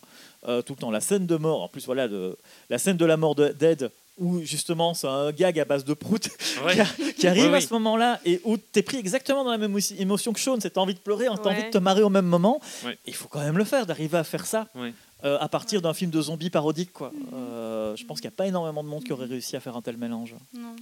[0.46, 0.90] euh, tout le temps.
[0.90, 2.36] La scène de mort, en plus voilà, de,
[2.68, 5.94] la scène de la mort de Dead où justement c'est un gag à base de
[5.94, 6.28] prout
[6.64, 6.74] Ouais.
[6.74, 7.62] qui, a- qui arrive à oui.
[7.62, 10.58] ce moment-là et où tu es pris exactement dans la même émo- émotion que Sean,
[10.60, 11.50] c'est t'as envie de pleurer, t'as Ouais.
[11.56, 12.60] envie de te marrer au même moment.
[12.84, 12.98] Ouais.
[13.06, 14.92] Il faut quand même le faire, d'arriver à faire ça Ouais.
[15.24, 16.92] euh, à partir d'un film de zombies parodique.
[16.92, 17.10] Quoi.
[17.14, 17.26] Mhm.
[17.34, 19.76] Euh, je pense qu'il n'y a pas énormément de monde qui aurait réussi à faire
[19.76, 20.34] un tel mélange.
[20.54, 20.76] Non.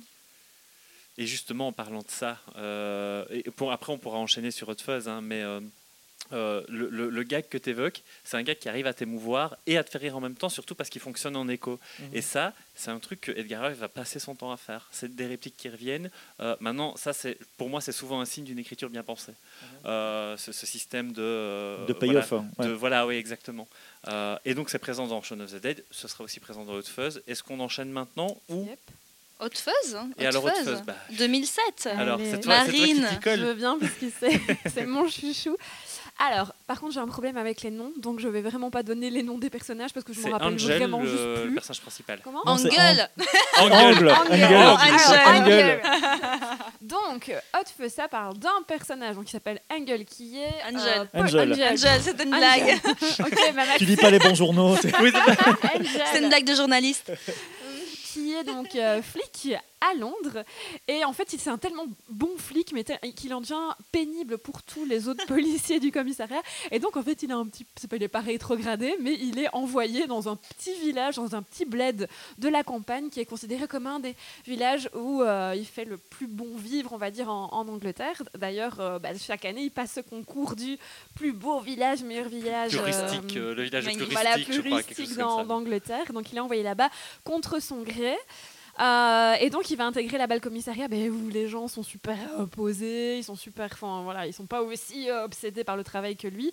[1.19, 4.75] Et justement, en parlant de ça, euh, et pour, après on pourra enchaîner sur Hot
[4.83, 5.43] Fuzz, hein, mais
[6.33, 9.57] euh, le, le- le gag que tu évoques, c'est un gag qui arrive à t'émouvoir
[9.67, 11.81] et à te faire rire en même temps, surtout parce qu'il fonctionne en écho.
[11.99, 12.07] Mhm.
[12.15, 14.87] Et ça, c'est un truc que Edgar Wright va passer son temps à faire.
[14.93, 16.09] C'est des répliques qui reviennent.
[16.39, 19.33] Euh, maintenant, ça, c'est pour moi, c'est souvent un signe d'une écriture bien pensée.
[19.87, 22.33] Euh, ce, ce système de euh, de voilà, payoff.
[22.33, 22.67] hein, ouais.
[22.67, 23.67] de- voilà, oui, exactement.
[24.09, 25.85] Euh, et donc, c'est présent dans Shaun of the Dead.
[25.91, 27.23] Ce sera aussi présent dans Hot Fuzz.
[27.27, 28.79] Est-ce qu'on enchaîne maintenant ou Yep.
[29.43, 31.87] Hot Fuzz hein, Et alors, Fuzz, Fuzz, bah, 2007.
[31.87, 32.31] Alors, Allez.
[32.31, 34.07] c'est toi, c'est toi qui Marine, Je veux bien parce que
[34.71, 35.57] c'est mon chouchou.
[36.23, 39.09] Alors, par contre, j'ai un problème avec les noms, donc je vais vraiment pas donner
[39.09, 41.55] les noms des personnages parce que je C'est rappelle Angel, vraiment le, juste le plus.
[41.55, 42.21] personnage principal.
[42.23, 42.69] Comment Angle.
[42.69, 43.09] Angle.
[43.59, 44.11] Angel.
[44.11, 44.11] Angle.
[44.51, 45.21] Angel.
[45.27, 45.81] Angle.
[46.83, 51.09] Donc, Hot Fuzz, ça parle d'un personnage donc, qui s'appelle Angel, qui est Angel.
[51.13, 51.53] Paul- Angel.
[51.73, 52.81] Angel, c'est une Angel.
[52.85, 53.77] blague.
[53.79, 54.75] Tu lis pas les bons journaux.
[54.75, 54.93] Angel.
[56.13, 57.13] C'est une blague de journaliste.
[58.13, 60.45] qui est donc euh, flic à Londres.
[60.89, 64.63] Et en fait, il c'est un tellement bon flic, mais qu'il en devient pénible pour
[64.63, 66.43] tous les autres policiers du commissariat.
[66.71, 69.15] Et donc, en fait, il a un petit, c'est pas, il est pas rétrogradé, mais
[69.15, 72.09] il est envoyé dans un petit village, dans un petit bled
[72.39, 74.15] de la campagne, qui est considéré comme un des
[74.47, 78.23] villages où euh, il fait le plus bon vivre, on va dire, en, en Angleterre.
[78.37, 80.79] D'ailleurs, euh, bah, chaque année, il passe ce concours du
[81.15, 82.73] plus beau village, meilleur village.
[82.73, 82.95] Plus
[83.37, 85.39] euh, le village le plus voilà, rustique, plus je crois, quelque rustique chose comme dans-
[85.39, 85.45] ça.
[85.45, 86.13] d'Angleterre.
[86.13, 86.91] Donc il est envoyé là-bas
[87.25, 88.17] contre son gré.
[88.81, 92.17] Euh, et donc il va intégrer là-bas le commissariat ben, où les gens sont super
[92.39, 96.17] opposés, ils sont super, enfin voilà, ils sont pas aussi euh, obsédés par le travail
[96.17, 96.51] que lui.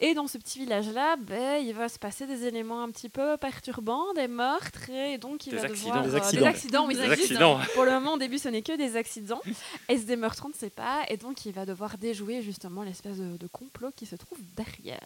[0.00, 3.36] Et dans ce petit village-là, ben, il va se passer des éléments un petit peu
[3.36, 6.02] perturbants, des meurtres et donc il Des va accidents.
[6.02, 6.40] devoir Des euh, accidents.
[6.42, 7.60] des accidents, oui, Des accidents.
[7.74, 9.42] Pour le moment, au début, ce n'est que des accidents.
[9.88, 11.02] Et des meurtres, on ne sait pas.
[11.08, 14.98] Et donc, il va devoir déjouer justement l'espèce de, de complot qui se trouve derrière.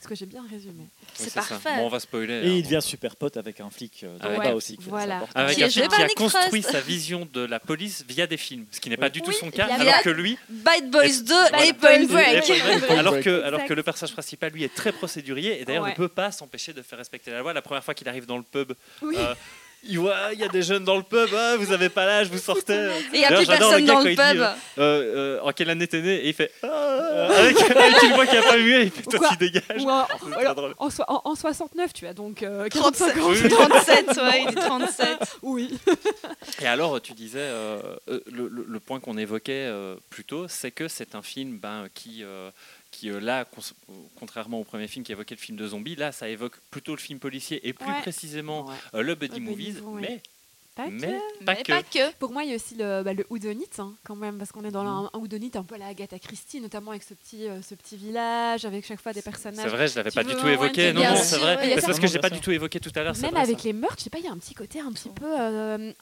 [0.00, 0.82] Est-ce que j'ai bien résumé?
[0.84, 1.76] Oui, C'est parfait.
[1.76, 2.34] Bon, on va spoiler.
[2.34, 2.68] Et hein, il bon.
[2.68, 4.76] devient super pote avec un flic euh, de là-bas Ouais, aussi.
[4.82, 5.24] voilà.
[5.34, 6.72] Avec Qui un flic qui a construit Frost.
[6.76, 9.12] sa vision de la police via des films, ce qui n'est pas Oui.
[9.12, 11.64] du tout Oui, son cas, alors que lui, Bad Boys 2 Voilà.
[11.66, 12.50] et Point Break.
[12.90, 15.90] alors que, alors que le personnage principal, lui, est très procédurier et d'ailleurs Ouais.
[15.90, 17.52] ne peut pas s'empêcher de faire respecter la loi.
[17.52, 18.72] La première fois qu'il arrive dans le pub,
[19.02, 19.14] Oui.
[19.18, 19.34] euh,
[19.84, 22.28] il voit, il y a des jeunes dans le pub, ah, vous avez pas l'âge,
[22.28, 22.74] vous sortez.
[22.74, 24.40] Et il n'y a plus personne dans le il dit, pub.
[24.40, 28.26] euh, euh, en quelle année t'es né Et il fait Ah avec, avec une voix
[28.26, 29.82] qui a pas mué, et quoi tu dégages.
[29.84, 33.22] Ou en, C'est alors, en, so- en- en 69, tu as donc euh, 37, 45
[33.22, 33.28] ans.
[33.30, 33.48] Oui.
[33.48, 35.08] 37, ouais, il dit 37.
[35.42, 35.78] Oui.
[36.62, 40.46] Et alors, tu disais, euh, euh, le, le- le point qu'on évoquait euh, plus tôt,
[40.48, 42.50] c'est que c'est un film ben, qui, euh,
[42.96, 43.44] qui euh, là,
[44.18, 47.00] contrairement au premier film qui évoquait le film de zombies, là, ça évoque plutôt le
[47.00, 48.00] film policier et plus Ouais.
[48.00, 48.74] précisément Ouais.
[48.94, 50.22] euh, le buddy Le buddy movies, movie, mais,
[50.76, 50.90] Pas que.
[50.90, 51.72] mais pas Mais que.
[51.72, 52.12] pas que.
[52.18, 54.62] Pour moi, il y a aussi le, bah, le Houdonite, hein, quand même, parce qu'on
[54.62, 54.88] est dans Mhm.
[55.06, 57.74] un, un Houdonite un peu à la Agatha Christie, notamment avec ce petit, euh, ce
[57.74, 59.70] petit village, avec chaque fois des C'est personnages.
[59.70, 60.92] vrai, je l'avais Tu pas du tout évoqué.
[60.92, 61.66] Non, non, c'est vrai.
[61.70, 63.16] Y C'est parce que j'ai pas Bien du tout évoqué tout à l'heure.
[63.16, 64.92] c'est Même avec les meurtres, je sais pas, il y a un petit côté un
[64.92, 65.92] petit peu euh,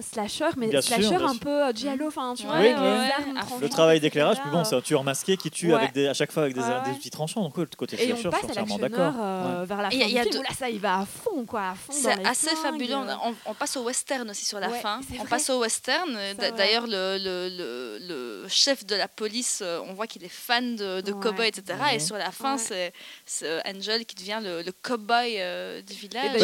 [0.00, 4.50] slasher, mais Bien slasher un peu euh, giallo, enfin tu vois, Le travail d'éclairage, puis
[4.50, 5.74] bon, c'est un tueur masqué qui tue Ouais.
[5.74, 6.96] avec des, à chaque fois avec des, Ouais, des ouais.
[6.96, 7.42] outils tranchants.
[7.42, 9.14] Donc, le côté Et on slasher, je suis entièrement d'accord.
[9.20, 9.66] euh, Ouais.
[9.66, 10.24] vers la Et fin y y là
[10.58, 12.94] ça il va à fond, quoi, C'est assez fabuleux.
[12.96, 15.00] On, on passe au western aussi sur la Ouais, fin.
[15.12, 15.28] On vrai.
[15.28, 16.18] passe au western.
[16.56, 17.98] D'ailleurs, le, le, le,
[18.42, 21.22] le chef de la police, euh, on voit qu'il est fan de, de Ouais.
[21.22, 21.78] cow-boy, etc.
[21.94, 22.62] Et sur la fin, Ouais.
[22.62, 22.92] c'est
[23.24, 26.40] c'est Angel qui devient le, le cow-boy euh, du Et village.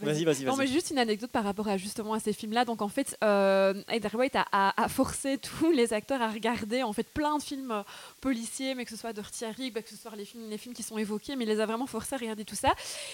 [0.00, 0.72] Vas-y, vas-y, Non, mais vas-y.
[0.72, 2.64] juste une anecdote par rapport à justement à ces films-là.
[2.64, 6.82] Donc en fait, euh, Edgar Wright a, a- a forcé tous les acteurs à regarder
[6.82, 7.82] en fait plein de films euh,
[8.22, 10.74] policiers, mais que ce soit Dirty Harry, bah, que ce soit les films, les films
[10.74, 12.72] qui sont évoqués, mais il les a vraiment forcés à regarder tout ça.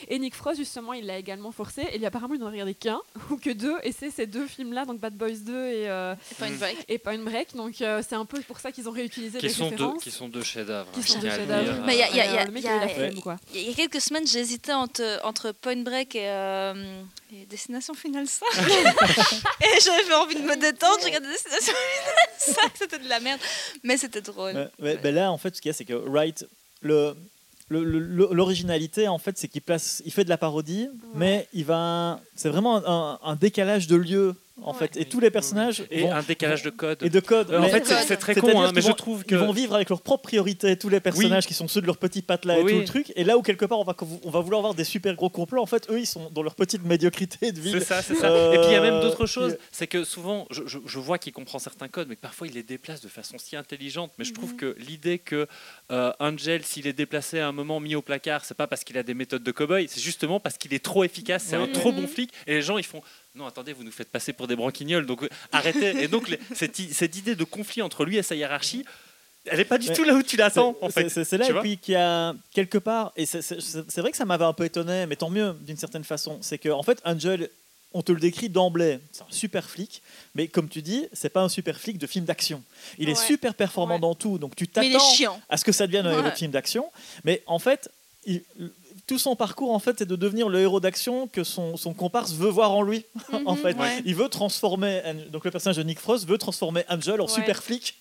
[0.09, 1.83] Et Nick Frost justement, il l'a également forcé.
[1.93, 3.01] Et lui, apparemment, il n'en a regardé qu'un
[3.31, 3.75] ou que deux.
[3.83, 6.85] Et c'est ces deux films-là, donc Bad Boys 2 et, euh, C'est pas une break.
[6.89, 7.57] et Point Break.
[7.57, 10.03] Donc euh, c'est un peu pour ça qu'ils ont réutilisé Qui des sont, deux, références.
[10.03, 10.91] qui sont deux chefs-d'œuvre.
[10.93, 11.83] qui sont deux chefs-d'œuvre.
[11.87, 17.01] Mais il y a- quelques semaines, j'hésitais entre, entre Point Break et, euh,
[17.33, 18.45] et Destination Finale 5.
[19.61, 20.97] et j'avais envie de me détendre.
[21.01, 23.41] J'ai regardé Destination Finale 5, c'était de la merde.
[23.83, 24.71] Mais c'était drôle.
[24.79, 26.47] Ouais, ben là, en fait, ce qu'il y a, c'est que Wright,
[26.83, 27.15] le,
[27.71, 32.49] l'originalité, en fait, c'est qu'il place, il fait de la parodie, mais il va, c'est
[32.49, 34.79] vraiment un, un décalage de lieu, en Ouais.
[34.79, 37.03] fait, et tous les personnages Et vont- un décalage de code.
[37.03, 37.51] et de code.
[37.51, 39.35] Euh, en fait, c'est- c'est très con, hein, qu'ils mais je trouve que.
[39.35, 41.97] Ils vont vivre avec leurs propres priorités, tous les personnages qui sont ceux de leur
[41.99, 43.13] petite patelin et tout le truc.
[43.17, 43.95] Et là où quelque part on va,
[44.25, 46.55] on va vouloir avoir des super gros complots, en fait, eux ils sont dans leur
[46.55, 47.83] petite médiocrité de C'est ville.
[47.83, 48.31] ça, c'est ça.
[48.31, 49.57] Euh, Et puis il y a même d'autres choses.
[49.71, 52.63] C'est que souvent, je, je- je vois qu'il comprend certains codes, mais parfois il les
[52.63, 54.13] déplace de façon si intelligente.
[54.19, 54.57] Mais je trouve Mhm.
[54.57, 55.47] que l'idée que
[55.91, 58.99] euh, Angel, s'il est déplacé à un moment mis au placard, c'est pas parce qu'il
[58.99, 61.93] a des méthodes de cow-boy, c'est justement parce qu'il est trop efficace, c'est un trop
[61.93, 62.07] bon Mhm.
[62.09, 62.33] flic.
[62.47, 63.03] Et les gens, ils font.
[63.39, 66.03] Non, attendez, vous nous faites passer pour des branquignoles, donc euh, arrêtez.
[66.03, 68.85] Et donc, les- cette, cette idée de conflit entre lui et sa hiérarchie,
[69.47, 71.25] elle est pas du Mais tout là où tu l'attends, en C'est- fait.
[71.25, 74.25] C'est là, Tu et puis qu'il y a quelque part, et c'est- vrai que ça
[74.25, 77.49] m'avait un peu étonné, mais tant mieux d'une certaine façon, c'est que en fait, Angel,
[77.95, 80.03] on te le décrit d'emblée, c'est un super flic,
[80.35, 82.63] mais comme tu dis, c'est pas un super flic de film d'action.
[82.99, 84.01] Il est super performant Ouais.
[84.01, 86.19] dans tout, donc tu t'attends à ce que ça devienne un Ouais.
[86.19, 86.91] héros de film d'action,
[87.25, 87.89] mais en fait,
[88.27, 88.43] il-
[89.09, 92.33] tout son parcours en fait, c'est de devenir le héros d'action que son, son comparse
[92.35, 93.05] veut voir en lui.
[93.33, 94.03] en Mhm, fait, ouais.
[94.05, 97.31] il veut transformer, An- donc le personnage de Nick Frost veut transformer Angel en Ouais.
[97.33, 97.97] super flic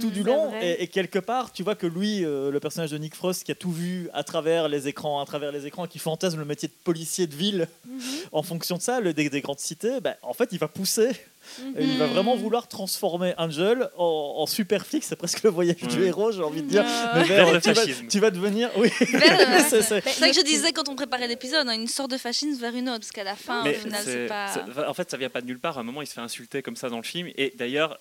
[0.00, 0.12] tout Mhm.
[0.12, 0.52] du C'est long.
[0.62, 3.52] Et, et quelque part, tu vois que lui, euh, le personnage de Nick Frost, qui
[3.52, 6.68] a tout vu à travers les écrans, à travers les écrans, qui fantasme le métier
[6.68, 8.00] de policier de ville Mhm.
[8.32, 11.10] en fonction de ça, le, des, des grandes cités, ben, en fait, il va pousser.
[11.76, 15.04] Et il va vraiment vouloir transformer Angel en, en super flic.
[15.04, 16.06] C'est presque le voyage du Ouais.
[16.06, 16.82] héros, j'ai envie de dire.
[16.82, 16.88] Ouais.
[17.20, 18.06] Mais Vers le tu, vas, fascisme.
[18.08, 18.70] tu vas devenir.
[18.76, 22.60] Oui, c'est- ça que je disais quand on préparait l'épisode, hein, une sorte de fascisme
[22.60, 24.48] vers une autre, parce qu'à la fin, Mais au final, c'est- c'est pas.
[24.52, 25.76] c'est- En fait, ça vient pas de nulle part.
[25.78, 27.28] À un moment, il se fait insulter comme ça dans le film.
[27.36, 27.98] Et d'ailleurs,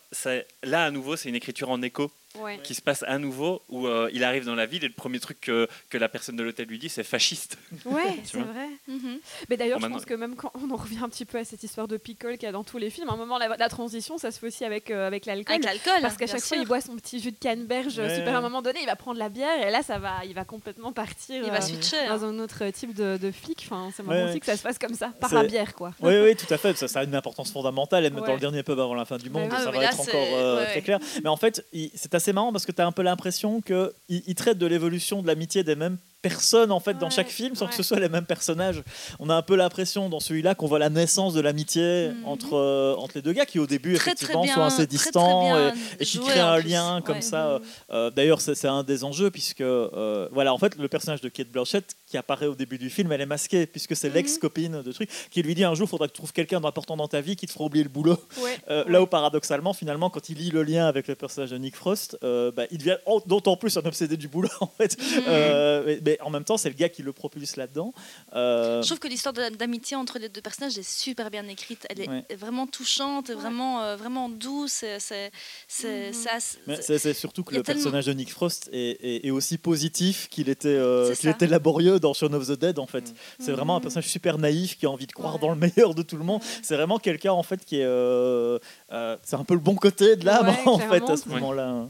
[0.64, 2.12] là, à nouveau, c'est une écriture en écho
[2.42, 2.60] Ouais.
[2.64, 5.20] qui se passe à nouveau où euh, il arrive dans la ville et le premier
[5.20, 7.58] truc que, que la personne de l'hôtel lui dit c'est fasciste.
[7.86, 8.70] Ouais, c'est vrai.
[8.88, 9.20] Mhm.
[9.50, 11.46] Mais d'ailleurs, Bon, je pense que même quand on en revient un petit peu à
[11.46, 13.56] cette histoire de pickle qu'il y a dans tous les films, à un moment, la,
[13.56, 15.54] la transition, ça se fait aussi avec, euh, avec l'alcool.
[15.56, 16.02] Avec l'alcool.
[16.02, 18.16] Parce qu'à chaque fois, il boit son petit jus de canneberge Ouais.
[18.16, 20.34] super à un moment donné, il va prendre la bière et là, ça va, il
[20.34, 21.98] va complètement partir il euh, va switcher.
[22.08, 22.18] hein.
[22.18, 23.68] dans un autre type de, de flic.
[23.70, 25.76] Enfin, c'est marrant Ouais, aussi que ça se passe comme ça, par C'est- la bière,
[25.76, 25.94] quoi.
[26.02, 26.76] Oui, oui, tout à fait.
[26.78, 28.06] Ça, ça a une importance fondamentale.
[28.06, 28.28] Et même Ouais.
[28.28, 30.02] dans le dernier pub avant la fin du monde, Ah, ça mais va là, être
[30.02, 30.66] c'est- encore euh, ouais.
[30.72, 31.00] très clair.
[31.24, 33.92] Mais en fait, il- c'est assez marrant parce que tu as un peu l'impression qu'il
[34.08, 35.98] il traite de l'évolution de l'amitié des mêmes
[36.28, 38.82] personnes en fait dans chaque film sans que ce soit les mêmes personnages.
[39.20, 42.26] On a un peu l'impression dans celui-là qu'on voit la naissance de l'amitié Mhm.
[42.26, 44.78] entre, euh, entre les deux gars qui au début Très, très effectivement bien, sont assez
[44.78, 47.22] très distants et, et qui créent en un lien comme Ouais.
[47.22, 47.60] ça.
[47.92, 51.50] euh, D'ailleurs, c'est un des enjeux puisque euh, voilà, en fait, le personnage de Kate
[51.50, 54.16] Blanchett qui apparaît au début du film, elle est masquée puisque c'est Mhm.
[54.16, 57.08] l'ex-copine de truc qui lui dit un jour, faudra que tu trouves quelqu'un d'important dans
[57.10, 58.18] ta vie qui te fera oublier le boulot.
[58.88, 62.18] Là où paradoxalement, finalement, quand il lit le lien avec le personnage de Nick Frost,
[62.22, 64.96] bah, il devient en- d'autant plus un obsédé du boulot en fait.
[65.00, 65.98] Mhm.
[66.06, 67.94] Mais, mais en même temps, c'est le gars qui le propulse là-dedans.
[68.36, 71.86] Euh, Je trouve que l'histoire d'amitié entre les deux personnages est super bien écrite.
[71.90, 72.26] Elle est Ouais.
[72.38, 73.36] vraiment touchante, Ouais.
[73.36, 74.84] vraiment, euh, vraiment douce.
[75.00, 75.32] C'est,
[75.68, 76.78] c'est, Mhm.
[76.82, 80.50] c'est surtout que le tellement- personnage de Nick Frost est, est- est aussi positif qu'il
[80.50, 83.10] était, euh, était laborieux dans Shaun of the Dead en fait.
[83.10, 83.16] Mhm.
[83.40, 83.84] C'est vraiment un Mhm.
[83.84, 85.40] personnage super naïf qui a envie de croire Ouais.
[85.42, 86.42] dans le meilleur de tout le monde.
[86.42, 86.48] Ouais.
[86.62, 88.60] C'est vraiment quelqu'un en fait qui est, euh,
[88.92, 91.36] euh, c'est un peu le bon côté de l'âme Ouais, en fait à ce Ouais.
[91.36, 91.88] moment-là.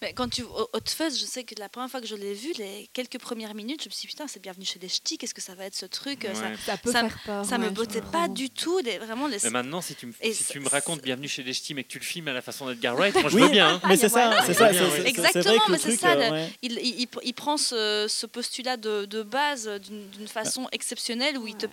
[0.00, 2.52] Mais quand tu Hot Fuzz, je sais que la première fois que je l'ai vu,
[2.56, 5.18] les quelques premières minutes, je me suis dit putain, c'est bienvenu chez les ch'tis.
[5.18, 6.34] Qu'est-ce que ça va être ce truc Ouais.
[6.34, 7.44] Ça, Ça peut Ça me- faire peur.
[7.44, 8.78] ça me ouais, bottait pas du tout.
[8.78, 9.38] Les, vraiment les.
[9.42, 11.74] Mais maintenant, si tu me, Et si c'est- tu me racontes Bienvenue chez les Ch'tis
[11.74, 13.74] mais que tu le filmes à la façon d'Edgar Wright, moi je Oui, veux bien.
[13.74, 13.80] hein.
[13.88, 14.42] mais c'est ça, moyen.
[14.46, 14.70] c'est ça,
[15.04, 16.46] Exactement, mais c'est ça, euh.
[16.62, 21.66] Il, prend ce, postulat de, base d'une façon exceptionnelle où il te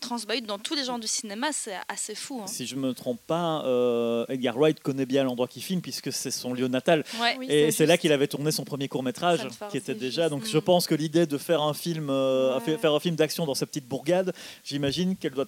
[0.00, 2.40] transbahute dans tous les genres du cinéma, c'est assez fou.
[2.42, 2.46] hein.
[2.48, 6.30] Si je me trompe pas, euh, Edgar Wright connaît bien l'endroit qu'il filme puisque c'est
[6.32, 7.04] son lieu natal.
[7.20, 7.35] Ouais.
[7.38, 10.22] Oui, Et c'est là qu'il avait tourné son premier court métrage, qui était déjà.
[10.22, 10.30] juste.
[10.30, 12.78] Donc je pense que l'idée de faire un film, euh, Ouais.
[12.78, 14.32] faire un film d'action dans sa petite bourgade,
[14.64, 15.46] j'imagine qu'elle doit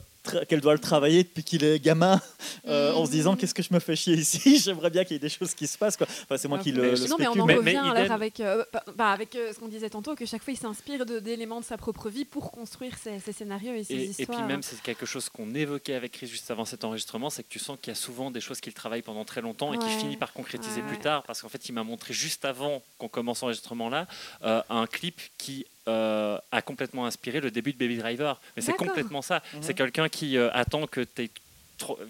[0.49, 2.21] qu'elle doit le travailler depuis qu'il est gamin,
[2.67, 3.37] euh, en se disant Mm.
[3.39, 4.59] qu'est-ce que je me fais chier ici?
[4.63, 5.97] J'aimerais bien qu'il y ait des choses qui se passent.
[5.97, 6.07] Quoi.
[6.25, 7.41] Enfin, c'est moi Ouais, qui le, mais- le non, mais on spécule.
[7.41, 8.13] en Mais- revient mais alors idem.
[8.13, 11.07] avec, euh, bah, bah, avec euh, ce qu'on disait tantôt, que chaque fois il s'inspire
[11.07, 14.39] d'éléments de sa propre vie pour construire ses, ses scénarios et ses Et, et histoires.
[14.39, 17.49] puis même, c'est quelque chose qu'on évoquait avec Chris juste avant cet enregistrement, c'est que
[17.49, 19.89] tu sens qu'il y a souvent des choses qu'il travaille pendant très longtemps et qu'il
[19.89, 19.99] Ouais.
[19.99, 23.09] finit par concrétiser Ouais, plus tard, parce qu'en fait, il m'a montré juste avant qu'on
[23.09, 24.07] commence l'enregistrement là,
[24.45, 28.41] euh, un clip qui euh, a complètement inspiré le début de Baby Driver.
[28.57, 29.43] Mais c'est complètement ça.
[29.55, 29.63] Mhm.
[29.63, 31.31] C'est quelqu'un qui euh, attend que tu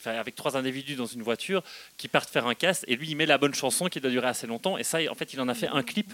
[0.04, 1.62] avec trois individus dans une voiture
[1.96, 4.28] qui partent faire un casse et lui il met la bonne chanson qui doit durer
[4.28, 6.12] assez longtemps et ça en fait il en a fait un clip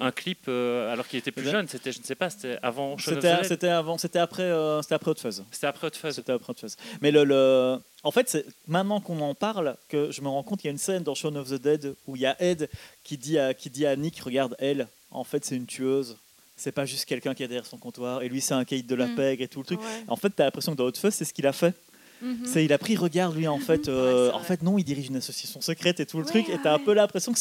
[0.00, 2.96] un clip euh, alors qu'il était plus jeune c'était je ne sais pas c'était avant
[2.98, 5.44] C'était avant, c'était après, euh, c'était après Hot Fuzz.
[5.50, 6.76] c'était après Hot Fuzz C'était après Hot Fuzz.
[7.00, 10.60] Mais le, le- en fait, c'est maintenant qu'on en parle que je me rends compte
[10.60, 12.68] qu'il y a une scène dans Shaun of the Dead où il y a Ed
[13.04, 16.16] qui dit à, qui dit à Nick, regarde, elle, en fait, c'est une tueuse.
[16.56, 18.22] C'est pas juste quelqu'un qui est derrière son comptoir.
[18.22, 19.14] Et lui, c'est un caïd de la Mm.
[19.16, 19.80] pègre et tout le truc.
[19.80, 19.86] Ouais.
[20.08, 21.74] En fait, tu as l'impression que dans Hot Fuzz, c'est ce qu'il a fait.
[22.22, 22.38] Mhm.
[22.44, 25.16] C'est il a pris, regarde, lui, en fait, euh, en fait, non, il dirige une
[25.16, 26.48] association secrète et tout le Ouais, truc.
[26.48, 26.84] Et tu as un ouais.
[26.84, 27.38] peu l'impression que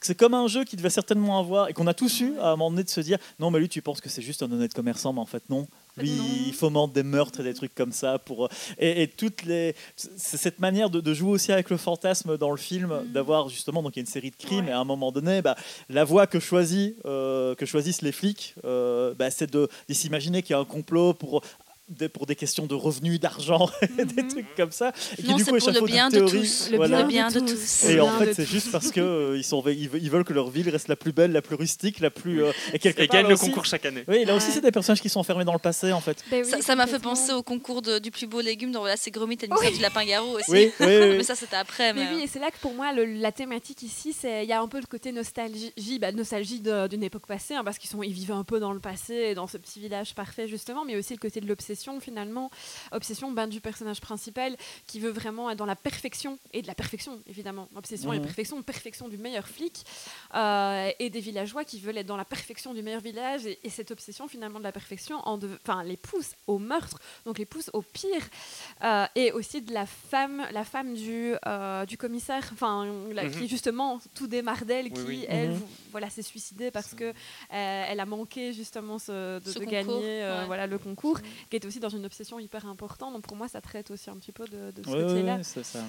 [0.00, 2.50] c'est comme un jeu qui devait certainement avoir et qu'on a tous eu à un
[2.52, 4.74] moment donné de se dire, non, mais lui, tu penses que c'est juste un honnête
[4.74, 5.66] commerçant, mais en fait, non.
[5.96, 6.24] Lui, Non.
[6.46, 9.74] il fomente des meurtres et des trucs comme ça pour euh, et, et toutes les
[9.96, 13.12] c'est cette manière de, de jouer aussi avec le fantasme dans le film, Mhm.
[13.12, 14.70] d'avoir justement donc il y a une série de crimes Ouais.
[14.70, 15.56] et à un moment donné, bah,
[15.88, 20.42] la voie que choisit euh, que choisissent les flics, euh, bah, c'est de, de s'imaginer
[20.42, 21.42] qu'il y a un complot pour
[22.12, 24.28] pour des questions de revenus, d'argent, des Mhm.
[24.28, 24.92] trucs comme ça.
[25.18, 26.68] Et qui, Non, du c'est coup, pour le bien de théorie, tous.
[26.70, 27.02] Le voilà.
[27.02, 27.84] Le bien de tous.
[27.84, 30.68] Et en fait, c'est juste parce que euh, ils, sont, ils, veulent, que leur ville
[30.68, 32.44] reste la plus belle, la plus rustique, la plus.
[32.44, 34.52] euh, et et part, gagne là le aussi- concours chaque année Oui, là aussi, Ouais.
[34.54, 36.22] c'est des personnages qui sont enfermés dans le passé, en fait.
[36.30, 38.96] Ben oui, Ça- m'a fait penser au concours de- du plus beau légume dans Voilà,
[38.96, 40.50] c'est Gromit et mystère du lapin-garou aussi.
[40.50, 41.16] Oui, oui, oui, oui.
[41.18, 41.92] mais ça, c'était après.
[41.92, 44.48] Mais Mais, oui, et c'est là que pour moi, le- la thématique ici, c'est il
[44.48, 47.90] y a un peu le côté nostalgie, bah, nostalgie d'une époque passée, hein, parce qu'ils
[47.90, 50.96] sont, ils vivaient un peu dans le passé, dans ce petit village parfait justement, mais
[50.96, 52.50] aussi le côté de l'obsession finalement,
[52.92, 54.56] obsession ben, du personnage principal
[54.86, 58.24] qui veut vraiment être dans la perfection et de la perfection évidemment, obsession et Mhm.
[58.24, 59.84] perfection, perfection du meilleur flic,
[60.34, 63.70] euh, et des villageois qui veulent être dans la perfection du meilleur village, et, et
[63.70, 67.70] cette obsession finalement de la perfection, en de- les pousse au meurtre, donc les pousse
[67.72, 68.28] au pire,
[68.84, 73.30] euh, et aussi de la femme, la femme du, euh, du commissaire, enfin Mhm.
[73.30, 75.26] qui justement tout démarre d'elle, Oui, qui oui.
[75.28, 75.62] elle Mhm.
[75.92, 77.12] voilà s'est suicidée parce que euh,
[77.88, 80.46] elle a manqué justement ce, de, Ce de concours, gagner euh, ouais.
[80.46, 83.12] voilà le concours, qui est aussi dans une obsession hyper importante.
[83.14, 85.32] Donc pour moi ça traite aussi un petit peu de, de ce Ouais, côté-là.
[85.32, 85.80] ouais, ouais, c'est ça.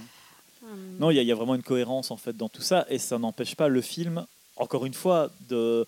[0.64, 0.98] Hum.
[1.00, 2.86] Non, il y, a- il y a vraiment une cohérence en fait dans tout ça,
[2.90, 4.26] et ça n'empêche pas le film,
[4.58, 5.86] encore une fois, de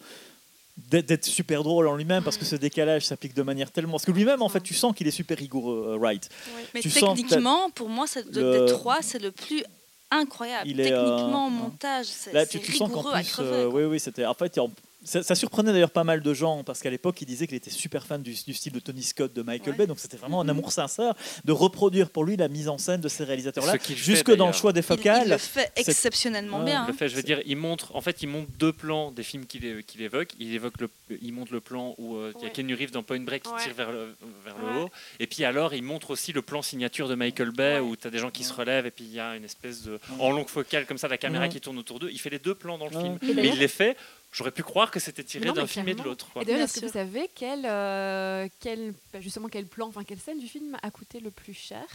[0.89, 4.11] d'être super drôle en lui-même parce que ce décalage s'applique de manière tellement parce que
[4.11, 6.27] lui-même en fait tu sens qu'il est super rigoureux euh, Wright
[6.73, 9.63] mais tu sens que techniquement, pour moi, c'est- de- le- des trois, c'est le plus
[10.09, 10.67] incroyable.
[10.67, 13.29] Il est, Techniquement, euh, montage, c'est Là, c'est tu, tu sens qu'en rigoureux à plus,
[13.31, 13.49] crever.
[13.51, 14.25] euh, oui, oui, c'était.
[14.25, 14.69] En fait, il y a-
[15.03, 17.69] ça, ça surprenait d'ailleurs pas mal de gens parce qu'à l'époque, il disait qu'il était
[17.69, 19.77] super fan du, du style de Tony Scott, de Michael Ouais.
[19.79, 21.13] Bay, donc c'était vraiment un amour sincère
[21.45, 24.47] de reproduire pour lui la mise en scène de ces réalisateurs-là, Ce fait, jusque dans
[24.47, 25.23] le choix des focales.
[25.25, 26.65] Il, le fait exceptionnellement Ouais.
[26.65, 26.85] bien.
[26.85, 26.95] Le hein.
[26.97, 29.65] fait, je veux dire, il montre, en fait, il montre deux plans des films qu'il
[29.65, 30.29] évoque.
[30.39, 30.89] Il évoque le,
[31.21, 32.51] il montre le plan où euh, il y a Ouais.
[32.53, 33.63] Ken Reeves dans Point Break qui Ouais.
[33.63, 34.89] tire vers le, vers le haut.
[35.19, 37.79] Et puis alors, il montre aussi le plan signature de Michael Bay Ouais.
[37.79, 39.83] où tu as des gens qui se relèvent et puis il y a une espèce
[39.83, 41.49] de en longue focale comme ça, la caméra Ouais.
[41.49, 42.09] qui tourne autour d'eux.
[42.11, 43.03] Il fait les deux plans dans le Ouais.
[43.03, 43.95] film, Et mais il les fait.
[44.33, 46.27] J'aurais pu croire que c'était tiré d'un film et de l'autre.
[46.41, 50.39] Et d'ailleurs, est-ce que vous savez quel, euh, quel, justement quel plan, enfin quelle scène
[50.39, 51.85] du film a coûté le plus cher?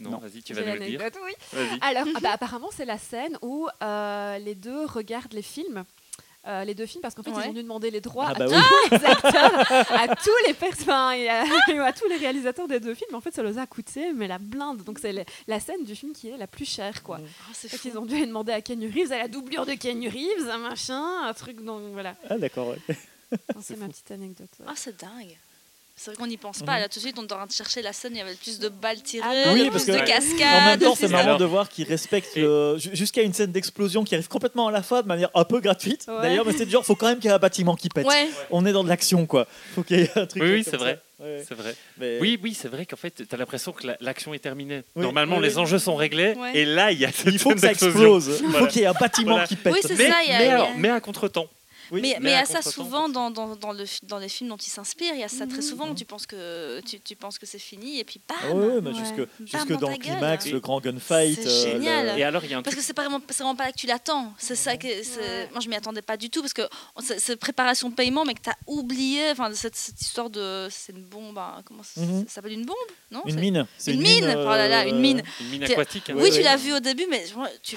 [0.00, 0.18] Non, Non.
[0.18, 1.00] vas-y, tu vas nous le dire.
[1.24, 1.60] oui.
[1.80, 5.84] Alors, ah bah, apparemment, c'est la scène où euh, les deux regardent les films.
[6.48, 7.42] Euh, les deux films parce qu'en fait Ouais.
[7.46, 8.88] ils ont dû demander les droits Ah à bah tous oui.
[8.98, 12.94] les acteurs, à tous les personnes et à, et à tous les réalisateurs des deux
[12.94, 13.14] films.
[13.14, 14.82] En fait, ça leur a coûté mais la blinde.
[14.84, 17.18] Donc c'est la scène du film qui est la plus chère, quoi.
[17.22, 17.88] Ah, c'est fou.
[17.88, 21.04] ils ont dû demander à Ken Reeves, à la doublure de Ken Reeves, un machin,
[21.24, 21.62] un truc.
[21.64, 22.14] Donc voilà.
[22.30, 22.78] Ah, d'accord, ouais.
[23.60, 24.48] C'est ma petite anecdote.
[24.60, 24.66] ouais.
[24.68, 25.36] Ah, c'est dingue.
[26.00, 26.78] C'est vrai qu'on n'y pense pas.
[26.78, 28.12] Là, tout de suite, on est en train de chercher la scène.
[28.14, 30.02] Il y avait le plus de balles tirées, Ah, oui, le parce plus que- de
[30.02, 30.64] En cascades.
[30.64, 33.50] même temps, c'est marrant Alors- de voir qu'il respecte Et- le- ju- jusqu'à une scène
[33.50, 36.06] d'explosion qui arrive complètement à la fin de manière un peu gratuite.
[36.08, 36.22] Ouais.
[36.22, 38.06] D'ailleurs, mais c'est du genre, faut quand même qu'il y ait un bâtiment qui pète.
[38.06, 39.46] Ouais, On est dans de l'action, quoi.
[39.74, 40.40] Faut qu'il y ait un truc.
[40.42, 41.00] Oui, oui, c'est vrai.
[41.18, 41.44] Ouais.
[41.48, 41.74] C'est vrai.
[41.98, 44.82] Mais- Oui, oui, c'est vrai qu'en fait, tu as l'impression que la- l'action est terminée.
[44.94, 46.58] Oui, Normalement, oui, les enjeux sont réglés, Ouais.
[46.58, 48.40] et là, il y a cette Il faut que ça explose.
[48.40, 49.46] Il faut qu'il y ait un bâtiment Voilà.
[49.48, 49.72] qui pète.
[49.72, 51.48] Oui, c'est Mais, ça, il y a- mais a- alors, mais à contre-temps.
[51.90, 52.00] Oui.
[52.02, 54.28] mais, mais il y à a ça souvent dans, dans, dans, le, fi- dans les
[54.28, 55.14] films dont il s'inspire.
[55.14, 55.94] Il y a ça très souvent.
[55.94, 59.16] Tu penses que, tu, tu penses que c'est fini et puis bam Ah ouais, jusque,
[59.16, 60.16] Bam jusque dans le gueule.
[60.16, 61.40] climax, le grand gunfight.
[61.42, 62.06] C'est euh, génial.
[62.14, 63.66] le- Et alors, il y a un Parce que c'est pas vraiment, c'est vraiment pas
[63.66, 64.32] là que tu l'attends.
[64.38, 65.48] C'est ça que c'est- Ouais.
[65.52, 66.62] moi je m'y attendais pas du tout parce que
[67.18, 70.92] c'est préparation de paiement mais que tu as oublié enfin cette, cette histoire de c'est
[70.92, 72.24] une bombe hein, comment ça, Mhm.
[72.28, 72.76] ça s'appelle une bombe
[73.10, 73.22] non?
[73.26, 73.66] Une mine.
[73.86, 75.22] Une mine, oh là là, une mine.
[75.40, 76.10] Une mine aquatique.
[76.10, 76.14] hein.
[76.16, 77.24] oui tu l'as vu au début mais
[77.62, 77.76] tu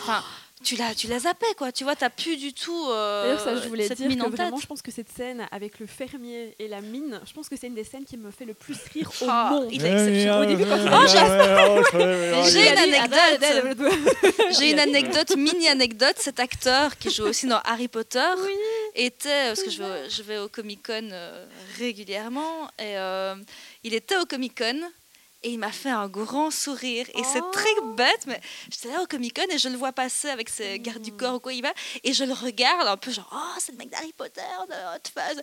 [0.64, 3.56] tu l'as tu l'as zappé quoi tu vois t'as plus du tout euh, D'ailleurs, ça,
[3.64, 5.80] je voulais cette dire mine que en tête vraiment, je pense que cette scène avec
[5.80, 8.46] le fermier et la mine, je pense que c'est une des scènes qui me fait
[8.46, 9.68] le plus rire au Ah, monde.
[9.72, 10.42] il est exceptionnel.
[10.42, 13.20] Au début, quand il Oh, J'ai une anecdote.
[13.20, 16.16] ah, bah, bah, J'ai une anecdote, mini anecdote.
[16.18, 18.52] Cet acteur qui joue aussi dans Harry Potter Oui.
[18.96, 21.46] était, parce que je vais, je vais au Comic Con euh,
[21.80, 23.36] régulièrement, et euh,
[23.84, 24.80] il était au Comic Con.
[25.44, 27.08] Et il m'a fait un grand sourire.
[27.16, 27.50] Et c'est Oh.
[27.52, 28.40] très bête, mais
[28.72, 31.36] j'étais là au Comic Con et je le vois passer avec ses gardes du corps
[31.36, 31.74] ou quoi il va.
[32.04, 35.10] Et je le regarde un peu genre, oh, c'est le mec d'Harry Potter, de Hot
[35.14, 35.42] Fuzz.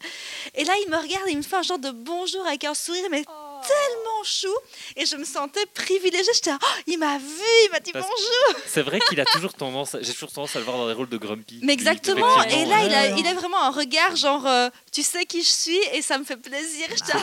[0.54, 2.74] Et là, il me regarde et il me fait un genre de bonjour avec un
[2.74, 3.57] sourire, mais Oh.
[3.66, 4.54] Tellement chou.
[4.96, 6.32] Et je me sentais privilégiée.
[6.34, 7.24] J'étais, oh, il m'a vu,
[7.66, 8.62] il m'a dit Parce- bonjour.
[8.66, 11.08] C'est vrai qu'il a toujours tendance, j'ai toujours tendance à le voir dans des rôles
[11.08, 11.60] de grumpy.
[11.62, 12.42] Mais exactement.
[12.44, 12.86] Et là, ouais.
[12.86, 16.02] il a, il a vraiment un regard genre, euh, tu sais qui je suis et
[16.02, 16.86] ça me fait plaisir.
[16.90, 17.18] J'étais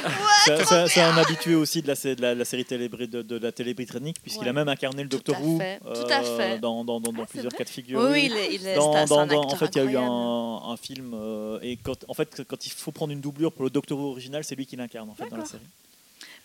[0.45, 3.21] C'est- C'est c'est un habitué aussi de la, sé- de la, la série télé, de,
[3.21, 4.49] de la télé britannique, puisqu'il Ouais.
[4.49, 6.59] a même incarné le Docteur Who fait, tout à fait.
[6.59, 7.99] dans, dans, dans, dans Ah, plusieurs cas de figure.
[8.01, 10.61] Oui, il est, il est, Dans- un- acteur en fait, il y a eu un,
[10.71, 13.69] un film euh, et quand, en fait, quand il faut prendre une doublure pour le
[13.69, 15.63] Doctor Who original, c'est lui qui l'incarne en fait dans la série.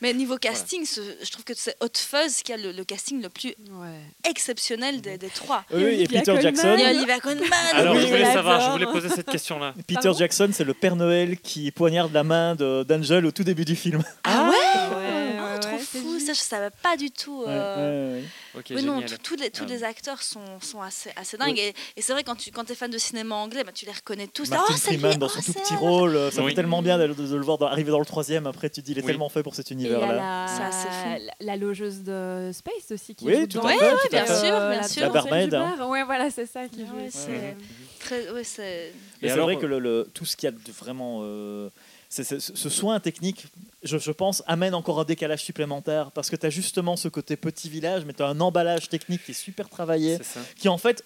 [0.02, 3.20] Mais niveau casting, ce- je trouve que c'est Hot Fuzz qui a le, le casting
[3.22, 4.00] le plus Ouais.
[4.28, 5.64] exceptionnel des, des trois.
[5.72, 6.34] Oui, oui, et Peter.
[6.40, 6.74] Jackson.
[6.78, 7.44] Il y a Olivia Colman.
[7.74, 9.74] Alors, Oui, je voulais je savoir, je voulais poser cette question-là.
[9.86, 13.64] Peter Pardon Jackson, c'est le Père Noël qui poignarde la main d'Angel au tout début
[13.64, 17.42] du film Ah, ouais, trop ouais, c'est fou, ça je savais pas du tout.
[17.46, 18.60] euh, Ouais, ouais, ouais.
[18.60, 19.68] Ok, Oui, non, tous- les, tous Ah.
[19.68, 21.58] les acteurs sont, sont assez, assez dingues.
[21.58, 23.92] Et, et c'est vrai, quand tu quand es fan de cinéma anglais, bah, tu les
[23.92, 24.48] reconnais tous.
[24.50, 26.50] Martin oh, Freeman dans oh, son tout petit rôle, euh, ça Oui.
[26.50, 28.46] fait tellement bien de, de le voir dans- arriver dans le troisième.
[28.46, 29.06] Après, tu te dis, il est Oui.
[29.06, 30.46] tellement fait pour cet univers-là.
[31.40, 34.16] La, logeuse de Space aussi qui Oui, joue tout dans- à Ouais, fait, ouais, tout
[34.16, 35.02] à bien sûr, Euh, bien la sûr.
[35.02, 35.74] La barmaid, hein.
[35.78, 35.88] bar.
[35.88, 36.92] Ouais, voilà, c'est ça qui joue.
[37.10, 37.56] C'est-
[39.22, 39.66] Mais vrai que
[40.14, 41.20] tout ce qu'il y a de vraiment.
[42.10, 43.46] Ce soin technique,
[43.84, 47.36] je, je pense, amène encore un décalage supplémentaire parce que tu as justement ce côté
[47.36, 50.18] petit village, mais tu as un emballage technique qui est super travaillé,
[50.56, 51.04] qui en fait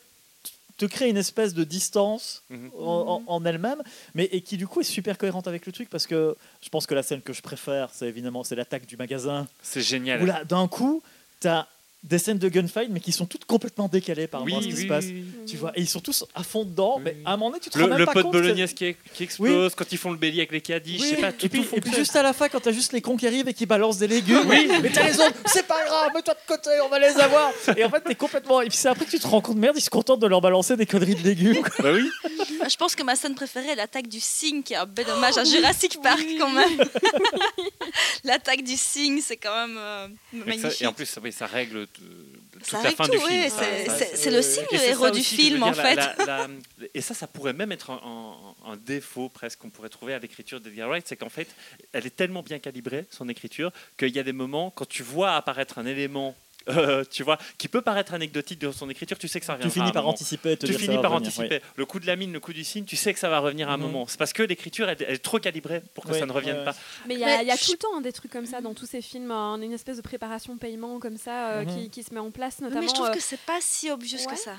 [0.76, 2.70] te crée une espèce de distance Mhm.
[2.80, 3.80] en, en- en elle-même,
[4.14, 6.86] mais et qui du coup est super cohérente avec le truc parce que je pense
[6.86, 10.20] que la scène que je préfère, c'est évidemment c'est l'attaque du magasin C'est génial.
[10.22, 11.02] où là d'un coup
[11.40, 11.68] tu as
[12.05, 14.74] des scènes de gunfight mais qui sont toutes complètement décalées par oui, rapport à ce
[14.74, 15.05] qui oui, se passe.
[15.07, 15.24] oui.
[15.46, 17.02] Tu vois, et ils sont tous à fond dedans, Oui.
[17.07, 18.32] mais à un moment donné, tu te Le, rends même le pas pot de compte
[18.34, 21.09] que- bolognaise qui, qui explose, quand ils font le bélier avec les caddies, je Oui,
[21.11, 22.92] sais pas, tout, et, puis, tout et puis juste à la fin, quand t'as juste
[22.92, 24.44] les cons qui arrivent et qui balancent des légumes,
[24.82, 27.50] mais t'as les autres, c'est pas grave, mets-toi de côté, on va les avoir.
[27.76, 28.61] Et en fait, t'es complètement.
[28.61, 30.40] Et puis c'est après que tu te rends compte, merde, ils se contentent de leur
[30.42, 31.62] balancer des conneries de légumes.
[31.78, 32.09] Bah oui,
[32.68, 35.38] Je pense que ma scène préférée est l'attaque du cygne, qui est un bel hommage
[35.38, 36.78] à Jurassic Park quand même.
[38.24, 40.82] l'attaque du cygne, c'est quand même euh, Et ça- magnifique.
[40.82, 43.24] et en plus, ça, oui, ça règle toute Ça la règle fin tout, du oui,
[43.24, 43.51] film.
[43.51, 45.95] c'est- le Et le héros du aussi, film dire, en la- fait.
[45.97, 46.49] la- la-
[46.95, 48.01] et ça, ça pourrait même être un,
[48.66, 51.49] un- un défaut presque qu'on pourrait trouver à l'écriture d'Edgar Wright, c'est qu'en fait,
[51.92, 55.34] elle est tellement bien calibrée, son écriture, qu'il y a des moments, quand tu vois
[55.36, 56.34] apparaître un élément
[56.69, 59.71] euh, tu vois, qui peut paraître anecdotique dans son écriture, tu sais que ça reviendra.
[59.71, 60.12] Tu finis à un par moment.
[60.15, 60.57] anticiper.
[60.57, 61.61] te Tu dire finis par revenir, anticiper.
[61.77, 63.69] Le coup de la mine, le coup du signe, tu sais que ça va revenir
[63.69, 63.83] à un Mhm.
[63.83, 64.07] moment.
[64.09, 66.59] C'est parce que l'écriture elle, elle est trop calibrée pour que Ouais, ça ne revienne
[66.59, 66.75] ouais, pas.
[67.07, 68.87] Mais il y a, y tout le temps hein, des trucs comme ça dans tous
[68.87, 71.83] ces films, hein, une espèce de préparation paiement comme ça euh, Mhm.
[71.85, 72.81] qui, qui se met en place, notamment.
[72.83, 74.27] Mais je trouve euh, que c'est pas si obvious ouais.
[74.35, 74.57] que ça.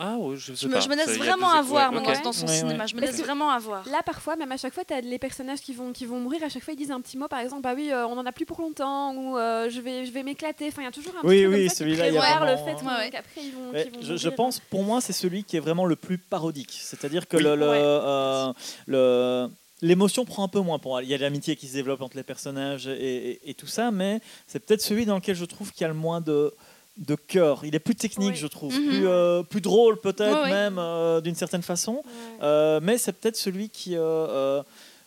[0.00, 0.80] Ah ouais, je sais Je me, pas.
[0.80, 2.22] je me laisse vraiment ouais, avoir ok.
[2.22, 2.58] dans- son Ouais, ouais.
[2.58, 2.86] cinéma.
[2.86, 3.84] Je me laisse vraiment avoir.
[3.88, 6.42] Là, parfois, même à chaque fois, tu as les personnages qui vont, qui vont mourir.
[6.44, 8.24] À chaque fois, ils disent un petit mot, par exemple, bah oui, euh, on en
[8.24, 10.68] a plus pour longtemps, ou euh, je vais, je vais m'éclater.
[10.68, 12.18] Enfin, il y a toujours un Oui, petit oui, comme ça qui celui-là, il y
[12.18, 13.10] a prévoit le fait Ouais, ouais.
[13.10, 16.18] qu'après, ils vont, Ouais, je, pense, pour moi, c'est celui qui est vraiment le plus
[16.18, 16.78] parodique.
[16.80, 17.42] C'est-à-dire que Oui.
[17.42, 17.80] le, le, Ouais.
[17.82, 18.52] euh,
[18.86, 19.48] le-
[19.82, 21.02] l'émotion prend un peu moins pour moi.
[21.02, 23.90] Il y a l'amitié qui se développe entre les personnages et, et- et tout ça,
[23.90, 26.52] mais c'est peut-être celui dans lequel je trouve qu'il y a le moins de
[26.98, 27.64] de cœur.
[27.64, 28.36] Il est plus technique, Oui.
[28.36, 28.88] je trouve, Mhm.
[28.88, 32.02] plus, euh, plus drôle peut-être même euh, d'une certaine façon.
[32.04, 32.38] Ouais.
[32.42, 34.62] Euh, mais c'est peut-être celui qui euh, euh,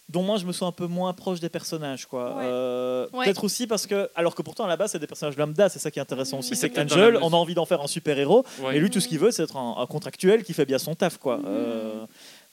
[0.09, 2.35] dont moi je me sens un peu moins proche des personnages quoi.
[2.35, 2.43] Ouais.
[2.45, 3.25] Euh, Ouais.
[3.25, 5.79] Peut-être aussi parce que alors que pourtant à la base c'est des personnages lambda, c'est
[5.79, 6.55] ça qui est intéressant aussi.
[6.55, 8.77] C'est qu'Angel, on a envie d'en faire un super héros, Ouais.
[8.77, 10.95] et lui, tout ce qu'il veut, c'est être un, un contractuel qui fait bien son
[10.95, 11.37] taf, quoi.
[11.37, 11.43] Mhm.
[11.47, 12.05] Euh,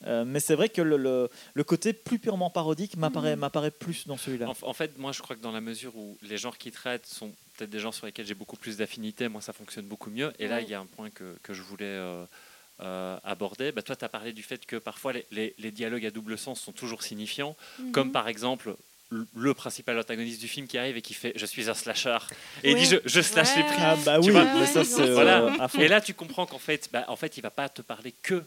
[0.07, 3.41] euh, mais c'est vrai que le, le- le côté plus purement parodique m'apparaît Mhm.
[3.41, 4.47] m'apparaît plus dans celui-là.
[4.49, 7.07] En, en fait, moi, je crois que dans la mesure où les genres qui traitent
[7.07, 10.33] sont peut-être des genres sur lesquels j'ai beaucoup plus d'affinité, moi, ça fonctionne beaucoup mieux.
[10.39, 12.25] Et là, il y a un point que, que je voulais euh,
[12.81, 13.73] euh, aborder.
[13.73, 16.39] Bah, toi, tu as parlé du fait que parfois les, les- les dialogues à double
[16.39, 17.93] sens sont toujours signifiants, Mhm.
[17.93, 18.77] comme par exemple
[19.11, 22.19] le- principal antagoniste du film qui arrive et qui fait je suis un slasher
[22.63, 25.45] et il dit je, je slash les prix Ah bah Tu vois, ça Voilà.
[25.45, 25.69] euh.
[25.81, 28.45] Et là, tu comprends qu'en fait, bah, en fait, il va pas te parler que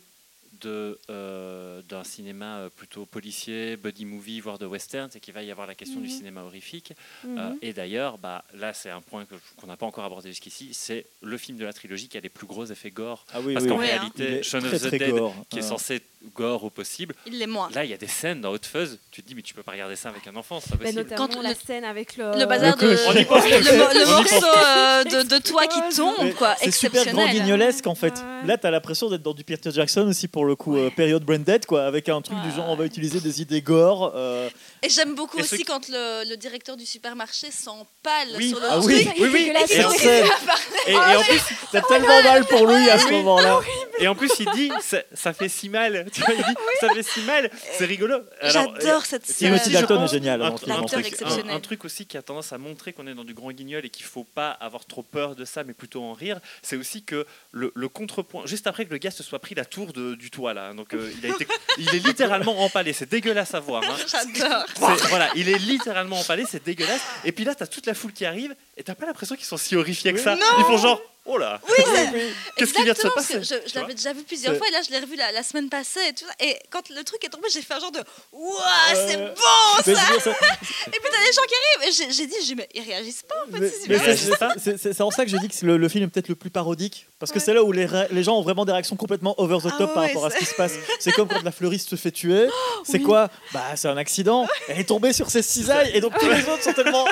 [0.62, 5.44] de euh, d'un cinéma euh, plutôt policier, buddy movie, voire de western, c'est qu'il va
[5.44, 6.14] y avoir la question du Mhm.
[6.18, 6.94] cinéma horrifique.
[7.24, 7.38] Mhm.
[7.38, 9.26] Euh, et d'ailleurs, bah, là, c'est un point
[9.58, 12.30] qu'on n'a pas encore abordé jusqu'ici, c'est le film de la trilogie qui a les
[12.30, 13.26] plus gros effets gore.
[13.34, 13.86] Ah oui, Parce oui, qu'en oui.
[13.92, 13.98] Hein.
[14.00, 15.36] Réalité, est Shaun of the très Dead, gore.
[15.50, 16.06] qui est Euh, censé être
[16.36, 17.70] gore au possible, Il l'est moins.
[17.74, 19.64] là, il y a des scènes dans Hot Fuzz, tu te dis, mais tu peux
[19.64, 21.00] pas regarder ça avec un enfant, c'est pas possible.
[21.02, 22.86] notamment Quand la scène avec le, Le bazar de.
[22.88, 23.06] le coach.
[23.08, 23.44] On y pense.
[23.44, 26.56] le, mo- le On y morceau euh, de, de toit qui tombe, quoi.
[26.60, 28.14] C'est super grand guignolesque en fait.
[28.46, 31.24] Là, tu as l'impression d'être dans du Peter Jackson aussi pour le coup, euh, période
[31.24, 34.12] Branded, quoi, avec un truc du genre on va utiliser des idées gore.
[34.16, 34.50] euh,
[34.84, 38.50] Et j'aime beaucoup Et aussi qui- quand le, le directeur du supermarché s'empale Oui.
[38.50, 38.86] sur le Ah truc.
[38.88, 39.52] oui, oui, oui.
[39.70, 41.42] Et, en, et- et en plus,
[41.72, 43.12] t'as tellement mal pour lui à ce Oui.
[43.14, 43.60] moment-là.
[44.02, 46.06] Et en plus, il dit, ça, ça fait si mal.
[46.12, 47.50] Tu vois, il dit, ça fait si mal.
[47.78, 48.18] C'est rigolo.
[48.44, 49.48] J'adore cette scène.
[49.50, 50.46] Timothy aussi, je Dalton est génial un,
[50.78, 53.34] un truc, un- un truc aussi qui a tendance à montrer qu'on est dans du
[53.34, 56.40] grand guignol et qu'il faut pas avoir trop peur de ça, mais plutôt en rire,
[56.62, 59.66] c'est aussi que le, le contrepoint, juste après que le gars se soit pris la
[59.66, 61.48] tour de- du toit là, donc euh, il, a été,
[61.78, 63.84] il est littéralement empalé, c'est dégueulasse à voir.
[63.84, 63.96] hein.
[64.08, 64.66] J'adore.
[64.76, 67.02] C'est- voilà, il est littéralement empalé, c'est dégueulasse.
[67.26, 69.58] Et puis là, t'as toute la foule qui arrive et t'as pas l'impression qu'ils sont
[69.58, 70.38] si horrifiés que ça.
[70.60, 71.60] Ils font genre, oh là,
[72.58, 74.68] qu'est-ce qui vient de se passer que Je, je l'avais déjà vu plusieurs C'est- fois
[74.68, 76.34] et là je l'ai revu la, la semaine passée et tout ça.
[76.40, 78.00] Et quand le truc est tombé, j'ai fait un genre de
[78.32, 78.54] Waouh,
[78.94, 81.54] c'est Euh, bon ça Et puis t'as des gens qui
[81.84, 83.70] arrivent j'ai j'ai dit, j'ai dit, mais ils réagissent pas en fait.
[83.70, 86.08] C'est c'est- c'est c'est- c'est en ça que je dis que le, le film est
[86.08, 87.46] peut-être le plus parodique parce que Ouais.
[87.46, 87.88] c'est là où les,
[88.24, 90.40] gens ont vraiment des réactions complètement over the Ah top par rapport à ce c'est-
[90.40, 90.74] qui se passe.
[91.00, 92.48] C'est comme quand la fleuriste se fait tuer.
[92.84, 93.04] C'est oui.
[93.04, 93.30] quoi?
[93.54, 94.48] Bah c'est un accident.
[94.68, 97.06] Elle est tombée sur ses cisailles et donc tous les autres sont tellement.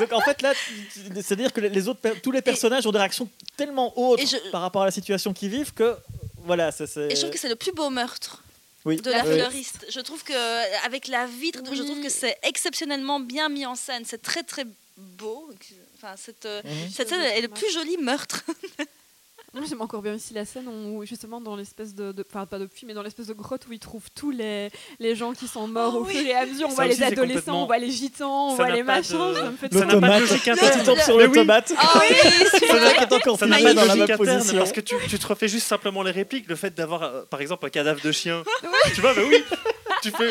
[0.00, 0.52] donc en fait là,
[1.14, 4.86] c'est-à-dire que les autres, tous les personnages ont des réactions tellement je- par rapport à
[4.86, 5.96] la situation qu'ils vivent que
[6.44, 7.10] voilà, ça c'est.
[7.12, 8.42] Et je trouve que c'est le plus beau meurtre
[8.84, 8.96] oui.
[9.00, 9.34] de la Oui.
[9.34, 9.86] fleuriste.
[9.90, 14.04] Je trouve que avec la vitre, je trouve que c'est exceptionnellement bien mis en scène.
[14.06, 14.64] C'est très très
[14.96, 15.50] beau.
[15.96, 16.90] Enfin, cette, euh, Mhm.
[16.94, 18.44] cette scène est le plus joli meurtre.
[19.56, 22.12] Moi, j'aime encore bien aussi la scène où, justement, dans l'espèce de.
[22.12, 24.70] de- Enfin, pas de puits, mais dans l'espèce de grotte où ils trouvent tous les,
[25.00, 26.14] les gens qui sont morts Oh au oui.
[26.14, 26.66] fur et à mesure.
[26.66, 29.16] On Ça voit aussi, les adolescents, complètement- on voit les gitans, on voit les machins.
[29.16, 30.84] de- ça n'a pas de logique quand interne.
[31.04, 32.16] sur Mais le tomate, Ah oui,
[32.68, 35.66] Ça n'a- pas dans de la logique interne parce que tu, tu te refais juste
[35.66, 36.48] simplement les répliques.
[36.48, 38.42] Le fait d'avoir, euh, par exemple, un cadavre de chien.
[38.94, 39.42] tu vois, bah oui,
[40.02, 40.28] tu fais.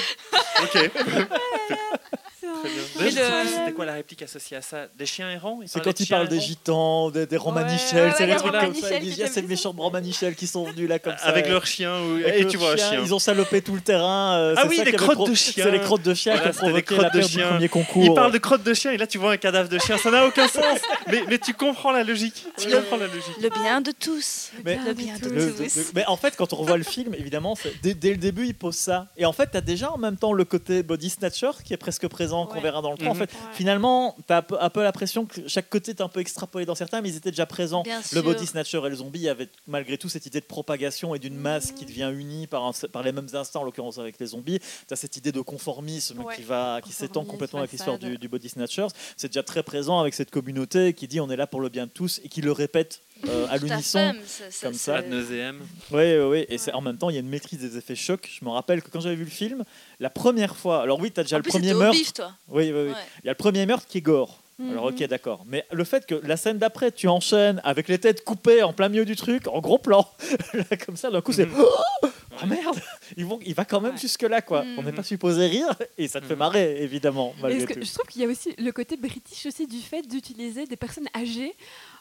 [0.62, 0.92] Ok.
[2.68, 3.44] C'est Très bien.
[3.44, 4.88] Le- C'était quoi la réplique associée à ça?
[4.98, 5.60] Des chiens errants?
[5.66, 8.52] C'est quand il parle des gitans, des, des romanichels, Ouais, c'est ouais, les les trucs
[8.54, 8.98] comme ça.
[8.98, 11.18] Ils disent, il y a étaient ces plus- méchants romanichels qui sont venus là comme
[11.18, 11.26] ça.
[11.26, 12.00] Avec leur chien.
[12.02, 13.02] ou- Avec Et tu vois un chien.
[13.04, 14.36] Ils ont salopé tout le terrain.
[14.38, 15.64] euh, Ah c'est oui, les crottes de chien.
[15.66, 17.38] C'est les crottes de chien Voilà, qui ont les provoqué la crottes de perte du
[17.38, 17.48] chien.
[17.50, 18.04] premier concours.
[18.06, 19.98] Il parle de crotte de chien et là tu vois un cadavre de chien.
[19.98, 20.64] Ça n'a aucun sens.
[21.08, 22.46] Mais, tu comprends la logique.
[22.58, 23.36] Tu comprends la logique.
[23.42, 24.52] le bien de tous.
[24.64, 25.92] Mais- Le bien de tous.
[25.94, 28.54] mais en fait, quand on revoit le film, évidemment, c'est- dès, dès le début, il
[28.56, 29.08] pose ça.
[29.18, 31.78] Et en fait, tu as déjà en même temps le côté body snatcher qui est
[31.78, 33.10] presque présent, qu'on verra dans le 3.
[33.12, 33.20] En Mhm.
[33.20, 36.76] fait, finalement, tu as un peu, l'impression que chaque côté est un peu extrapolé dans
[36.76, 37.84] certains, mais ils étaient déjà présents.
[38.14, 41.36] Le body snatcher et le zombie avaient malgré tout cette idée de propagation et d'une
[41.38, 44.60] masse qui devient unie par, un- par les mêmes instants, en l'occurrence avec les zombies.
[44.60, 46.36] Tu as cette idée de conformisme Ouais.
[46.36, 48.88] qui, va, qui s'étend complètement avec l'histoire du, du body snatchers.
[49.18, 51.86] C'est déjà très présent avec cette communauté qui dit on est là pour le bien
[51.86, 54.14] de tous et qui le répète euh, à l'unisson.
[54.62, 54.98] comme ça.
[54.98, 55.06] Ad.
[55.12, 55.56] Oui,
[55.92, 56.46] oui, oui.
[56.50, 58.30] Et c'est en même temps, il y a une maîtrise des effets chocs.
[58.40, 59.64] Je me rappelle que quand j'avais vu le film,
[60.00, 60.82] la première fois.
[60.82, 61.98] Alors oui, tu as déjà En le plus, premier c'était au meurtre.
[61.98, 62.32] bif, toi.
[62.50, 62.90] Oui, oui, oui.
[62.90, 62.96] Ouais.
[63.24, 64.42] Il y a le premier meurtre qui est gore.
[64.72, 64.94] Alors Mhm.
[65.04, 68.64] ok d'accord, mais le fait que la scène d'après tu enchaînes avec les têtes coupées
[68.64, 70.08] en plein milieu du truc, en gros plan,
[70.54, 71.56] là, comme ça d'un coup c'est Mhm.
[71.60, 71.68] oh,
[72.06, 72.80] oh, merde,
[73.18, 74.00] Ils vont, il va quand même Ouais.
[74.00, 74.64] jusque là quoi.
[74.64, 74.76] Mhm.
[74.80, 77.86] On n'est pas supposé rire et ça te fait marrer évidemment malgré que- tout.
[77.86, 81.10] je trouve qu'il y a aussi le côté british aussi du fait d'utiliser des personnes
[81.14, 81.54] âgées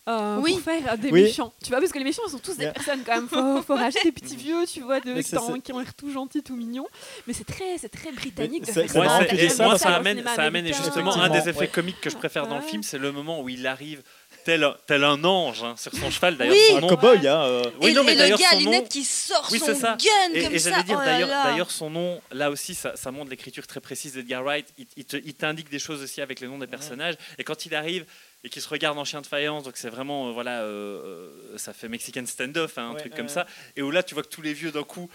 [0.08, 0.52] euh, Oui.
[0.54, 1.22] pour faire euh, des Oui.
[1.22, 1.52] méchants.
[1.62, 2.72] Tu vois, parce que les méchants sont tous des Yeah.
[2.72, 5.72] personnes quand même fort, fort âgées, des petits vieux, tu vois, de, qui, ont- qui
[5.72, 6.86] ont l'air tout gentils, tout mignons.
[7.26, 9.94] Mais c'est très, c'est très britannique de c'est- faire Ouais, tu et ça moi, ça
[9.96, 11.68] amène, ça amène justement un des effets ouais.
[11.68, 14.02] comiques que je préfère dans le film, c'est le moment où il arrive
[14.44, 16.36] tel, tel un ange hein, sur son cheval.
[16.36, 16.60] D'ailleurs, Oui.
[16.70, 16.88] son Un nom.
[16.88, 17.42] cowboy hein.
[17.44, 19.74] euh, Oui, et non, mais et le gars à nom- lunettes qui sort Oui, son
[19.74, 19.96] ça.
[19.98, 20.70] gun Et, comme et ça.
[20.70, 24.12] j'allais dire oh là d'ailleurs, son nom, là aussi, ça, ça montre l'écriture très précise
[24.12, 24.66] d'Edgar Wright.
[24.76, 24.86] Il,
[25.24, 27.14] il t'indique des choses aussi avec les noms des personnages.
[27.38, 28.04] Et quand il arrive
[28.44, 31.58] et qu'il se regarde en chien de faïence, donc c'est vraiment, euh, voilà, euh, euh,
[31.58, 33.46] ça fait Mexican standoff, hein, un Ouais, truc comme ça.
[33.74, 35.08] Et où là, tu vois que tous les vieux d'un coup,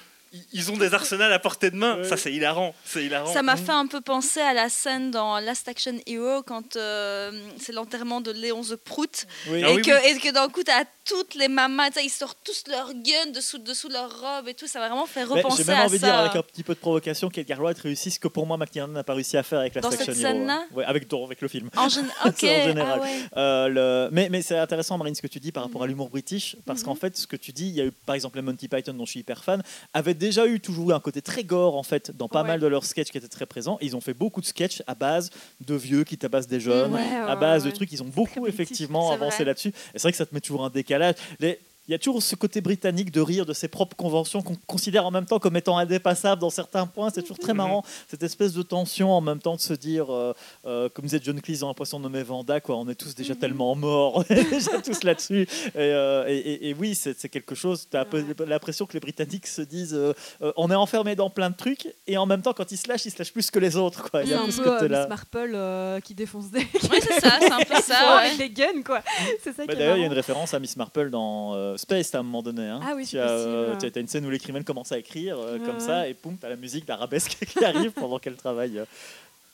[0.53, 1.97] ils, ont des arsenals à portée de main.
[1.97, 2.03] Ouais.
[2.03, 2.73] Ça, c'est hilarant.
[2.85, 3.31] C'est hilarant.
[3.33, 3.65] Ça m'a Mm.
[3.65, 8.21] fait un peu penser à la scène dans Last Action Hero quand euh, c'est l'enterrement
[8.21, 9.63] de Léon the Prout oui.
[9.65, 12.37] Ah et, oui, que, et que d'un coup t'as toutes les mamas, tu ils sortent
[12.43, 15.71] tous leur gun dessous, dessous leur robe et tout, ça m'a vraiment fait repenser J'ai
[15.71, 16.07] même à envie de ça.
[16.07, 18.93] dire avec un petit peu de provocation qu'Edgar Wright réussit ce que pour moi McTiernan
[18.93, 20.65] n'a pas réussi à faire avec la Dans Section cette Hero, hein.
[20.71, 21.07] Ouais, avec,
[21.41, 21.69] le film.
[21.75, 22.99] En, général.
[22.99, 23.19] ah ouais.
[23.37, 25.89] Euh, le- Mais, mais c'est intéressant, Marine, ce que tu dis par rapport à Mhm.
[25.91, 26.85] l'humour british, parce Mhm.
[26.85, 28.93] qu'en fait, ce que tu dis, il y a eu par exemple les Monty Python,
[28.93, 32.11] dont je suis hyper fan, avaient déjà eu toujours un côté très gore en fait
[32.15, 32.49] dans pas Ouais.
[32.49, 33.77] mal de leurs sketchs qui étaient très présents.
[33.81, 35.31] Ils ont fait beaucoup de sketchs à base
[35.65, 37.91] de vieux qui tabassent des jeunes, Ouais, à base de trucs.
[37.91, 39.69] Ils ont beaucoup effectivement avancé là-dessus.
[39.69, 41.15] Et c'est vrai que ça te met toujours un décalage.
[41.39, 41.59] Les-
[41.89, 45.07] il y a toujours ce côté britannique de rire de ses propres conventions qu'on considère
[45.07, 47.09] en même temps comme étant indépassables dans certains points.
[47.09, 50.33] C'est toujours très marrant, cette espèce de tension en même temps de se dire, euh,
[50.67, 53.33] euh, comme disait John Cleese dans Un poisson nommé Vanda, quoi, on est tous déjà
[53.33, 53.39] Mhm.
[53.39, 55.47] tellement morts, déjà tous là-dessus.
[55.73, 58.05] Et, euh, et- et- et oui, c'est c'est quelque chose, tu as
[58.45, 60.13] l'impression que les Britanniques se disent, euh,
[60.43, 62.87] euh, on est enfermé dans plein de trucs, et en même temps, quand ils se
[62.87, 64.11] lâchent, ils se lâchent plus que les autres.
[64.11, 64.21] Quoi.
[64.21, 64.99] Il y C'est a un plus ce peu euh, côté-là.
[65.01, 66.59] Miss Marple euh, qui défonce des.
[66.59, 68.17] Ouais, c'est ça, c'est un peu ça.
[68.17, 68.25] ouais.
[68.27, 69.01] avec les guns, quoi.
[69.43, 71.55] C'est ça Bah, qui est D'ailleurs, il y a une référence à Miss Marple dans
[71.55, 72.67] euh, Space à un moment donné.
[72.67, 72.79] hein.
[72.83, 73.49] Ah oui, tu c'est as, possible.
[73.51, 75.79] euh, tu as- une scène où l'écrivaine commence à écrire euh, Ouais, comme ouais.
[75.85, 78.83] ça, et poum, t'as la musique d'arabesque qui arrive pendant qu'elle travaille.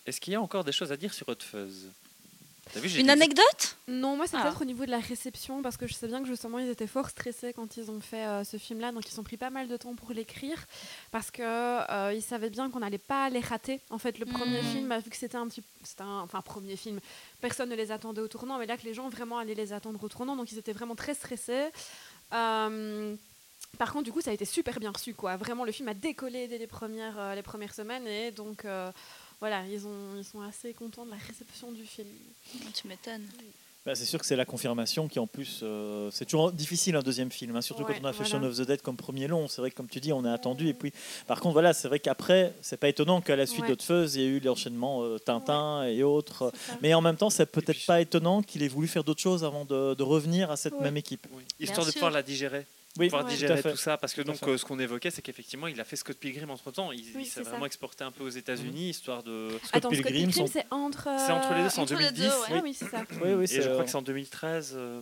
[0.05, 1.87] Est-ce qu'il y a encore des choses à dire sur Hot Fuzz?
[2.75, 3.77] Vu, Une anecdote?
[3.87, 4.41] Non, moi c'est Ah.
[4.41, 6.87] peut-être au niveau de la réception parce que je sais bien que justement ils étaient
[6.87, 9.67] fort stressés quand ils ont fait euh, ce film-là, donc ils ont pris pas mal
[9.67, 10.57] de temps pour l'écrire
[11.11, 13.79] parce que euh, ils savaient bien qu'on n'allait pas les rater.
[13.91, 14.71] En fait, le premier Mhm.
[14.71, 16.99] film, vu que c'était un petit, c'était un, enfin premier film,
[17.39, 20.03] personne ne les attendait au tournant, mais là que les gens vraiment allaient les attendre
[20.03, 21.67] au tournant, donc ils étaient vraiment très stressés.
[22.33, 23.15] Euh,
[23.77, 25.35] par contre, du coup, ça a été super bien reçu, quoi.
[25.37, 28.91] Vraiment, le film a décollé dès les premières, euh, les premières semaines, et donc euh,
[29.39, 32.07] voilà, ils, ont, ils sont assez contents de la réception du film.
[32.73, 33.27] Tu m'étonnes.
[33.85, 37.03] Bah, c'est sûr que c'est la confirmation qui, en plus, euh, c'est toujours difficile un
[37.03, 38.39] deuxième film, hein, surtout Ouais, quand on a fait voilà.
[38.39, 39.47] Shaun of the Dead comme premier long.
[39.47, 40.67] C'est vrai que, comme tu dis, on a attendu.
[40.69, 40.91] Et puis,
[41.27, 43.75] par contre, voilà, c'est vrai qu'après, c'est pas étonnant qu'à la suite Ouais.
[43.79, 46.51] Fuzz, il y a eu l'enchaînement euh, Tintin et autres.
[46.81, 49.43] Mais en même temps, c'est peut-être puis- pas étonnant qu'il ait voulu faire d'autres choses
[49.43, 50.81] avant de, de revenir à cette Ouais.
[50.81, 51.27] même équipe.
[51.31, 51.43] Oui.
[51.59, 51.99] Histoire de sûr.
[51.99, 52.65] pouvoir la digérer.
[52.97, 53.31] Oui, pouvoir Ouais.
[53.31, 55.83] digérer tout ça parce que Tout donc euh, ce qu'on évoquait c'est qu'effectivement il a
[55.83, 57.65] fait Scott Pilgrim entre temps il, Oui, il s'est vraiment ça.
[57.65, 61.09] exporté un peu aux États-Unis histoire de Scott Attends, Pilgrim, c'est entre.
[61.19, 62.33] c'est entre les deux c'est en Entre les 2010 deux, ouais.
[62.51, 63.03] Ah oui, c'est ça.
[63.21, 65.01] Oui, oui, et je crois euh, que c'est en 2013 euh,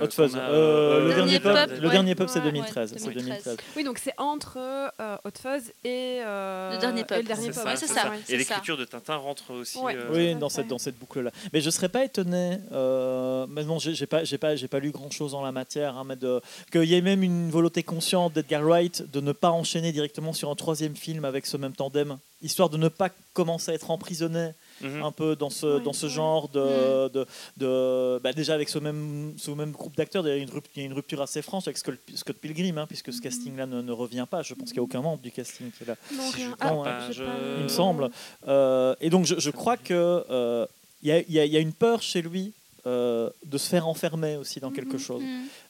[0.00, 0.36] Hot euh, Fuzz.
[0.36, 1.92] a, Euh, euh, le Le dernier pub, pub, le ouais.
[1.92, 2.92] dernier pub, c'est Ouais, 2013.
[2.92, 3.44] ouais, c'est 2013.
[3.44, 3.56] 2013.
[3.76, 6.20] Oui, donc c'est entre euh, Hot Fuzz et.
[6.24, 7.16] euh, Le dernier et pub.
[7.18, 8.02] le dernier c'est pub, ça, ouais, c'est c'est ça.
[8.02, 8.16] ça, ouais.
[8.24, 11.30] c'est et l'écriture de Tintin rentre aussi euh, Oui, dans cette, dans cette boucle-là.
[11.52, 14.78] Mais je ne serais pas étonné, euh, mais bon, j'ai pas, j'ai pas, j'ai pas
[14.78, 16.40] lu grand-chose en la matière, hein, mais de-
[16.72, 20.50] qu'il y ait même une volonté consciente d'Edgar Wright de ne pas enchaîner directement sur
[20.50, 24.50] un troisième film avec ce même tandem, histoire de ne pas commencer à être emprisonné
[24.80, 25.02] mhm.
[25.02, 27.08] un peu dans ce, Ouais, dans ce genre de...
[27.08, 27.26] de,
[27.56, 30.64] de- bah, déjà avec ce même, ce même groupe d'acteurs, il y a une rup-
[30.76, 33.66] il y a une rupture assez franche avec Scott, Scott Pilgrim, hein, puisque ce casting-là
[33.66, 34.42] ne, ne revient pas.
[34.42, 35.96] Je pense qu'il n'y a aucun membre du casting qui est là.
[36.14, 36.50] Non, Si rien.
[36.50, 37.22] je Ah, hein, je-
[37.58, 38.10] il me semble.
[38.48, 40.66] Euh, et donc, je, je crois que euh,
[41.02, 42.52] il y, a, il y y a une peur chez lui
[42.86, 44.98] euh, de se faire enfermer aussi dans quelque Mhm.
[44.98, 45.22] chose.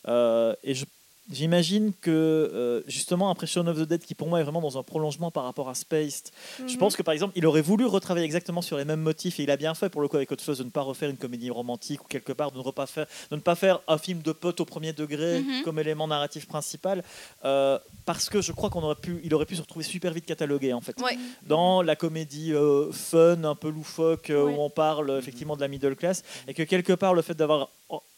[0.08, 0.84] Euh, et je-
[1.30, 4.78] J'imagine que euh, justement après Shaun of the Dead, qui pour moi est vraiment dans
[4.78, 6.78] un prolongement par rapport à Spaced, je Mhm.
[6.78, 9.50] pense que par exemple il aurait voulu retravailler exactement sur les mêmes motifs et il
[9.50, 11.50] a bien fait pour le coup avec Hot Fuzz de ne pas refaire une comédie
[11.50, 14.30] romantique ou quelque part de ne, repas faire, de ne pas faire un film de
[14.32, 15.62] potes au premier degré Mhm.
[15.64, 17.02] comme élément narratif principal
[17.44, 20.26] euh, parce que je crois qu'on aurait pu, il aurait pu se retrouver super vite
[20.26, 21.18] catalogué en fait Ouais.
[21.42, 24.54] dans la comédie euh, fun, un peu loufoque, euh, Ouais.
[24.56, 27.68] où on parle effectivement de la middle class, et que quelque part le fait d'avoir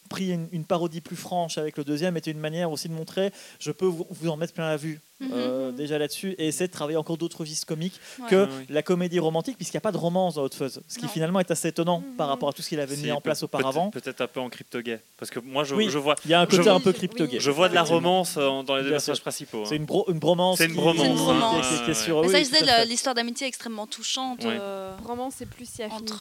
[0.09, 3.71] pris une, parodie plus franche avec le deuxième était une manière aussi de montrer je
[3.71, 4.99] peux vous, vous en mettre plein la vue
[5.33, 5.75] euh, Mhm.
[5.75, 8.25] déjà là-dessus et essaie de travailler encore d'autres registres comiques Ouais.
[8.29, 8.65] que Ouais, ouais.
[8.69, 10.81] la comédie romantique, puisqu'il n'y a pas de romance dans Hot Fuzz.
[10.87, 11.09] Ce qui Non.
[11.11, 12.15] finalement est assez étonnant Mhm.
[12.15, 13.89] par rapport à tout ce qu'il avait mis en place auparavant.
[13.91, 14.99] Peut-être un peu en crypto-gay.
[15.17, 15.89] Parce que moi, je, Oui.
[15.89, 17.33] je vois, Il y a un côté Je- un peu crypto-gay.
[17.37, 17.39] oui.
[17.39, 19.59] je vois de la romance euh, dans les deux personnages principaux.
[19.63, 19.65] hein.
[19.67, 20.57] C'est une, bro- une bromance.
[20.59, 24.45] C'est une bromance, oui, ça, je disais, l'histoire d'amitié est extrêmement touchante.
[24.45, 26.13] Euh, Vraiment, c'est plus si affinité.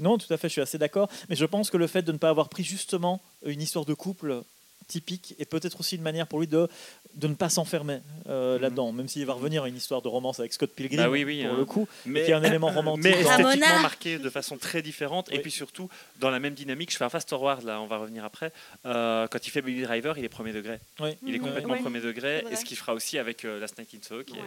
[0.00, 1.08] Non, tout à fait, je suis assez d'accord.
[1.28, 3.94] Mais je pense que le fait de ne pas avoir pris justement une histoire de
[3.94, 4.42] couple
[4.86, 6.68] typique est peut-être aussi une manière pour lui de,
[7.14, 7.98] de ne pas s'enfermer
[8.28, 8.62] euh, Mhm.
[8.62, 11.24] là-dedans, même s'il va revenir à une histoire de romance avec Scott Pilgrim Bah oui,
[11.24, 11.58] oui, pour hein.
[11.58, 13.04] le coup, mais, qui est un élément romantique.
[13.04, 15.30] mais esthétiquement marqué de façon très différente.
[15.32, 15.88] Et puis surtout,
[16.20, 18.52] dans la même dynamique, je fais un fast forward, là, on va revenir après.
[18.84, 20.78] Euh, quand il fait Baby Driver, il est premier degré.
[21.00, 21.10] Oui.
[21.26, 21.44] Il est Mhm.
[21.46, 22.44] complètement premier degré.
[22.50, 24.42] Et ce qu'il fera aussi avec euh, Last Night in Soho, qui est-.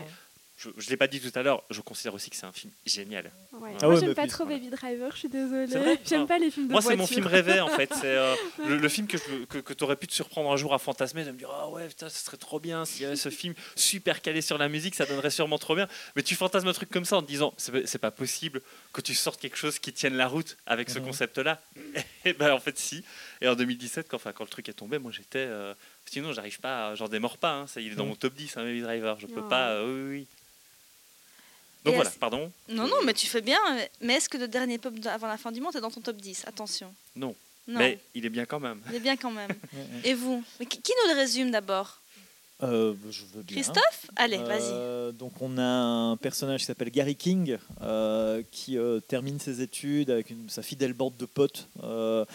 [0.62, 2.72] je ne l'ai pas dit tout à l'heure, je considère aussi que c'est un film
[2.86, 3.32] génial.
[3.54, 3.72] Ouais.
[3.82, 5.68] Ah Moi, ouais, j'aime mais pas trop Baby Driver, je suis désolée.
[5.72, 6.28] C'est vrai J'aime Ah.
[6.28, 7.90] pas les films de Moi, c'est mon film rêvé, en fait.
[7.94, 8.36] C'est euh,
[8.68, 11.24] le, le film que, que, que tu aurais pu te surprendre un jour à fantasmer,
[11.24, 13.54] de me dire Ah ouais, putain, ce serait trop bien s'il y avait ce film
[13.76, 15.88] super calé sur la musique, ça donnerait sûrement trop bien.
[16.18, 18.62] Mais tu fantasmes un truc comme ça en te disant C'est pas- c'est pas possible
[18.92, 21.62] que tu sortes quelque chose qui tienne la route avec ce concept-là.
[22.26, 23.04] Et ben en fait, si.
[23.42, 25.40] Et en 2017, quand, enfin, quand le truc est tombé, moi j'étais.
[25.40, 25.74] euh,
[26.06, 27.54] sinon, j'arrive pas, j'en démords pas.
[27.54, 27.68] hein.
[27.68, 29.18] Ça, il est dans mon top 10, un Baby Driver.
[29.20, 29.48] Je peux Oh.
[29.48, 29.70] pas.
[29.70, 30.28] euh, oui, oui, oui.
[31.86, 32.52] Donc Et voilà, pardon.
[32.68, 33.60] Non, non, mais tu fais bien.
[34.02, 36.18] Mais est-ce que le dernier pop avant la fin du monde est dans ton top
[36.18, 36.94] 10 Attention.
[37.16, 37.36] Non.
[37.68, 38.82] Non, Mais il est bien quand même.
[38.90, 39.52] il est bien quand même.
[40.04, 40.44] Et vous?
[40.60, 42.02] Mais qui nous le résume d'abord?
[42.62, 43.56] Euh, je veux bien.
[43.56, 44.60] Christophe Allez, vas-y.
[44.74, 49.62] Euh, donc on a un personnage qui s'appelle Gary King euh, qui euh, termine ses
[49.62, 52.26] études avec une- sa fidèle bande de potes euh,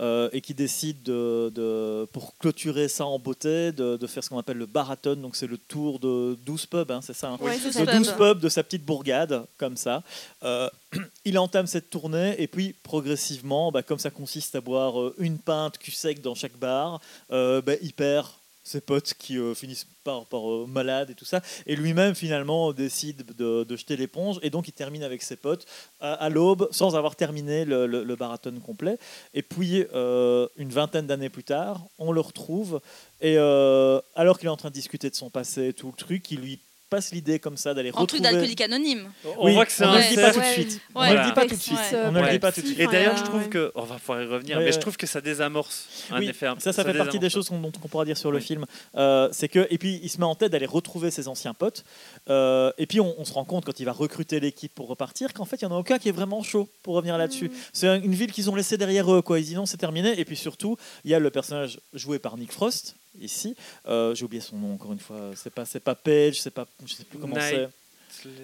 [0.00, 4.30] euh, et qui décide de, de- pour clôturer ça en beauté de, de faire ce
[4.30, 5.16] qu'on appelle le barathon.
[5.16, 7.84] Donc c'est le tour de 12 pubs, hein, c'est ça hein Ouais, ça.
[7.84, 10.02] 12 pubs de sa petite bourgade, comme ça.
[10.44, 10.70] Euh,
[11.26, 15.76] il entame cette tournée et puis progressivement, bah, comme ça consiste à boire une pinte
[15.76, 17.00] cul sec dans chaque bar,
[17.32, 18.28] euh, bah, il perd
[18.64, 21.42] ses potes qui euh, finissent par, euh, malades et tout ça.
[21.66, 25.66] Et lui-même finalement décide de, jeter l'éponge et donc il termine avec ses potes
[26.00, 28.98] à, l'aube sans avoir terminé le, le, complet.
[29.34, 32.80] Et puis euh, une vingtaine d'années plus tard, on le retrouve
[33.20, 36.30] et alors qu'il est en train de discuter de son passé et tout le truc,
[36.30, 36.60] il lui
[36.94, 38.22] passe l'idée comme ça d'aller En truc retrouver.
[38.22, 39.10] d'alcoolique anonyme.
[39.38, 40.52] On Oui, voit que c'est on un ne le dit pas tout de Ouais.
[40.52, 40.80] suite.
[40.94, 41.78] On ne le dit pas tout de suite.
[41.92, 42.80] On ne le dit pas tout de suite.
[42.80, 45.20] Et d'ailleurs, je trouve que, on va pouvoir y revenir, mais je trouve que ça
[45.20, 46.46] désamorce un Oui, effet.
[46.46, 48.64] un- ça, ça fait partie des choses qu'on dont on pourra dire sur le film.
[48.96, 51.84] Euh, c'est que et puis il se met en tête d'aller retrouver ses anciens potes.
[52.30, 55.32] Euh, et puis on, on se rend compte quand il va recruter l'équipe pour repartir
[55.32, 57.48] qu'en fait il y en a aucun qui est vraiment chaud pour revenir là-dessus.
[57.48, 57.52] Mm.
[57.72, 59.22] C'est un- une ville qu'ils ont laissée derrière eux.
[59.22, 59.38] Quoi.
[59.40, 60.18] Ils disent non, c'est terminé.
[60.18, 63.54] Et puis surtout, il y a le personnage joué par Nick Frost ici.
[63.86, 65.30] Euh, J'ai oublié son nom encore une fois.
[65.34, 67.68] C'est pas c'est pas Page, c'est pas je sais plus comment c'est.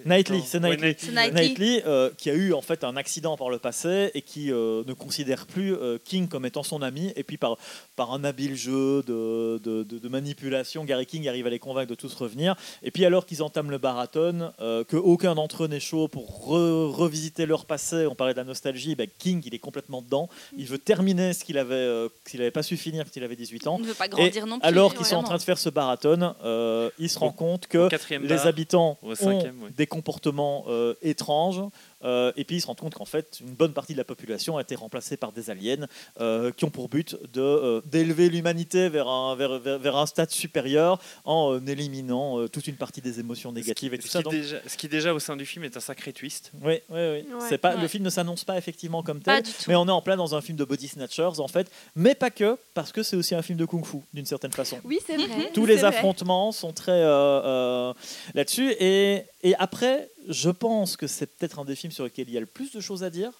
[0.05, 0.97] Knightley, c'est Ouais, Knightley.
[1.13, 1.31] Knightley.
[1.49, 4.83] Knightley, euh, qui a eu en fait un accident par le passé et qui euh,
[4.87, 7.13] ne considère plus euh, King comme étant son ami.
[7.17, 7.57] Et puis par,
[7.97, 11.91] par un habile jeu de, de, de- de manipulation, Gary King arrive à les convaincre
[11.91, 12.55] de tous revenir.
[12.83, 16.49] Et puis alors qu'ils entament le marathon, euh, que aucun d'entre eux n'est chaud pour
[16.49, 20.29] re- revisiter leur passé, on parlait de la nostalgie, ben, King il est complètement dedans.
[20.57, 23.37] Il veut terminer ce qu'il avait, euh, qu'il n'avait pas su finir quand il avait
[23.37, 23.77] 18 ans.
[23.77, 24.67] On ne veut pas Et grandir non plus.
[24.67, 27.89] alors qu'ils sont en train de faire ce marathon, euh, il se rend compte que
[28.11, 29.41] les bar, habitants au ont
[29.77, 31.63] des comportements euh, étranges.
[32.05, 34.57] Euh, et puis ils se rendent compte qu'en fait, une bonne partie de la population
[34.57, 35.87] a été remplacée par des aliens
[36.21, 40.31] euh, qui ont pour but euh, d'élever l'humanité vers un, vers, vers, vers un stade
[40.31, 44.19] supérieur en euh, éliminant euh, toute une partie des émotions négatives et tout ce, ça.
[44.19, 46.53] qui Donc, déjà, ce qui déjà au sein du film est un sacré twist.
[46.63, 46.99] oui, oui, oui.
[46.99, 47.25] Ouais.
[47.49, 47.83] C'est pas, Ouais.
[47.83, 50.41] Le film ne s'annonce pas effectivement comme tel, mais on est en plein dans un
[50.41, 53.59] film de body snatchers en fait, mais pas que, parce que c'est aussi un film
[53.59, 54.79] de kung-fu d'une certaine façon.
[54.85, 55.51] Oui, c'est vrai.
[55.55, 55.85] Tous les vrai.
[55.89, 57.93] affrontements sont très euh, euh,
[58.35, 58.75] là-dessus.
[58.81, 62.37] Et, et après, je pense que c'est peut-être un des films sur lesquels il y
[62.39, 63.33] a le plus de choses à dire.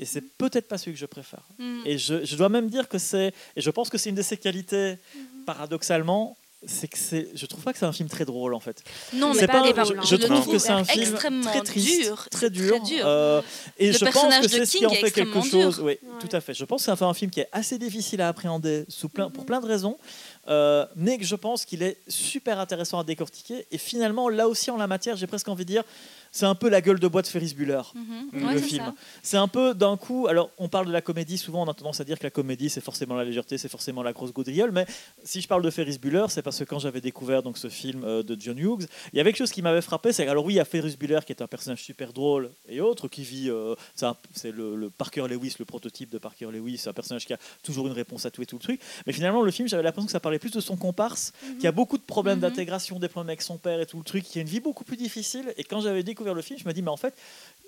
[0.00, 1.42] Et c'est peut-être pas celui que je préfère.
[1.58, 1.80] Mm.
[1.84, 3.32] Et je, je dois même dire que c'est.
[3.56, 5.44] Et je pense que c'est une de ses qualités, Mhm.
[5.44, 6.36] paradoxalement.
[6.66, 8.82] C'est que c'est, je trouve pas que c'est un film très drôle en fait.
[9.12, 10.02] Non, mais pas, pas drôle, hein.
[10.04, 12.70] je Je trouve que c'est un film extrêmement très triste, dur, très dur.
[12.70, 13.02] très dur.
[13.06, 13.40] euh,
[13.78, 15.78] et Le je pense que c'est ce qui en fait quelque chose.
[15.78, 16.00] Oui, Ouais.
[16.18, 16.54] tout à fait.
[16.54, 19.46] Je pense que c'est un film qui est assez difficile à appréhender sous plein, pour
[19.46, 19.98] plein de raisons,
[20.48, 23.64] euh, mais que je pense qu'il est super intéressant à décortiquer.
[23.70, 25.84] Et finalement, là aussi en la matière, j'ai presque envie de dire,
[26.32, 27.80] c'est un peu la gueule de bois de Ferris Bueller.
[27.94, 28.44] Mhm.
[28.46, 28.92] Ouais, le film.
[29.22, 30.26] C'est un peu d'un coup.
[30.28, 31.38] Alors, on parle de la comédie.
[31.38, 34.02] Souvent, on a tendance à dire que la comédie, c'est forcément la légèreté, c'est forcément
[34.02, 34.70] la grosse gaudriole.
[34.72, 34.86] Mais
[35.24, 38.02] si je parle de Ferris Bueller, c'est parce que quand j'avais découvert donc ce film
[38.04, 40.12] euh, de John Hughes, il y avait quelque chose qui m'avait frappé.
[40.12, 42.80] C'est alors oui, il y a Ferris Bueller qui est un personnage super drôle et
[42.80, 43.50] autre qui vit.
[43.50, 43.74] euh,
[44.34, 46.78] c'est le, le Parker Lewis, le prototype de Parker Lewis.
[46.78, 48.80] C'est un personnage qui a toujours une réponse à tout et tout le truc.
[49.06, 51.72] Mais finalement, le film, j'avais l'impression que ça parlait plus de son comparse, qui a
[51.72, 52.42] beaucoup de problèmes Mhm.
[52.42, 54.84] d'intégration, des problèmes avec son père et tout le truc, qui a une vie beaucoup
[54.84, 55.52] plus difficile.
[55.56, 57.14] Et quand j'avais dit découvert le film, je me dis, mais en fait,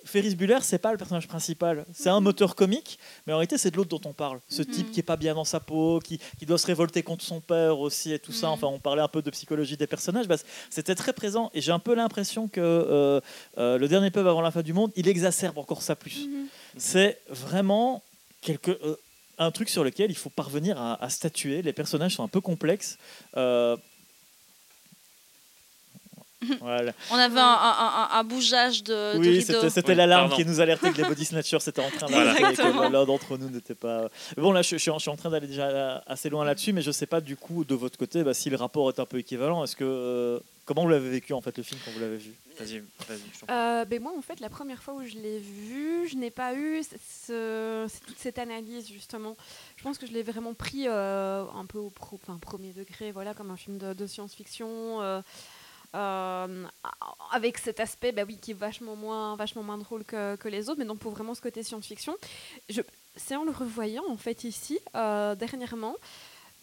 [0.05, 1.85] Ferris Bueller, c'est pas le personnage principal.
[1.93, 4.40] C'est un moteur comique, mais en réalité, c'est de l'autre dont on parle.
[4.48, 4.66] Ce Mhm.
[4.68, 7.40] type qui est pas bien dans sa peau, qui, qui doit se révolter contre son
[7.40, 8.47] père aussi et tout ça.
[8.48, 8.52] Mhm.
[8.55, 10.27] Enfin, on parlait un peu de psychologie des personnages.
[10.27, 10.36] Bah,
[10.70, 13.20] C'était très présent et j'ai un peu l'impression que euh,
[13.59, 16.27] euh, le dernier pub avant la fin du monde, il exacerbe encore ça plus.
[16.27, 16.47] Mhm.
[16.78, 18.02] C'est vraiment
[18.40, 18.97] quelque, euh,
[19.39, 21.60] un truc sur lequel il faut parvenir à, à statuer.
[21.62, 22.97] Les personnages sont un peu complexes.
[23.36, 23.77] Euh,
[26.60, 26.92] voilà.
[27.10, 29.68] On avait un, un- un- un bougeage de, de Oui, rideau.
[29.68, 32.32] c'était Oui, l'alarme qui nous alertait que les body snatchers c'était en train Voilà.
[32.32, 34.08] d'arriver et que l'un d'entre nous n'était pas.
[34.36, 36.72] Bon, là, je, je suis en, je suis en train d'aller déjà assez loin là-dessus,
[36.72, 39.06] mais je sais pas du coup de votre côté bah, si le rapport est un
[39.06, 39.62] peu équivalent.
[39.64, 42.32] Est-ce que euh, comment vous l'avez vécu en fait le film quand vous l'avez vu?
[42.58, 43.14] Vas-y, prie.
[43.50, 46.54] Euh, ben moi, en fait, la première fois où je l'ai vu, je n'ai pas
[46.54, 46.82] eu
[47.26, 49.34] ce- toute cette analyse, justement.
[49.76, 53.12] Je pense que je l'ai vraiment pris euh, un peu au pro- enfin, premier degré,
[53.12, 55.22] voilà, comme un film de, de science-fiction.
[55.94, 56.66] Euh,
[57.32, 60.78] avec cet aspect bah oui, qui est vachement moins, vachement moins drôle que, les autres,
[60.78, 62.16] mais donc pour vraiment ce côté science-fiction.
[63.16, 65.96] C'est en le revoyant, en fait, ici, euh, dernièrement,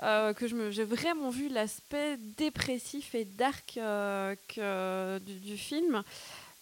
[0.04, 6.04] euh, que j'ai vraiment vu l'aspect dépressif et dark euh, du film.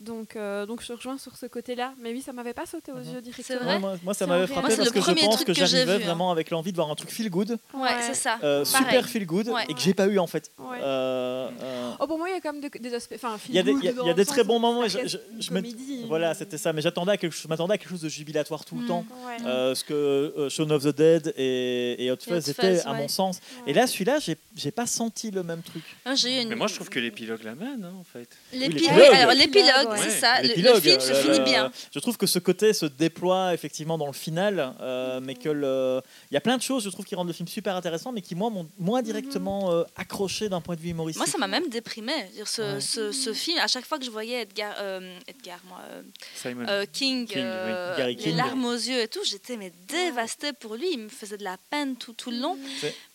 [0.02, 1.94] Donc, euh, donc je rejoins sur ce côté-là.
[2.02, 3.14] Mais oui, ça m'avait pas sauté aux Mhm.
[3.16, 3.60] yeux directement.
[3.60, 5.94] vrai Ouais, moi, moi, ça m'avait frappé Moi, parce que je pense que que j'arrivais
[5.94, 6.00] hein.
[6.00, 7.90] vraiment avec l'envie de voir un truc feel good, Ouais, Ouais.
[8.02, 8.38] c'est ça.
[8.44, 9.64] euh, super feel good, Ouais.
[9.70, 10.52] et que j'ai pas eu en fait.
[10.60, 10.80] Ouais.
[10.82, 13.14] Euh, euh, Oh, pour moi, il y a quand même de- des aspects.
[13.16, 14.86] Enfin, Il y a des, il y a- il y a des très bons moments.
[14.88, 16.74] je, je- je voilà, c'était ça.
[16.74, 18.88] Mais j'attendais à quelque chose, je m'attendais à quelque chose de jubilatoire tout le Mm.
[18.88, 19.06] temps.
[19.40, 23.40] Ce que Shaun of the Dead et, et Hot Fuzz étaient, à mon sens.
[23.66, 25.84] Et là, celui-là, j'ai j'ai pas senti le même truc.
[26.06, 26.14] Ah.
[26.26, 28.30] Mais moi, je trouve que l'épilogue l'amène, hein, en fait.
[28.54, 29.98] Alors l'épilogue, Ouais.
[30.02, 30.42] c'est ça.
[30.42, 31.72] Le, film se euh, finit bien.
[31.94, 36.02] Je trouve que ce côté se déploie effectivement dans le final, euh, mais que le...
[36.32, 38.22] il y a plein de choses, je trouve, qui rendent le film super intéressant, mais
[38.22, 41.20] qui moi m'ont moins directement euh, accroché d'un point de vue humoristique.
[41.20, 42.14] Moi, ça m'a même déprimé.
[42.46, 42.82] Ce, Ouais.
[42.82, 46.02] ce, ce film, à chaque fois que je voyais Edgar, euh, Edgar moi, euh,
[46.36, 46.66] Simon.
[46.68, 47.44] euh, King, King, oui.
[47.46, 50.88] euh, Gary les larmes aux yeux et tout, j'étais mais dévastée pour lui.
[50.94, 52.58] Il me faisait de la peine tout, tout le long.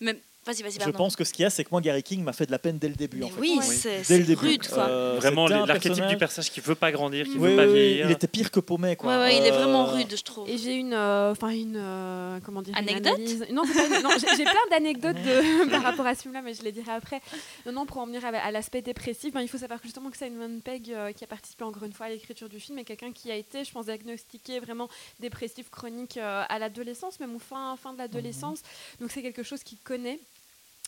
[0.00, 0.16] Mais
[0.46, 2.32] vas-y, vas-y, Je pense que ce qu'il y a, c'est que moi, Gary King m'a
[2.32, 3.18] fait de la peine dès le début.
[3.18, 3.40] Mais en fait.
[3.40, 4.88] oui, c'est rude, quoi.
[4.88, 7.72] Euh, Vraiment, l'archétype personnage- du personnage qui veut pas grandir, qui Oui, veut pas oui,
[7.74, 8.06] vieillir.
[8.06, 8.96] il était pire que paumé.
[8.96, 9.10] Quoi.
[9.16, 10.48] ouais, ouais, il est Euh, vraiment rude, je trouve.
[10.48, 14.54] Et j'ai une, euh, enfin une, euh, comment dire, une Anecdote analyse- Non, j'ai plein
[14.70, 15.20] d'anecdotes de-
[15.70, 17.20] par rapport à ce film-là, mais je les dirai après.
[17.66, 20.10] Non, non, pour en venir à, à l'aspect dépressif, ben, il faut savoir que justement
[20.10, 22.84] que Simon Pegg, euh, qui a participé encore une fois à l'écriture du film, est
[22.84, 24.88] quelqu'un qui a été, je pense, diagnostiqué vraiment
[25.20, 28.60] dépressif chronique euh, à l'adolescence, même au fin, fin de l'adolescence.
[29.00, 30.18] Donc c'est quelque chose qu'il connaît.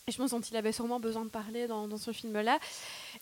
[0.09, 2.59] Et je pense dont il avait sûrement besoin de parler dans, dans ce film-là.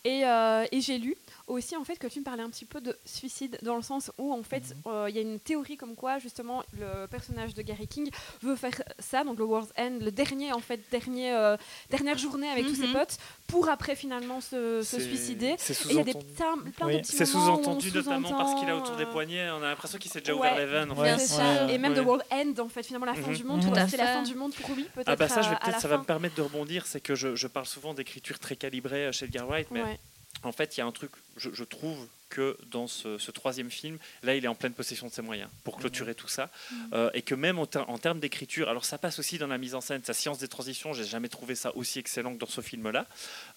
[0.05, 1.15] Et, euh, et j'ai lu
[1.47, 4.11] aussi en fait que le film parlait un petit peu de suicide dans le sens
[4.17, 7.61] où en fait euh, il y a une théorie comme quoi justement le personnage de
[7.61, 11.59] Gary King veut faire ça donc le World's End le dernier en fait dernier euh,
[11.91, 12.93] dernière journée avec tous ses Mhm.
[12.95, 13.19] potes
[13.51, 15.57] pour après finalement se, suicider
[15.91, 16.35] il y a des sous-entendu.
[16.35, 16.95] plein, plein Oui.
[16.95, 19.51] de petits C'est sous-entendu notamment parce qu'il a autour des euh, poignets.
[19.51, 20.39] On a l'impression qu'il s'est déjà Ouais.
[20.41, 20.91] ouvert les veines.
[20.93, 21.15] Ouais.
[21.15, 21.75] Ouais.
[21.75, 22.01] Et même Ouais.
[22.01, 23.37] The World End, en fait, finalement, la fin Mhm.
[23.37, 25.09] du monde, Tout à c'est la fin du monde pour lui, peut-être.
[25.09, 26.87] Ah bah ça, je à- vais à peut-être, la ça va me permettre de rebondir,
[26.87, 29.99] c'est que je, je parle souvent d'écriture très calibrée euh, chez Edgar Wright, mais Ouais.
[30.45, 33.71] en fait, il y a un truc, je, je trouve que dans ce, ce troisième
[33.71, 36.49] film, là, il est en pleine possession de ses moyens pour clôturer tout ça,
[36.95, 39.59] Euh, et que même en, ter- en termes d'écriture, alors ça passe aussi dans la
[39.59, 42.47] mise en scène, sa science des transitions, j'ai jamais trouvé ça aussi excellent que dans
[42.47, 43.07] ce film-là,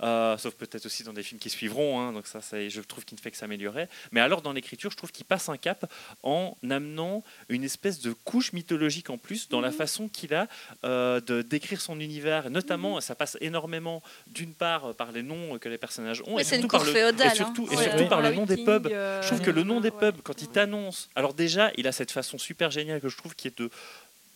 [0.01, 3.05] Euh, sauf peut-être aussi dans des films qui suivront, hein, donc ça, ça, je trouve
[3.05, 3.87] qu'il ne fait que s'améliorer.
[4.11, 5.85] Mais alors dans l'écriture, je trouve qu'il passe un cap
[6.23, 9.75] en amenant une espèce de couche mythologique en plus dans la Mhm.
[9.75, 10.47] façon qu'il a
[10.83, 15.69] euh, de décrire son univers, notamment, ça passe énormément d'une part par les noms que
[15.69, 17.31] les personnages ont, et surtout cour par le, féodale.
[17.31, 17.73] et surtout, hein.
[17.73, 18.09] et surtout Ouais.
[18.09, 18.87] par le nom des pubs.
[18.87, 21.91] euh, Je trouve que le nom des pubs, quand il t'annonce, alors déjà, il a
[21.91, 23.69] cette façon super géniale que je trouve qui est de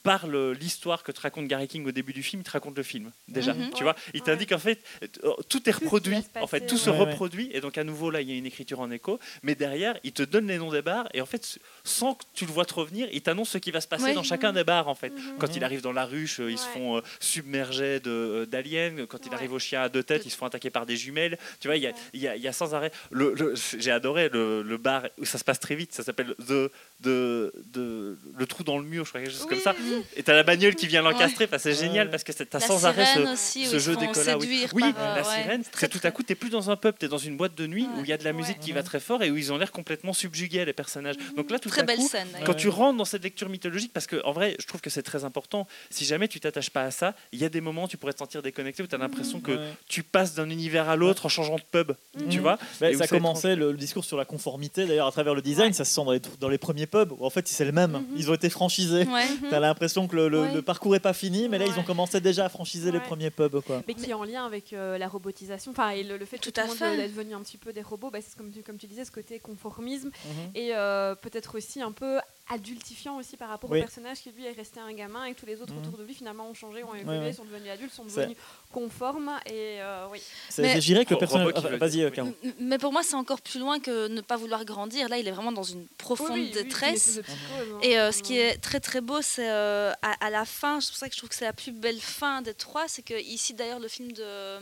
[0.03, 2.83] par l'histoire que te raconte Gary King au début du film, il te raconte le
[2.83, 3.53] film déjà.
[3.53, 3.71] Mhm.
[3.75, 4.25] Tu vois, il ouais.
[4.25, 4.79] t'indique en fait
[5.23, 6.95] euh, tout est Tout reproduit, se en fait tout se ouais.
[6.97, 7.11] Ouais, ouais.
[7.11, 9.97] reproduit et donc à nouveau là il y a une écriture en écho, mais derrière
[10.03, 12.65] il te donne les noms des bars et en fait sans que tu le vois
[12.65, 14.13] te revenir, il t'annonce ce qui va se passer Ouais.
[14.13, 15.09] dans chacun des bars en fait.
[15.09, 15.37] Mhm.
[15.39, 15.53] Quand Mhm.
[15.57, 19.05] il arrive dans la ruche, euh, ils se font euh, submerger de, euh, d'aliens.
[19.07, 21.37] Quand il arrive au chien à deux têtes, ils se font attaquer par des jumelles.
[21.59, 22.91] Tu vois, il y a, il y a- il y a sans arrêt.
[23.11, 25.93] Le, le- j'ai adoré le, le bar où ça se passe très vite.
[25.93, 26.71] Ça s'appelle The,
[27.03, 29.75] the, the- le trou dans le mur, je crois, quelque chose comme ça.
[29.79, 30.01] oui.
[30.15, 31.45] Et t'as la bagnole qui vient l'encastrer.
[31.45, 31.75] Enfin, c'est Ouais.
[31.75, 34.37] génial parce que t'as La sans arrêt ce, aussi, ce jeu d'écola.
[34.37, 35.41] Oui, Oui, par, euh, la ouais.
[35.43, 35.63] sirène.
[35.77, 37.83] C'est tout à coup, t'es plus dans un pub, t'es dans une boîte de nuit
[37.83, 37.99] Ouais.
[37.99, 38.63] où il y a de la musique Ouais.
[38.63, 41.15] qui va très fort et où ils ont l'air complètement subjugués les personnages.
[41.35, 42.27] Donc là, tout Très à belle coup, scène.
[42.45, 42.57] quand Ouais.
[42.59, 45.23] tu rentres dans cette lecture mythologique, parce que en vrai, je trouve que c'est très
[45.23, 45.67] important.
[45.89, 48.13] Si jamais tu t'attaches pas à ça, il y a des moments où tu pourrais
[48.13, 49.67] te sentir déconnecté, où tu as l'impression que Ouais.
[49.87, 51.91] tu passes d'un univers à l'autre en changeant de pub.
[52.29, 52.41] Tu Mhm.
[52.41, 55.71] vois Bah, Et ça commençait le, discours sur la conformité, d'ailleurs à travers le design,
[55.73, 56.49] ça se sent dans les, dans
[56.87, 58.05] les pubs où en fait c'est le même, Mhm.
[58.15, 59.05] ils ont été franchisés.
[59.05, 59.25] Ouais.
[59.49, 60.53] T'as l'impression que le, le- Ouais.
[60.53, 63.29] le parcours est pas fini, mais là ils ont commencé déjà à franchiser les premiers
[63.31, 63.59] pubs.
[63.61, 63.81] Quoi.
[63.87, 66.51] Mais qui est en lien avec euh, la robotisation, enfin, et le, le fait Tout
[66.51, 66.89] que à tout le fait.
[66.91, 69.05] monde est devenu un petit peu des robots, bah, c'est comme tu, comme tu disais,
[69.05, 70.51] ce côté conformisme Mhm.
[70.55, 73.79] et euh, peut-être aussi un peu adultifiant aussi par rapport Oui.
[73.79, 75.79] au personnage qui lui est resté un gamin et que tous les autres Mhm.
[75.85, 77.33] autour de lui finalement ont changé, ont évolué, ouais.
[77.33, 78.37] sont devenus adultes, sont devenus
[78.71, 80.21] conformes et euh, oui.
[80.49, 81.77] C'est- Mais- Je dirais que le Ro- personnage.
[81.77, 82.53] Vas-y, oui.
[82.59, 85.09] Mais pour moi, c'est encore plus loin que ne pas vouloir grandir.
[85.09, 87.19] Là, il est vraiment dans une profonde Oui, oui, oui, détresse.
[87.27, 90.79] hein, Et euh, ce qui est très très beau, c'est euh, à, à la fin,
[90.79, 93.01] c'est pour ça que je trouve que c'est la plus belle fin des trois, c'est
[93.01, 94.59] que ici d'ailleurs le film de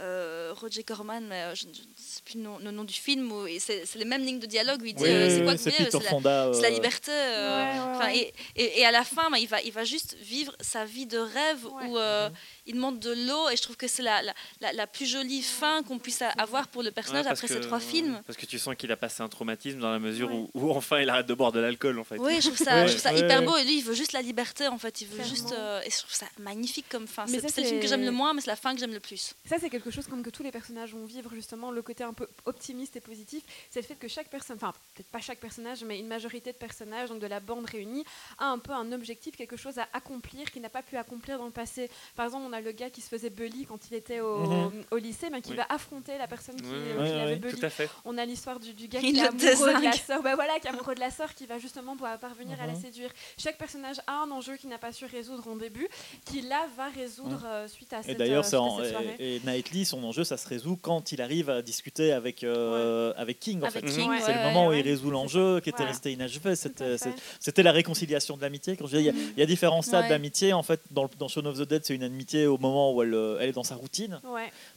[0.00, 3.30] euh, Roger Corman, mais euh, je ne sais plus le nom, le nom du film,
[3.30, 5.42] où et c'est c'est les mêmes lignes de dialogue où il dit Oui, euh, c'est
[5.44, 6.50] quoi que c'est la- Fonda.
[6.54, 7.10] c'est la euh, liberté.
[7.12, 8.32] euh, Ouais, ouais, enfin, ouais.
[8.56, 11.06] Et, et- et à la fin, bah, il, va, il va juste vivre sa vie
[11.06, 11.86] de rêve Ouais.
[11.86, 12.30] où euh,
[12.66, 15.42] il demande de l'eau et je trouve que c'est la, la, la- la plus jolie
[15.42, 18.20] fin qu'on puisse avoir pour le personnage après ces trois films.
[18.26, 20.48] Parce que tu sens qu'il a passé un traumatisme dans la mesure Ouais.
[20.54, 22.16] où, où enfin il arrête de boire de l'alcool en fait.
[22.18, 23.46] Oui, je trouve ça, Ouais, je trouve ça ouais, hyper ouais.
[23.46, 25.34] beau et lui il veut juste la liberté en fait, il veut Clairement.
[25.34, 27.24] juste euh, et je trouve ça magnifique comme fin.
[27.28, 28.80] Mais C'est ça, c'est le film que j'aime le moins mais c'est la fin que
[28.80, 29.34] j'aime le plus.
[29.48, 32.12] Ça, c'est quelque chose comme que tous les personnages vont vivre, justement, le côté un
[32.12, 33.42] peu optimiste et positif.
[33.70, 36.56] C'est le fait que chaque personne, enfin, peut-être pas chaque personnage, mais une majorité de
[36.56, 38.04] personnages, donc de la bande réunie,
[38.38, 41.46] a un peu un objectif, quelque chose à accomplir qu'il n'a pas pu accomplir dans
[41.46, 41.90] le passé.
[42.16, 44.38] Par exemple, on a le gars qui se faisait bully quand il était au,
[44.70, 44.84] Mhm.
[44.90, 45.56] au lycée, mais qui Oui.
[45.56, 47.58] va affronter la personne qui, Oui, euh, oui, qui oui, l'avait oui, bully.
[47.60, 47.90] Tout à fait.
[48.04, 50.22] On a l'histoire du, du gars qui est amoureux de la sœur.
[50.22, 52.74] Bah voilà, qui est amoureux de la sœur, qui va justement pouvoir parvenir à la
[52.74, 52.80] Mhm.
[52.80, 53.10] séduire.
[53.38, 55.88] Chaque personnage a un enjeu qu'il n'a pas su résoudre en début,
[56.24, 59.40] qui là va résoudre euh, suite à Et cette, d'ailleurs, euh, et, et
[59.84, 63.60] Son enjeu, ça se résout quand il arrive à discuter avec, euh, avec King.
[63.62, 63.90] En Avec fait.
[64.00, 66.54] King, Ouais, C'est le moment où il résout l'enjeu qui était resté inachevé.
[66.56, 68.76] C'était la réconciliation de l'amitié.
[68.76, 70.52] Quand je dis, il y a- il y, a différents stades d'amitié.
[70.52, 73.14] En fait, dans, dans Shaun of the Dead, c'est une amitié au moment où elle,
[73.14, 74.20] euh, elle est dans sa routine.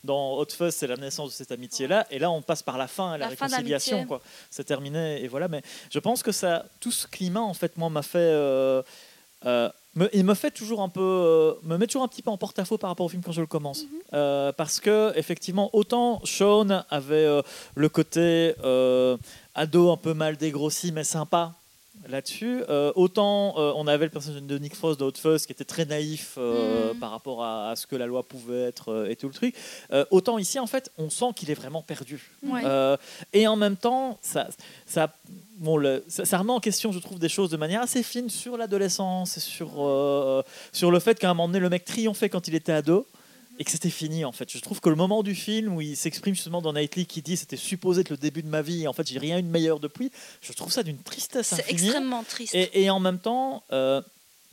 [0.04, 2.08] Dans Hot Fuzz, c'est la naissance de cette amitié-là.
[2.12, 4.08] Et là, on passe par la fin, la, La réconciliation.
[4.50, 5.24] C'est terminé.
[5.24, 5.48] Et voilà.
[5.48, 5.62] Mais
[5.92, 8.18] je pense que ça, tout ce climat, en fait, moi, m'a fait.
[8.20, 8.82] euh,
[9.46, 12.30] euh, me- il me fait toujours un peu, euh, me met toujours un petit peu
[12.32, 13.90] en porte-à-faux par rapport au film quand je le commence, Mhm.
[14.14, 17.42] Euh, parce que effectivement, autant Sean avait euh,
[17.76, 18.54] le côté
[19.56, 21.54] ado un peu mal dégrossi mais sympa
[22.08, 25.52] là-dessus, euh, autant euh, on avait le personnage de Nick Frost de Hot Fuzz qui
[25.52, 27.00] était très naïf euh, Mhm.
[27.00, 29.56] par rapport à, à ce que la loi pouvait être et tout le truc.
[30.12, 32.32] Autant ici, en fait, on sent qu'il est vraiment perdu.
[32.44, 32.62] Ouais.
[33.34, 34.48] Et en même temps, ça,
[34.86, 35.14] ça,
[35.58, 38.30] bon, le- ça, ça remet en question, je trouve, des choses de manière assez fine
[38.30, 39.70] sur l'adolescence, et sur,
[40.72, 43.06] sur le fait qu'à un moment donné, le mec triomphait quand il était ado.
[43.60, 44.52] Et que c'était fini en fait.
[44.52, 47.38] Je trouve que le moment du film où il s'exprime justement dans Knightley qui dit
[47.38, 49.48] c'était supposé être le début de ma vie et en fait j'ai rien eu de
[49.48, 50.12] meilleur depuis,
[50.42, 52.54] je trouve ça d'une tristesse C'est extrêmement triste.
[52.54, 54.02] Et, et en même temps, euh,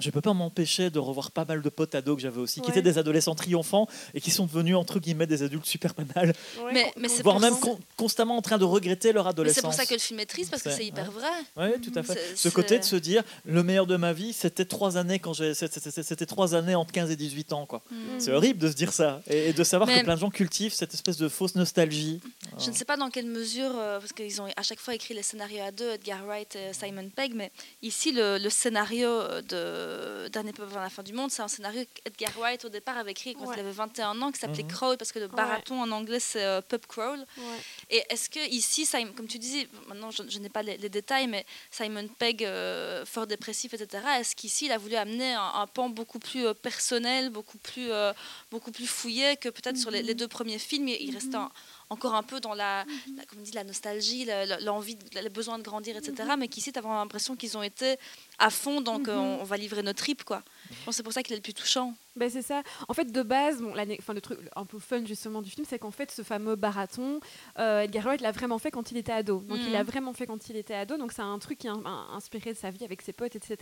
[0.02, 2.70] je peux pas m'empêcher de revoir pas mal de potes ados que j'avais aussi, qui
[2.70, 6.34] étaient des adolescents triomphants et qui sont devenus entre guillemets des adultes super banals,
[6.64, 9.56] Ouais, Mais- mais voire même con- constamment en train de regretter leur adolescence.
[9.56, 11.28] c'est pour ça que le film est triste parce que C'est- hyper vrai.
[11.56, 12.18] Oui, tout à fait.
[12.36, 15.54] Ce côté de se dire le meilleur de ma vie, c'était trois années quand j'ai,
[15.54, 17.82] c'était- c'était c'était trois années entre 15 et 18 ans, quoi.
[17.90, 17.94] Mm.
[18.18, 20.30] C'est horrible de se dire ça et, et de savoir Mais- que plein de gens
[20.30, 22.20] cultivent cette espèce de fausse nostalgie.
[22.58, 25.14] Je ne sais pas dans quelle mesure, euh, parce qu'ils ont à chaque fois écrit
[25.14, 27.50] les scénarios à deux, Edgar Wright et Simon Pegg, mais
[27.82, 29.08] ici le, le scénario
[29.48, 29.91] de
[30.30, 33.10] Dernier peuple avant la fin du monde, c'est un scénario qu'Edgar Wright au départ avait
[33.12, 33.54] écrit quand Ouais.
[33.56, 34.68] il avait 21 ans, qui s'appelait Mhm.
[34.70, 37.18] Crawl, parce que le baraton en anglais c'est euh, pub crawl.
[37.36, 37.44] Ouais.
[37.90, 40.88] Et est-ce que ici, Simon- comme tu disais, maintenant je, je n'ai pas les, les
[40.88, 45.52] détails, mais Simon Pegg, euh, fort dépressif, etc., est-ce qu'ici il a voulu amener un,
[45.62, 48.12] un pan beaucoup plus euh, personnel, beaucoup plus, euh,
[48.50, 50.88] beaucoup plus fouillé que peut-être sur les, les deux premiers films?
[50.88, 51.50] Il, il restait un-
[51.90, 52.86] encore un peu dans la,
[53.18, 54.26] la, comme on dit, la nostalgie,
[54.60, 57.96] l'envie, le besoin de grandir, etc., mais qu'ici tu as vraiment l'impression qu'ils ont été
[58.42, 60.42] à fond, donc euh, on, on va livrer nos tripes, quoi.
[60.70, 61.94] Je pense que c'est pour ça qu'il est le plus touchant.
[62.16, 62.62] Ben, c'est ça.
[62.88, 65.78] En fait, de base, bon, enfin, le truc un peu fun justement du film, c'est
[65.78, 67.20] qu'en fait, ce fameux barathon,
[67.58, 69.40] euh, Edgar Wright l'a vraiment fait quand il était ado.
[69.48, 69.64] Donc, Mhm.
[69.66, 70.96] il l'a vraiment fait quand il était ado.
[70.98, 71.74] Donc, c'est un truc qui a
[72.14, 73.56] inspiré de sa vie avec ses potes, etc.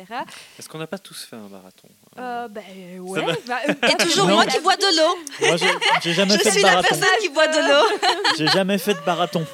[0.58, 1.88] Est-ce qu'on n'a pas tous fait un marathon
[2.18, 2.64] Euh, ben
[3.00, 3.22] ouais.
[3.46, 5.46] Bah, euh, Et toujours moi qui bois de l'eau.
[5.48, 5.56] Moi,
[6.02, 7.98] j'ai, jamais Je fait suis de la personne qui boit de l'eau.
[8.38, 9.46] J'ai jamais fait de marathon.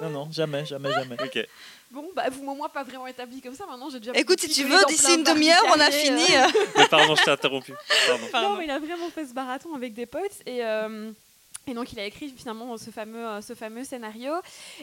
[0.00, 1.16] Non, non, jamais, jamais, jamais.
[1.22, 1.46] Ok.
[1.90, 3.64] Bon, bah, vous, moi, pas vraiment établi comme ça.
[3.66, 4.12] Maintenant, j'ai déjà.
[4.14, 6.22] Écoute, si tu veux, d'ici une demi-heure, on a fini.
[6.36, 6.46] euh.
[6.76, 7.72] Mais pardon, je t'ai interrompu.
[8.30, 8.50] Pardon.
[8.50, 10.64] Non, mais il a vraiment fait ce marathon avec des potes et.
[10.64, 11.10] euh,
[11.68, 14.32] et donc il a écrit finalement ce fameux, euh, ce fameux scénario.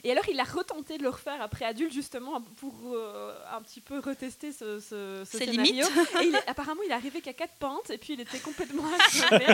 [0.03, 3.81] Et alors il a retenté de le refaire après adulte justement pour euh, un petit
[3.81, 5.63] peu retester ce, ce, scénario.
[5.63, 5.85] limites.
[6.21, 8.83] Et il est- apparemment il est arrivé qu'à quatre pintes et puis il était complètement
[9.07, 9.45] assommé.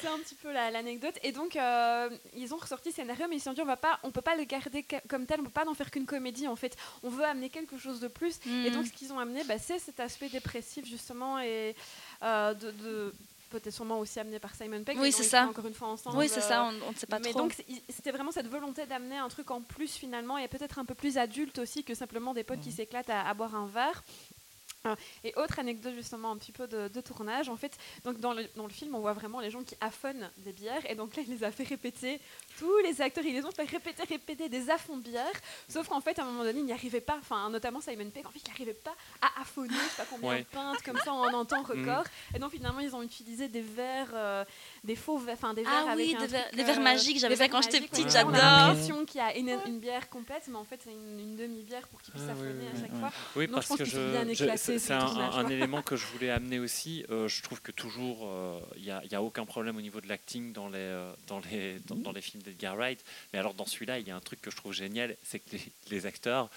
[0.00, 1.14] C'est un petit peu la- l'anecdote.
[1.22, 3.76] Et donc euh, ils ont ressorti ce scénario mais ils se sont dit on va
[3.76, 6.48] pas, on peut pas le garder comme tel, on peut pas en faire qu'une comédie
[6.48, 6.76] en fait.
[7.02, 8.38] On veut amener quelque chose de plus.
[8.64, 11.74] Et donc, ce qu'ils ont amené, bah, c'est cet aspect dépressif, justement, et
[12.22, 13.12] euh, de, de-
[13.48, 14.98] peut-être sûrement aussi amené par Simon Pegg.
[14.98, 15.46] Oui, c'est ça.
[15.46, 16.18] Encore une fois ensemble.
[16.18, 17.40] oui, c'est ça, euh, on ne sait pas mais trop.
[17.40, 20.84] donc, c'est- c'était vraiment cette volonté d'amener un truc en plus, finalement, et peut-être un
[20.84, 24.02] peu plus adulte aussi que simplement des potes qui s'éclatent à, à boire un verre.
[25.24, 28.46] Et autre anecdote justement un petit peu de, de tournage, en fait, donc dans le,
[28.56, 31.22] dans le film on voit vraiment les gens qui affonnent des bières et donc là
[31.26, 32.20] il les a fait répéter,
[32.58, 35.32] tous les acteurs ils les ont fait répéter, répéter des affons de bière,
[35.68, 38.26] sauf qu'en fait à un moment donné ils n'y arrivaient pas, enfin notamment Simon Pegg,
[38.26, 40.40] en fait il n'arrivait pas à affonner, je sais pas combien Ouais.
[40.40, 42.04] de pintes comme ça en un temps record,
[42.34, 44.44] et donc finalement ils ont utilisé des verres, euh,
[44.86, 46.78] des faux verres, enfin des verres Ah avec oui, un des verres- truc, des verres
[46.78, 48.10] euh, magiques, j'avais ça quand j'étais petite, ouais.
[48.10, 48.30] j'adore.
[48.32, 51.18] On a l'impression qu'il y a une, une bière complète, mais en fait c'est une,
[51.20, 53.12] une demi-bière pour qu'ils puissent Ah, ouais, à chaque fois.
[53.34, 56.58] Oui, Donc, parce je pense que c'est ce c'est un, élément que je voulais amener
[56.58, 57.04] aussi.
[57.10, 60.08] Euh, je trouve que toujours, euh, il n'y a, a aucun problème au niveau de
[60.08, 63.04] l'acting dans les, euh, dans, les, dans, dans les films d'Edgar Wright.
[63.32, 65.50] Mais alors, dans celui-là, il y a un truc que je trouve génial c'est que
[65.52, 66.48] les, les acteurs,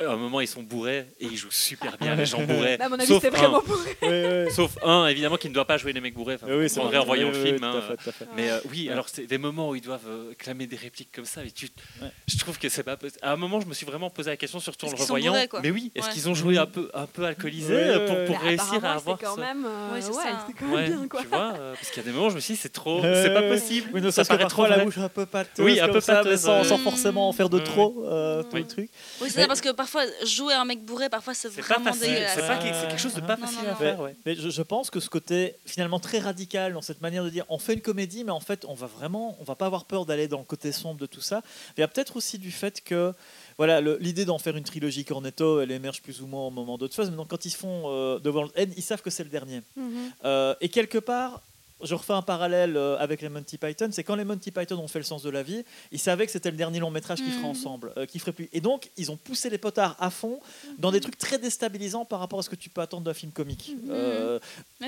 [0.00, 2.76] à un moment, ils sont bourrés et ils jouent super bien, les gens bourrés.
[2.76, 4.50] Bah, à mon avis sauf, un, Ouais, ouais.
[4.50, 6.34] sauf un, évidemment, qui ne doit pas jouer les mecs bourrés.
[6.36, 7.06] Enfin, Oui, vous c'est comprendrez en vrai.
[7.24, 7.58] voyant le film.
[7.58, 7.78] tout hein.
[7.78, 8.26] à fait, tout à fait.
[8.36, 8.92] Mais euh, oui, Ouais.
[8.92, 11.40] alors c'est des moments où ils doivent euh, clamer des répliques comme ça.
[11.42, 11.68] Mais tu,
[12.00, 12.08] Ouais.
[12.28, 12.94] je trouve que c'est pas.
[12.96, 15.32] possi- À un moment, je me suis vraiment posé la question, surtout en le revoyant.
[15.32, 16.12] bourrés, mais oui, est-ce Ouais.
[16.12, 18.84] qu'ils ont joué un peu, un peu alcoolisés Ouais, euh, ouais, pour, pour Bah, réussir
[18.84, 21.20] à avoir c'était quand ça même, euh, c'était quand même bien quoi.
[21.22, 23.34] tu vois, parce qu'il y a des moments, je me suis dit, c'est trop, c'est
[23.34, 23.90] pas possible.
[23.92, 27.28] Oui, ça paraît trop la bouche un peu pâteuse, Oui, un peu pâteuse, sans, forcément
[27.28, 28.04] en faire de trop,
[28.48, 28.60] tout Oui.
[28.60, 28.90] le truc.
[29.20, 32.34] Oui, c'est ça, parce que parfois, jouer un mec bourré, parfois, c'est pas vraiment dégueulasse.
[32.34, 34.00] C'est pas quelque chose de pas Non, facile non, à faire.
[34.00, 34.14] Ouais.
[34.26, 37.44] Mais je, je pense que ce côté finalement très radical dans cette manière de dire
[37.48, 40.06] on fait une comédie, mais en fait on va vraiment, on va pas avoir peur
[40.06, 41.42] d'aller dans le côté sombre de tout ça.
[41.76, 43.12] Il y a peut-être aussi du fait que
[43.56, 46.94] voilà l'idée d'en faire une trilogie Cornetto, elle émerge plus ou moins au moment d'autres
[46.94, 47.10] phases.
[47.10, 49.30] Mais donc quand ils se font euh, devant le N, ils savent que c'est le
[49.30, 49.62] dernier.
[49.76, 50.12] Mhm.
[50.24, 51.42] Euh, et quelque part,
[51.82, 54.88] je refais un parallèle euh, avec les Monty Python, c'est quand les Monty Python ont
[54.88, 57.30] fait le sens de la vie, ils savaient que c'était le dernier long métrage qu'ils
[57.30, 57.50] feraient Mhm.
[57.50, 58.48] ensemble, euh, qu'ils feraient plus.
[58.52, 60.40] Et donc, ils ont poussé les potards à fond
[60.78, 63.32] dans des trucs très déstabilisants par rapport à ce que tu peux attendre d'un film
[63.32, 63.72] comique.
[63.84, 63.90] Mhm.
[63.90, 64.38] Euh,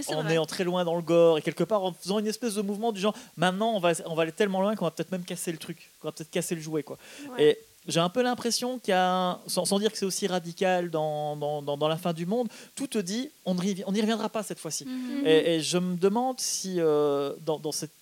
[0.08, 0.34] en vrai.
[0.34, 2.92] étant très loin dans le gore et quelque part en faisant une espèce de mouvement
[2.92, 5.50] du genre maintenant on va, on va aller tellement loin qu'on va peut-être même casser
[5.52, 6.82] le truc, qu'on va peut-être casser le jouet.
[6.82, 6.96] Quoi.
[7.32, 7.44] Ouais.
[7.44, 7.58] Et
[7.88, 11.36] j'ai un peu l'impression qu'il y a, sans, sans dire que c'est aussi radical dans,
[11.36, 14.42] dans, dans- dans la fin du monde, tout te dit on n'y on reviendra pas
[14.42, 14.84] cette fois-ci.
[14.84, 15.26] Mhm.
[15.26, 17.92] Et, et je me demande si euh, dans, cette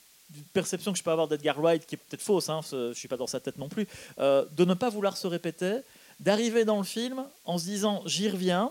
[0.52, 3.16] perception que je peux avoir d'Edgar Wright, qui est peut-être fausse, hein, je suis pas
[3.16, 3.86] dans sa tête non plus,
[4.18, 5.78] euh, de ne pas vouloir se répéter,
[6.20, 8.70] d'arriver dans le film en se disant j'y reviens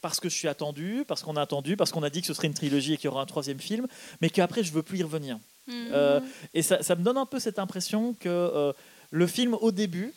[0.00, 2.34] parce que je suis attendu, parce qu'on a attendu, parce qu'on a dit que ce
[2.34, 3.86] serait une trilogie et qu'il y aura un troisième film,
[4.20, 5.38] mais qu'après je veux plus y revenir.
[5.68, 5.74] Mhm.
[5.92, 6.20] Euh,
[6.54, 8.72] et ça, ça me donne un peu cette impression que euh,
[9.10, 10.12] le film au début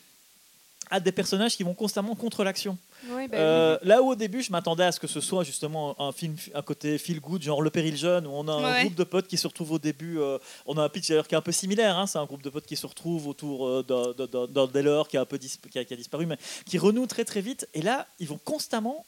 [0.90, 2.78] a des personnages qui vont constamment contre l'action.
[3.10, 6.00] Oui, bah Euh, là où au début je m'attendais à ce que ce soit justement
[6.00, 8.80] un film à côté feel good genre Le Péril Jeune où on a un Ouais.
[8.84, 11.34] groupe de potes qui se retrouvent au début euh, on a un pitch d'ailleurs qui
[11.34, 13.82] est un peu similaire hein, c'est un groupe de potes qui se retrouvent autour euh,
[13.82, 17.06] d'un- Delors qui a un peu dis- qui a, qui a disparu mais qui renoue
[17.06, 19.04] très très vite et là ils vont constamment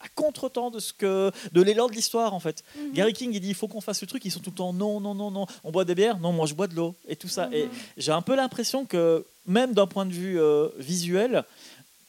[0.00, 2.64] à contre-temps de ce que de l'élan de l'histoire en fait.
[2.78, 2.92] Mhm.
[2.92, 4.72] Gary King il dit il faut qu'on fasse le truc ils sont tout le temps
[4.72, 7.16] non non non non on boit des bières non moi je bois de l'eau et
[7.16, 7.70] tout ça et Mhm.
[7.98, 11.44] j'ai un peu l'impression que même d'un point de vue euh, visuel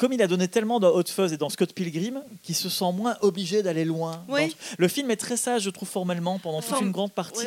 [0.01, 2.91] comme il a donné tellement dans Hot Fuzz et dans Scott Pilgrim, qu'il se sent
[2.91, 4.25] moins obligé d'aller loin.
[4.27, 4.47] Oui.
[4.47, 7.45] dans- Le film est très sage, je trouve, formellement, pendant toute une grande partie.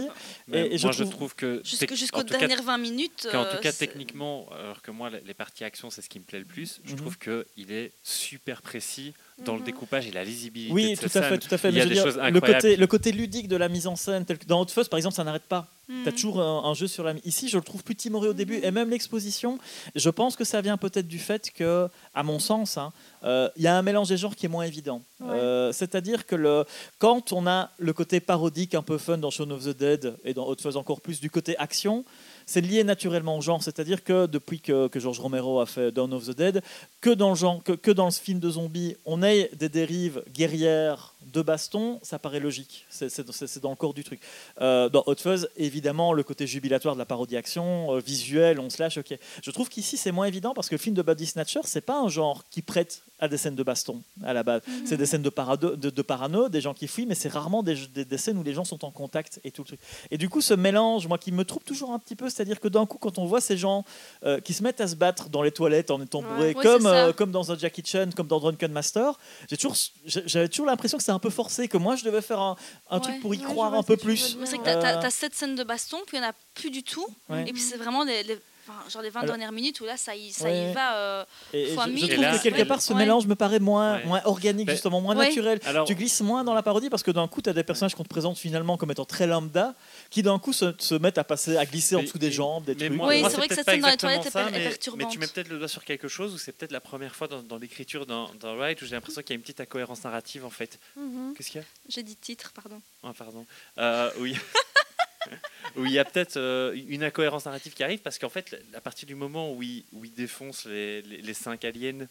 [0.53, 1.61] Et- je moi, je trouve- trouve que.
[1.65, 3.27] Jusqu'aux en dernières 20 minutes.
[3.35, 6.25] euh, tout cas, c'est- techniquement, alors que moi, les parties action, c'est ce qui me
[6.25, 6.99] plaît le plus, je Mhm.
[6.99, 9.15] trouve qu'il est super précis
[9.45, 9.65] dans le Mhm.
[9.67, 10.73] découpage et la lisibilité.
[10.73, 11.71] Oui, de tout à fait, tout à fait.
[11.71, 12.63] Il y a des dire, choses le incroyables.
[12.63, 14.99] côté, le côté ludique de la mise en scène, tel que dans Hot Fuzz, par
[14.99, 15.67] exemple, ça n'arrête pas.
[15.89, 17.15] Tu as toujours un, un jeu sur la.
[17.25, 18.65] Ici, je le trouve plus timoré au début, Mhm.
[18.65, 19.59] et même l'exposition.
[19.95, 22.93] Je pense que ça vient peut-être du fait que, à mon sens, hein,
[23.25, 25.03] euh, il y a un mélange des genres qui est moins évident.
[25.21, 25.29] Ouais.
[25.33, 26.65] Euh, C'est-à-dire que le,
[26.99, 30.33] quand on a le côté parodique un peu fun dans Shaun of the Dead et
[30.35, 32.05] dans Hot encore plus du côté action,
[32.47, 33.63] c'est lié naturellement au genre.
[33.63, 36.63] C'est-à-dire que depuis que, que George Romero a fait Dawn of the Dead,
[37.01, 40.23] que dans le genre, que, que dans le film de zombies, on ait des dérives
[40.33, 42.85] guerrières de baston, ça paraît logique.
[42.91, 44.21] C'est- dans le corps du truc.
[44.61, 48.69] Euh, dans Hot Fuzz, évidemment, le côté jubilatoire de la parodie action, euh, visuel, on
[48.71, 49.17] se lâche, ok.
[49.43, 51.99] Je trouve qu'ici, c'est moins évident parce que le film de Body Snatcher, c'est pas
[51.99, 54.63] un genre qui prête à des scènes de baston à la base.
[54.67, 54.87] Mhm.
[54.87, 57.63] C'est des scènes de, parado, de, de parano, des gens qui fuient, mais c'est rarement
[57.63, 59.81] des, des- des scènes où les gens sont en contact et tout le truc.
[60.11, 62.69] Et du coup, ce mélange, moi, qui me trouve toujours un petit peu, c'est-à-dire que
[62.69, 63.85] d'un coup, quand on voit ces gens
[64.25, 66.87] euh, qui se mettent à se battre dans les toilettes en étant bourrés, Ouais, comme,
[66.87, 69.19] euh, comme dans un Jackie Chan, comme dans Drunken Master,
[69.49, 72.41] j'ai toujours, j'avais toujours l'impression que c'est un peu forcé, que moi, je devais faire
[72.41, 72.57] un,
[72.91, 73.03] un Ouais.
[73.03, 74.37] truc pour y Ouais, croire un peu plus.
[74.45, 76.35] c'est que t'as- t'as Euh, t'as cette scène de baston, puis il n'y en a
[76.55, 77.07] plus du tout.
[77.29, 77.45] Ouais.
[77.47, 78.39] Et puis c'est vraiment les, les-
[78.69, 80.71] enfin, genre les 20 Alors- dernières minutes où là, ça y, ça Ouais.
[80.71, 80.97] y va.
[80.97, 82.65] euh, Et, et fois je, trouve là, que quelque ouais.
[82.65, 82.99] part, ce Ouais.
[82.99, 84.05] mélange me paraît moins, Ouais.
[84.07, 85.29] moins organique, Mais- justement, moins Ouais.
[85.29, 85.61] naturel.
[85.67, 87.95] Alors, Tu glisses moins dans la parodie parce que d'un coup, tu as des personnages
[87.95, 89.75] qu'on te présente finalement comme étant très lambda
[90.11, 92.65] qui d'un coup se, se mettent à passer, à glisser en dessous des mais- jambes,
[92.65, 92.97] des mais trucs.
[92.99, 94.65] moi, Oui, moi, c'est vrai que cette scène dans les toilettes est ça, est mais-
[94.69, 95.07] perturbante.
[95.07, 97.27] Mais tu mets peut-être le doigt sur quelque chose, ou c'est peut-être la première fois
[97.29, 100.45] dans, dans l'écriture d'un Wright où j'ai l'impression qu'il y a une petite incohérence narrative
[100.45, 100.79] en fait.
[100.97, 101.35] Mhm.
[101.37, 101.67] Qu'est-ce qu'il y a?
[101.89, 102.81] J'ai dit titre, pardon.
[103.03, 103.45] Ah, pardon.
[103.79, 104.37] Euh, oui.
[105.77, 108.81] où il y a peut-être euh, une incohérence narrative qui arrive parce qu'en fait, à
[108.81, 112.07] partir du moment où il, où il défonce les, les, les cinq aliens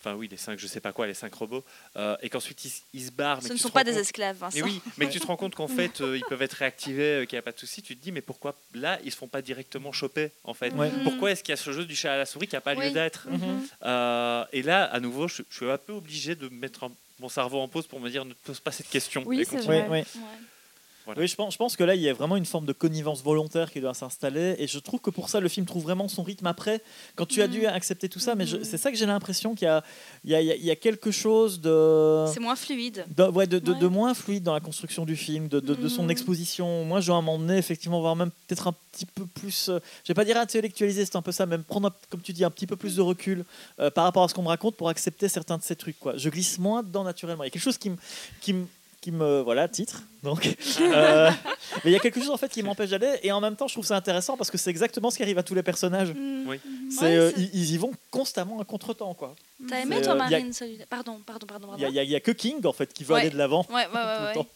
[0.00, 1.64] enfin oui, les cinq, je sais pas quoi, les cinq robots,
[1.96, 3.40] euh, et qu'ensuite ils, ils se barrent.
[3.42, 4.56] mais Ce ne sont pas des compte- esclaves, Vincent.
[4.58, 7.24] Et oui, mais tu te rends compte qu'en fait, euh, ils peuvent être réactivés, euh,
[7.24, 7.82] qu'il n'y a pas de souci.
[7.82, 10.70] Tu te dis, mais pourquoi là, ils se font pas directement choper, en fait?
[10.74, 10.90] Ouais.
[10.90, 11.02] Mhm.
[11.04, 12.74] Pourquoi est-ce qu'il y a ce jeu du chat à la souris qui n'a pas
[12.74, 12.86] Oui.
[12.86, 13.26] lieu d'être?
[13.30, 13.66] Mhm.
[13.84, 17.28] Euh, Et là, à nouveau, je, je suis un peu obligé de mettre un- mon
[17.28, 19.22] cerveau en pause pour me dire, ne te pose pas cette question.
[19.26, 19.74] Oui, Et c'est continue.
[19.76, 20.04] Oui, vrai.
[20.14, 20.20] oui.
[20.20, 20.38] Ouais.
[21.06, 21.20] Voilà.
[21.20, 23.22] Oui, je pense, je pense que là, il y a vraiment une forme de connivence
[23.22, 24.56] volontaire qui doit s'installer.
[24.58, 26.82] Et je trouve que pour ça, le film trouve vraiment son rythme après,
[27.14, 27.52] quand tu as Mhm.
[27.52, 28.34] dû accepter tout ça.
[28.34, 28.64] Mais Mhm.
[28.64, 29.66] c'est ça que j'ai l'impression qu'il
[30.24, 32.26] y a, y, y quelque chose de.
[32.32, 33.04] C'est moins fluide.
[33.16, 33.78] de, ouais, de, de- Ouais.
[33.78, 36.10] de moins fluide dans la construction du film, de, de- de son Mhm.
[36.10, 36.84] exposition.
[36.84, 39.68] Moi, je vais à un moment donné, effectivement, voir même peut-être un petit peu plus,
[39.68, 42.44] euh, je vais pas dire intellectualiser, c'est un peu ça, même prendre, comme tu dis,
[42.44, 43.44] un petit peu plus de recul
[43.78, 45.98] euh, par rapport à ce qu'on me raconte pour accepter certains de ces trucs.
[46.00, 46.16] Quoi.
[46.16, 47.44] Je glisse moins dedans naturellement.
[47.44, 47.96] Il y a quelque chose qui me...
[48.40, 48.66] Qui me
[49.06, 51.30] qui me voilà titre donc Euh,
[51.84, 53.68] mais il y a quelque chose en fait qui m'empêche d'aller et en même temps
[53.68, 56.12] je trouve ça intéressant parce que c'est exactement ce qui arrive à tous les personnages
[56.12, 56.48] Mm.
[56.48, 56.60] Oui.
[56.90, 59.36] c'est Ouais, euh, ils, ils y vont constamment à contre-temps quoi
[59.68, 61.68] T'as aimé toi, euh, a- Marine celui-là Pardon, pardon, pardon.
[61.76, 63.20] il y, a- y a- y a que King en fait qui veut Ouais.
[63.20, 64.28] aller de l'avant Ouais, ouais, tout ouais.
[64.28, 64.46] le temps.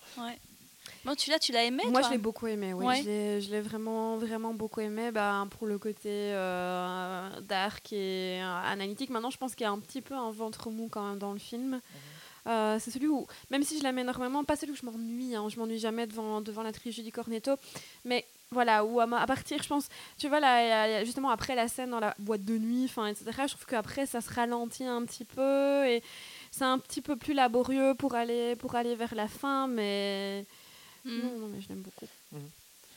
[1.05, 2.85] Bon, tu l'as, tu l'as aimé Moi, toi je l'ai beaucoup aimé, oui.
[2.85, 3.01] Ouais.
[3.03, 8.41] Je l'ai- Je l'ai vraiment, vraiment beaucoup aimé bah, pour le côté euh, dark et
[8.43, 9.11] euh, analytique.
[9.11, 11.33] Maintenant, je pense qu'il y a un petit peu un ventre mou quand même dans
[11.33, 11.71] le film.
[11.77, 11.81] Mhm.
[12.47, 15.47] Euh, c'est celui où, même si je l'aime énormément, pas celui où je m'ennuie, hein,
[15.49, 17.53] je m'ennuie jamais devant, devant la trilogie du Cornetto,
[18.05, 19.89] mais voilà, où à, ma- à partir, je pense,
[20.19, 23.53] tu vois, là, justement après la scène dans la boîte de nuit, enfin, etc., je
[23.55, 26.03] trouve qu'après, ça se ralentit un petit peu et
[26.51, 30.45] c'est un petit peu plus laborieux pour aller, pour aller vers la fin, mais
[31.05, 31.21] Mm.
[31.23, 32.07] non, non, mais je l'aime beaucoup.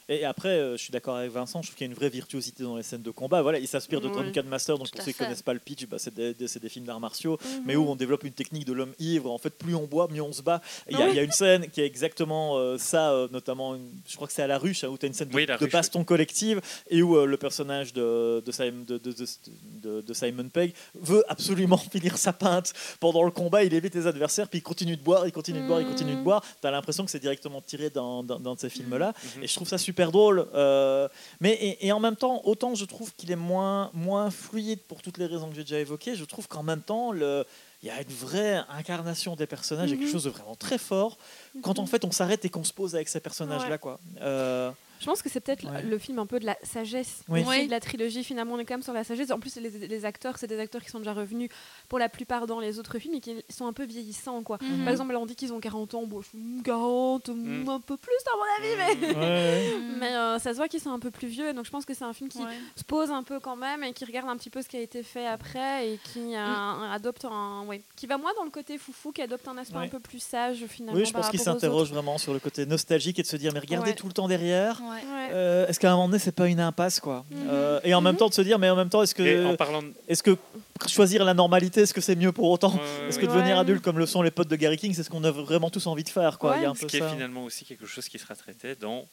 [0.10, 2.10] Et après, euh, je suis d'accord avec Vincent, je trouve qu'il y a une vraie
[2.10, 3.42] virtuosité dans les scènes de combat.
[3.42, 4.14] Voilà, il s'inspire de Ouais.
[4.14, 5.24] Drunken Master, donc Tout pour ceux qui fait.
[5.24, 7.64] connaissent pas le pitch, bah, c'est des, des- c'est des films d'arts martiaux, Mhm.
[7.66, 9.32] mais où on développe une technique de l'homme ivre.
[9.32, 10.62] En fait, plus on boit, mieux on se bat.
[10.90, 13.76] Il y, a- il y a une scène qui est exactement euh, ça, euh, notamment,
[13.76, 15.36] une- je crois que c'est à la ruche, hein, où tu as une scène de,
[15.36, 16.60] Oui, la de ruche, baston collective,
[16.90, 19.26] et où euh, le personnage de, de, Simon, de, de- de-
[19.82, 23.64] de- de Simon Pegg veut absolument finir sa pinte pendant le combat.
[23.64, 26.12] Il évite les adversaires, puis il continue de boire, il continue de boire, il continue
[26.12, 26.24] de Mhm.
[26.24, 26.44] boire.
[26.62, 29.14] Tu as l'impression que c'est directement tiré dans, dans- dans de ces films-là.
[29.38, 29.44] Mhm.
[29.44, 30.48] Et je trouve ça super drôle.
[30.54, 31.08] euh,
[31.40, 35.02] mais et, et en même temps, autant je trouve qu'il est moins, moins fluide pour
[35.02, 37.46] toutes les raisons que j'ai déjà évoquées, je trouve qu'en même temps, le-
[37.82, 40.12] il y a une vraie incarnation des personnages, a quelque Mhm.
[40.12, 41.18] chose de vraiment très fort.
[41.62, 43.78] Quand en fait on s'arrête et qu'on se pose avec ces personnages-là, Ouais.
[43.78, 44.00] quoi.
[44.22, 45.82] Euh, Je pense que c'est peut-être Ouais.
[45.84, 47.44] le film un peu de la sagesse Oui.
[47.66, 48.24] de la trilogie.
[48.24, 49.32] Finalement, on est quand même sur la sagesse.
[49.32, 51.50] En plus, les, les acteurs, c'est des acteurs qui sont déjà revenus
[51.90, 54.42] pour la plupart dans les autres films et qui sont un peu vieillissants.
[54.44, 54.58] Quoi.
[54.62, 54.84] Mhm.
[54.84, 56.04] Par exemple, là, on dit qu'ils ont 40 ans.
[56.06, 57.68] Bon, je- 40, Mm.
[57.70, 59.78] un peu plus, à mon avis, mais, ouais.
[59.78, 59.98] Mm.
[60.00, 61.54] mais euh, ça se voit qu'ils sont un peu plus vieux.
[61.54, 62.52] Donc, je pense que c'est un film qui Ouais.
[62.76, 64.82] se pose un peu quand même et qui regarde un petit peu ce qui a
[64.82, 66.92] été fait après et qui euh, Mm.
[66.94, 67.66] adopte un.
[67.68, 69.86] Ouais, qui va moins dans le côté foufou, qui adopte un aspect Ouais.
[69.86, 71.00] un peu plus sage finalement.
[71.00, 73.60] Oui, je pense qu'il s'interroge vraiment sur le côté nostalgique et de se dire, mais
[73.60, 73.96] regardez Ouais.
[73.96, 74.82] tout le temps derrière.
[74.90, 75.02] Ouais.
[75.32, 77.48] Euh, est-ce qu'à un moment donné, c'est pas une impasse, quoi Mhm.
[77.50, 78.20] Euh, Et en même Mhm.
[78.20, 79.94] temps, de se dire, mais en même temps, est-ce que, parlant de...
[80.08, 80.38] est-ce que
[80.88, 83.62] choisir la normalité, est-ce que c'est mieux pour autant Ouais, Est-ce que devenir Ouais.
[83.62, 85.86] adulte comme le sont les potes de Gary King, c'est ce qu'on a vraiment tous
[85.88, 86.52] envie de faire, quoi.
[86.52, 86.58] Ouais.
[86.60, 88.76] Il y a un Ce peu qui est finalement aussi quelque chose qui sera traité
[88.76, 89.08] dans...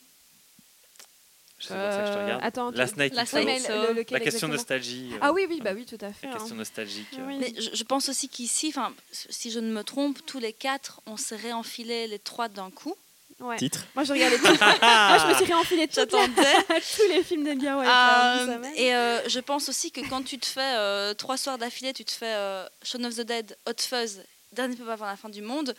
[1.59, 2.41] Je sais pas ça que je te Euh, regarde.
[2.43, 3.35] attends, Last Night Last.
[3.35, 5.11] Night le- lequel La question exactement nostalgie.
[5.13, 6.27] euh, Ah oui, oui, bah oui, tout à fait.
[6.27, 6.37] La hein.
[6.39, 7.07] question nostalgique.
[7.19, 7.25] euh.
[7.27, 7.37] Oui.
[7.39, 11.03] Mais je, je pense aussi qu'ici, enfin, si je ne me trompe, tous les quatre,
[11.05, 12.95] on s'est réenfilé les trois d'un coup.
[13.41, 13.57] Ouais.
[13.57, 13.87] Titre.
[13.95, 14.45] Moi, je regardais tout.
[14.45, 16.55] Moi, je me suis réenfilé toutes les- J'attendais.
[16.97, 17.89] tous les films d'Edgar Wright.
[17.91, 18.83] Euh, vous savez.
[18.83, 22.05] et euh, je pense aussi que quand tu te fais euh, trois soirs d'affilée, tu
[22.05, 24.23] te fais euh, Shaun of the Dead, Hot Fuzz,
[24.53, 25.75] Dernier peuple avant la fin du monde.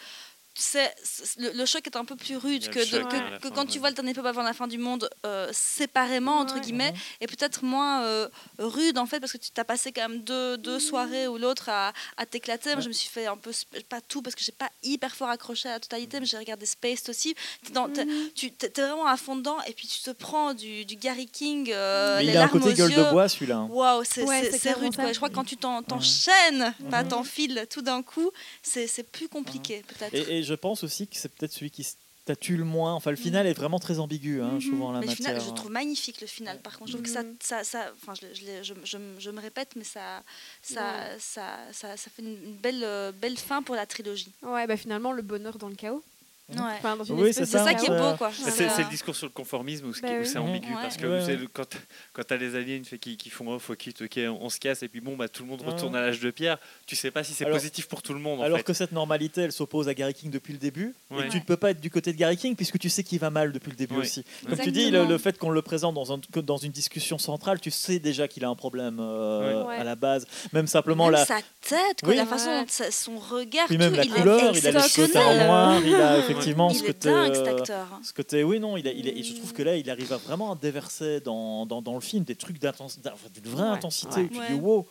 [0.54, 3.62] C'est, c'est- le, le choc est un peu plus rude que, de- que, fin, quand
[3.62, 3.68] ouais.
[3.68, 6.60] tu vois le dernier peuple avant la fin du monde euh, séparément entre Ouais.
[6.62, 8.28] guillemets et peut-être moins euh,
[8.60, 11.70] rude en fait parce que tu t'as passé quand même deux, deux soirées ou l'autre
[11.70, 12.74] à, à t'éclater.
[12.80, 13.52] Je me suis fait un peu
[13.88, 16.66] pas tout parce que j'ai pas hyper fort accroché à la totalité mais j'ai regardé
[16.66, 17.34] Spaced aussi.
[17.66, 18.30] T'es dans- t'es- Mhm.
[18.36, 21.28] tu t'es t'es vraiment à fond dedans et puis tu te prends du, du Gary
[21.28, 22.98] King euh, Mais les il a un larmes côté aux gueule yeux.
[23.06, 23.56] de bois, celui-là.
[23.56, 23.68] hein.
[23.72, 24.94] Waouh, c'est Ouais, c'est- rude.
[24.94, 27.10] Je crois que quand tu t'en- t'enchaînes, pas Mhm.
[27.10, 30.14] t'enfiles tout d'un coup, c'est c'est plus compliqué peut-être.
[30.14, 32.94] Et, et je pense aussi que c'est peut-être celui qui statue le moins.
[32.94, 34.60] Enfin, le final est vraiment très ambigu, hein, Mhm.
[34.62, 35.28] je trouve, en la Mais le matière.
[35.30, 36.60] final, je trouve magnifique le final.
[36.62, 39.30] Par contre, je trouve que ça, ça, ça enfin, je, je, l'ai- je, je, je
[39.32, 40.22] me répète, mais ça,
[40.62, 41.18] ça, Ouais.
[41.20, 44.32] ça, ça, ça fait une une belle, euh, belle fin pour la trilogie.
[44.44, 46.04] Ouais, bah finalement, le bonheur dans le chaos.
[46.56, 46.62] Ouais.
[46.80, 48.32] Enfin, Oui, c'est ça qui est beau, quoi.
[48.34, 50.26] C'est le discours sur le conformisme où, Bah où oui.
[50.26, 50.74] c'est ambigu Ouais.
[50.82, 51.38] parce que Ouais, c'est ouais.
[51.38, 51.66] le- quand,
[52.14, 54.84] quand tu as les aliens fait, qui, qui font off, ok, ok, on, se casse
[54.84, 55.68] et puis bon, bah, tout le monde Ouais.
[55.74, 58.20] retourne à l'âge de pierre, tu sais pas si c'est Alors- positif pour tout le
[58.20, 58.64] monde en Alors fait.
[58.64, 60.94] que cette normalité, elle s'oppose à Gary King depuis le début.
[61.10, 61.26] Ouais.
[61.26, 63.20] Et tu ne peux pas être du côté de Gary King puisque tu sais qu'il
[63.20, 64.02] va mal depuis le début Ouais.
[64.02, 64.24] aussi.
[64.48, 67.18] Comme tu dis, le, le fait qu'on le présente dans, un- que dans une discussion
[67.18, 69.76] centrale, tu sais déjà qu'il a un problème euh, Ouais.
[69.76, 70.26] à la base.
[70.54, 71.26] Même simplement Même la.
[71.26, 72.16] sa tête, quoi, Oui.
[72.16, 72.62] la façon Ouais.
[72.62, 75.14] dont sa- son regard, Puis même tout, la il couleur, il a les
[75.46, 77.88] noir, il a effectivement Il ce est dingue cet euh, acteur.
[78.04, 80.12] ce côté, oui, non, il a, il a- et je trouve que là, il arrive
[80.14, 82.72] à vraiment à déverser dans, dans, dans le film des trucs d'une
[83.52, 83.70] vraie Ouais.
[83.70, 84.24] intensité Ouais.
[84.24, 84.48] où tu Ouais.
[84.50, 84.88] dis wow.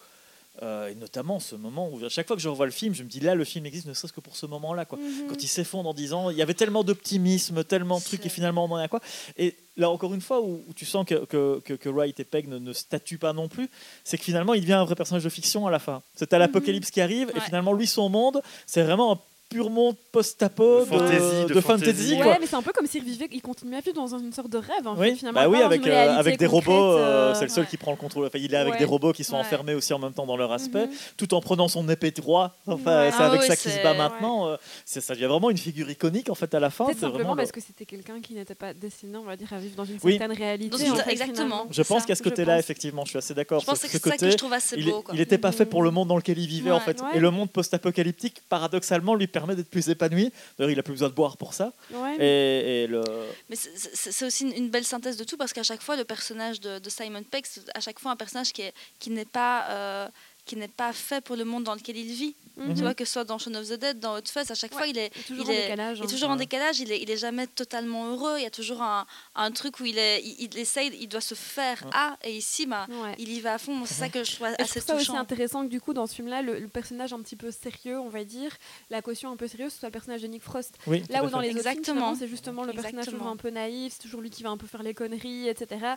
[0.63, 3.03] Euh, et notamment ce moment où, à chaque fois que je revois le film, je
[3.03, 4.85] me dis là, le film existe ne serait-ce que pour ce moment-là.
[4.85, 4.99] Quoi.
[4.99, 5.29] Mhm.
[5.29, 8.65] Quand il s'effondre en disant, il y avait tellement d'optimisme, tellement de trucs, et finalement,
[8.65, 9.01] on en a quoi.
[9.39, 12.25] Et là, encore une fois, où, où tu sens que, que, que, que Wright et
[12.25, 13.71] Pegg ne, ne statuent pas non plus,
[14.05, 16.03] c'est que finalement, il devient un vrai personnage de fiction à la fin.
[16.15, 19.19] C'est à l'apocalypse qui arrive, et finalement, lui, son monde, c'est vraiment un
[19.51, 21.19] pur monde post-apo, De fantasy,
[21.49, 22.17] de, de fantasy, fantasy.
[22.19, 22.27] quoi.
[22.29, 24.49] Ouais, mais c'est un peu comme s'il vivait, il continuait à vivre dans une sorte
[24.49, 24.87] de rêve.
[24.87, 27.43] En fait, Oui, finalement, bah oui avec, euh, avec des concrète, robots, euh, euh, c'est
[27.45, 27.71] le seul ouais.
[27.71, 28.27] qui prend le contrôle.
[28.27, 28.79] Enfin, il est avec Ouais.
[28.79, 29.41] des robots qui sont Ouais.
[29.41, 30.93] enfermés aussi en même temps dans leur aspect, Mhm.
[31.17, 32.55] tout en prenant son épée droit.
[32.67, 33.11] Enfin, Ouais.
[33.11, 34.57] c'est Ah avec oui, ça qu'il se bat maintenant.
[34.85, 36.85] c'est ça devient vraiment une figure iconique en fait à la fin.
[36.87, 39.53] Peut-être c'est simplement le- parce que c'était quelqu'un qui n'était pas destiné, on va dire,
[39.53, 40.17] à vivre dans une Oui.
[40.19, 40.71] certaine réalité.
[40.79, 41.67] Dans en une- fait, exactement.
[41.71, 43.61] Je pense qu'à ce côté-là, effectivement, je suis assez d'accord.
[43.61, 45.03] Je pense Ce- que ce c'est ça que côté, je trouve assez il beau.
[45.03, 45.15] quoi.
[45.15, 47.03] n'était pas fait pour le monde dans lequel il vivait en fait.
[47.15, 50.31] Et le monde post-apocalyptique, paradoxalement, lui permet d'être plus épanoui.
[50.59, 51.73] D'ailleurs, il a plus besoin de boire pour ça.
[51.93, 53.03] Ouais, Et, et le...
[53.49, 56.79] Mais c'est- aussi une, belle synthèse de tout parce qu'à chaque fois, le personnage de,
[56.79, 60.11] de Simon Pegg, c'est à chaque fois un personnage qui est- qui n'est pas.
[60.51, 62.35] Qui n'est pas fait pour le monde dans lequel il vit.
[62.57, 62.75] Mhm.
[62.75, 64.73] Tu vois, que ce soit dans Shaun of the Dead, dans Hot Fuzz, à chaque
[64.73, 64.91] fois, Ouais.
[64.91, 65.99] il est, Il est toujours il en décalage.
[65.99, 66.11] il est hein.
[66.11, 68.35] toujours en décalage, il est, il est jamais totalement heureux.
[68.39, 71.21] Il y a toujours un, un truc où il, est, il, il essaye, il doit
[71.23, 71.91] se faire Ouais.
[71.95, 73.15] à, et ici, bah, Ouais.
[73.19, 73.81] il y va à fond.
[73.87, 75.19] C'est ça que je trouve Et je assez trouve ça aussi touchant.
[75.19, 78.09] intéressant que du coup dans ce film-là, le, le personnage un petit peu sérieux, on
[78.11, 78.51] va dire,
[78.91, 80.75] la caution un peu sérieuse, ce soit le personnage de Nick Frost.
[80.87, 81.97] Oui, Là où dans les autres films, Exactement.
[82.01, 84.59] finalement, c'est justement le personnage toujours un peu naïf, c'est toujours lui qui va un
[84.59, 85.95] peu faire les conneries, etc.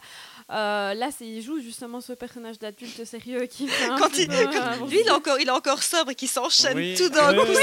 [0.51, 4.27] Euh, là, c'est il joue justement ce personnage d'adulte sérieux qui fait un Quand il-
[4.27, 6.95] peu, euh, Lui, il est encore, il est encore sobre et qui s'enchaîne Oui.
[6.97, 7.45] tout d'un Oui, coup.
[7.49, 7.55] oui,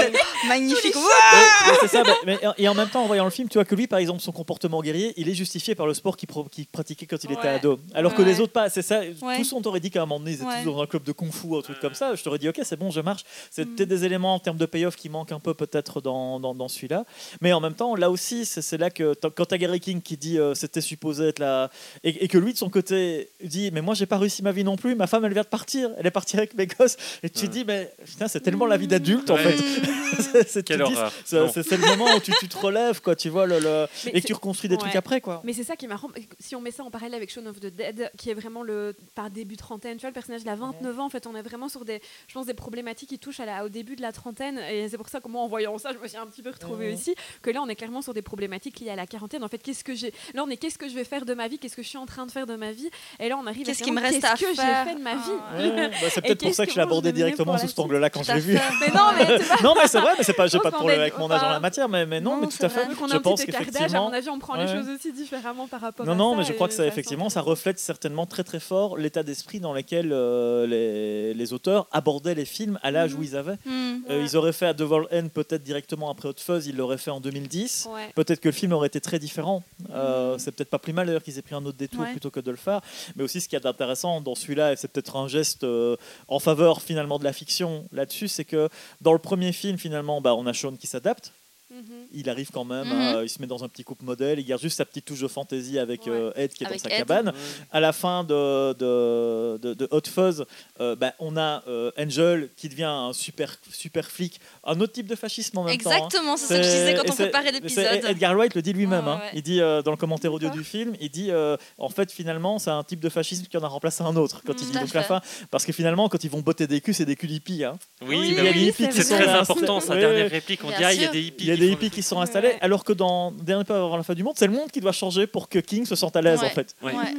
[0.43, 0.95] C'est magnifique.
[0.95, 3.55] Ouais, ouais, c'est ça, mais- mais- et en même temps, en voyant le film, tu
[3.59, 6.29] vois que lui, par exemple, son comportement guerrier, il est justifié par le sport qu'il
[6.73, 7.79] pratiquait quand il était ado.
[7.95, 8.29] Alors que Ouais.
[8.29, 8.69] les autres, pas.
[8.71, 9.01] C'est ça.
[9.23, 9.37] Ouais.
[9.37, 10.63] Tous on t'aurait dit qu'à un moment donné, ils étaient Ouais.
[10.65, 12.15] tous dans un club de kung-fu, un truc comme ça.
[12.15, 13.23] Je t'aurais dit, ok, c'est bon, je marche.
[13.51, 13.75] C'est Mm.
[13.75, 16.69] peut-être des éléments en termes de payoff qui manquent un peu peut-être dans, dans, dans
[16.69, 17.05] celui-là.
[17.41, 20.39] Mais en même temps, là aussi, c'est là que quand t'as Gary King qui dit
[20.39, 21.71] euh, c'était supposé être là.
[22.05, 24.65] Et, et que lui, de son côté, dit, mais moi, j'ai pas réussi ma vie
[24.65, 24.95] non plus.
[24.95, 25.91] Ma femme, elle vient de partir.
[25.99, 26.97] Elle est partie avec mes gosses.
[27.23, 27.49] Et tu Ouais.
[27.49, 29.53] dis, mais putain, c'est tellement la vie d'adulte, en Ouais.
[29.53, 29.57] fait.
[30.21, 31.13] C'est- c'est- tu Quelle dis, horreur.
[31.25, 31.51] c'est Non.
[31.53, 34.27] c'est- c'est le moment où tu, tu te relèves, quoi, tu vois, le, et que
[34.27, 34.81] tu reconstruis des ouais.
[34.81, 35.41] trucs après, quoi.
[35.45, 36.09] Mais c'est ça qui est marrant.
[36.39, 38.95] Si on met ça en parallèle avec Shaun of the Dead, qui est vraiment le
[39.15, 41.07] par début trentaine, tu vois, le personnage il a 29 ans.
[41.07, 43.65] En fait, on est vraiment sur des, je pense, des problématiques qui touchent à la,
[43.65, 44.59] au début de la trentaine.
[44.71, 46.51] Et c'est pour ça que moi, en voyant ça, je me suis un petit peu
[46.51, 47.15] retrouvée aussi.
[47.43, 49.43] Que là, on est clairement sur des problématiques liées à la quarantaine.
[49.45, 51.49] En fait, qu'est-ce que j'ai Là, on est qu'est-ce que je vais faire de ma
[51.49, 52.91] vie Qu'est-ce que je suis en train de faire de ma vie
[53.21, 53.63] Et là, on arrive.
[53.63, 55.57] à Qu'est-ce qui me à que faire j'ai fait de ma vie Ah.
[55.59, 57.61] Ouais, ouais, bah, c'est peut-être pour qu'est-ce ça que que je l'ai abordé directement pour
[57.61, 58.55] sous cet angle-là quand je l'ai vu.
[58.81, 61.19] Mais non, mais non, c'est vrai, mais c'est pas, j'ai pas de problème est- avec
[61.19, 62.87] mon âge en la matière, mais, mais non, non, mais tout à fait.
[62.91, 64.09] Je pense d'âge, à qu'effectivement.
[64.09, 64.67] mon avis, on prend Ouais.
[64.67, 66.39] les choses aussi différemment par rapport Non, à non, ça.
[66.39, 69.73] mais je crois que ça, effectivement, ça reflète certainement très très fort l'état d'esprit dans
[69.73, 73.21] lequel euh, les, les auteurs abordaient les films à l'âge Mhm.
[73.21, 73.57] où ils avaient.
[73.65, 73.71] Mm.
[74.11, 74.25] Euh, Ouais.
[74.25, 77.21] ils auraient fait à Devil End peut-être directement après Hot Fuzz, ils l'auraient fait en
[77.21, 77.89] 2010.
[77.93, 78.11] Ouais.
[78.15, 79.63] Peut-être que le film aurait été très différent.
[79.93, 80.39] Euh, Mhm.
[80.39, 82.51] C'est peut-être pas plus mal d'ailleurs qu'ils aient pris un autre détour plutôt que de
[82.51, 82.81] le faire.
[83.17, 85.97] Mais aussi, ce qu'il y a d'intéressant dans celui-là, c'est peut-être un geste euh,
[86.41, 88.69] faveur finalement de la fiction là-dessus, c'est que
[89.01, 91.33] dans le premier film, finalement, bah, on a Sean qui s'adapte.
[91.71, 92.07] Mhm.
[92.13, 93.17] Il arrive quand même, Mhm.
[93.19, 95.21] à- il se met dans un petit couple modèle, il garde juste sa petite touche
[95.21, 96.13] de fantaisie avec Ouais.
[96.13, 96.99] euh, Ed qui est Avec dans sa Ed.
[97.07, 97.33] cabane.
[97.71, 100.45] À la fin de, de, de- de Hot Fuzz,
[100.81, 105.07] euh, bah, on a euh, Angel qui devient un super, super flic, un autre type
[105.07, 105.91] de fascisme en même temps.
[105.91, 105.95] hein.
[105.95, 108.05] Exactement, c'est ça que je disais quand on préparait l'épisode.
[108.09, 109.07] Edgar Wright le dit lui-même.
[109.07, 109.21] Ouais, hein.
[109.35, 112.59] Il dit euh, dans le commentaire audio du film, il dit euh, en fait finalement
[112.59, 114.93] c'est un type de fascisme qui en a remplacé un autre quand il dit donc
[114.95, 115.21] la fin
[115.51, 117.65] parce que finalement quand ils vont botter des culs c'est des culs hippies.
[117.65, 117.79] Hein.
[118.07, 118.73] Oui, Oui, oui.
[118.93, 120.61] C'est très important sa dernière réplique.
[120.65, 121.60] On dit ah, il y a des hippies.
[121.67, 122.59] Font hippies qui sont installés Ouais.
[122.61, 124.93] alors que dans Dernier pas avant la fin du monde c'est le monde qui doit
[124.93, 126.47] changer pour que King se sente à l'aise Ouais.
[126.47, 126.75] en fait.
[126.83, 126.93] Ouais.
[126.95, 127.15] Ouais.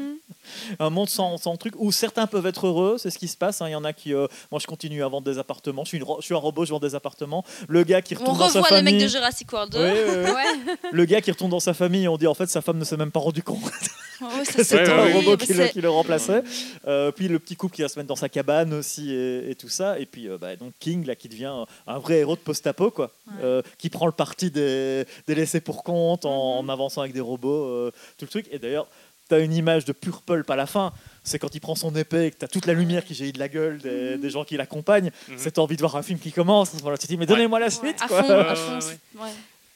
[0.79, 3.61] Un monde sans, sans truc où certains peuvent être heureux, c'est ce qui se passe.
[3.61, 3.67] hein.
[3.67, 5.97] Il y en a qui, euh, moi je continue à vendre des appartements, je suis,
[5.97, 7.43] une ro- je suis un robot, je vends des appartements.
[7.67, 9.79] Le gars qui On retourne dans sa revoit le famille, mec de Jurassic World 2.
[9.79, 10.31] Oui, oui, oui.
[10.31, 10.75] Ouais.
[10.91, 12.97] le gars qui retourne dans sa famille, on dit en fait sa femme ne s'est
[12.97, 13.61] même pas rendu compte
[14.55, 16.43] que c'était Ouais, un robot qui, le, qui le remplaçait.
[16.87, 19.55] Euh, puis le petit couple qui va se mettre dans sa cabane aussi et, et
[19.55, 19.99] tout ça.
[19.99, 21.51] Et puis euh, bah, donc King là qui devient
[21.87, 23.33] un vrai héros de post-apo quoi, Ouais.
[23.43, 26.69] Euh, qui prend le parti des, des laissés pour compte en, Mhm.
[26.69, 28.47] en avançant avec des robots, euh, tout le truc.
[28.51, 28.87] Et d'ailleurs,
[29.29, 30.91] tu as une image de pure pulp à la fin.
[31.23, 33.31] C'est quand il prend son épée et que tu as toute la lumière qui jaillit
[33.31, 35.11] de la gueule des, des gens qui l'accompagnent.
[35.29, 35.35] Mhm.
[35.37, 36.71] C'est envie de voir un film qui commence.
[36.81, 37.97] Voilà, tu te dis, mais donnez-moi la suite.
[38.01, 38.23] À quoi.
[38.23, 38.79] fond, Ouais, à ouais, fond.
[39.21, 39.29] ouais.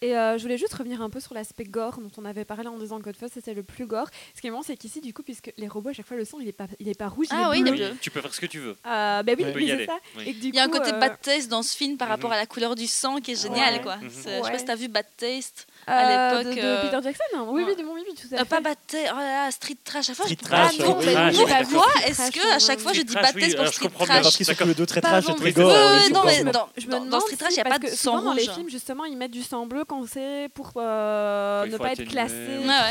[0.05, 2.67] Et euh, je voulais juste revenir un peu sur l'aspect gore dont on avait parlé
[2.67, 4.07] en disant que Godfall c'était le plus gore.
[4.35, 6.25] Ce qui est marrant, c'est qu'ici, du coup, puisque les robots, à chaque fois, le
[6.25, 7.97] sang, il est pas, il est pas rouge, Ah oui, il est est bleu.
[8.01, 8.75] Tu peux faire ce que tu veux.
[8.85, 9.97] Euh, bah oui, oui, y c'est ça.
[10.17, 10.23] Oui.
[10.27, 12.11] Et Il y a un côté euh, bad taste dans ce film par Mhm.
[12.13, 13.75] rapport à la couleur du sang qui est génial.
[13.75, 13.81] Ouais.
[13.81, 13.97] Quoi.
[13.97, 14.09] Mhm.
[14.09, 15.65] Je sais pas si t'as vu Bad Taste.
[15.87, 16.55] À Euh, l'époque.
[16.55, 17.45] de, de euh, Peter Jackson hein.
[17.47, 17.69] Oui, ouais.
[17.71, 18.45] oui, de mon oui, tout à euh, fait.
[18.45, 20.09] pas batté, oh là street trash.
[20.09, 21.91] À chaque fois, Street je dis, trash, ah non, mais Trash, pourquoi d'accord.
[22.07, 24.07] est-ce que à chaque fois je dis Baptiste pour je street trash?
[24.23, 25.73] Parce qu'ils sont tous les deux très trash et très gore.
[26.13, 28.47] non, mais dans, Street Trash, il n'y a pas de que sang souvent dans les
[28.47, 32.35] films, justement, ils mettent du sang bleu quand c'est pour ne pas être classé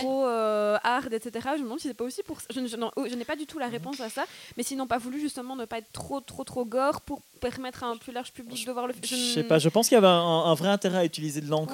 [0.01, 1.47] trop hard, etc.
[1.55, 2.39] Je me demande si c'est pas aussi pour.
[2.53, 4.25] Je, ne- oh, je n'ai pas du tout la réponse à ça,
[4.57, 7.85] mais s'ils n'ont pas voulu justement ne pas être trop, trop, trop gore pour permettre
[7.85, 9.21] à un plus large public de voir le film.
[9.21, 11.49] Je sais pas, je pense qu'il y avait un, un vrai intérêt à utiliser de
[11.51, 11.73] l'encre.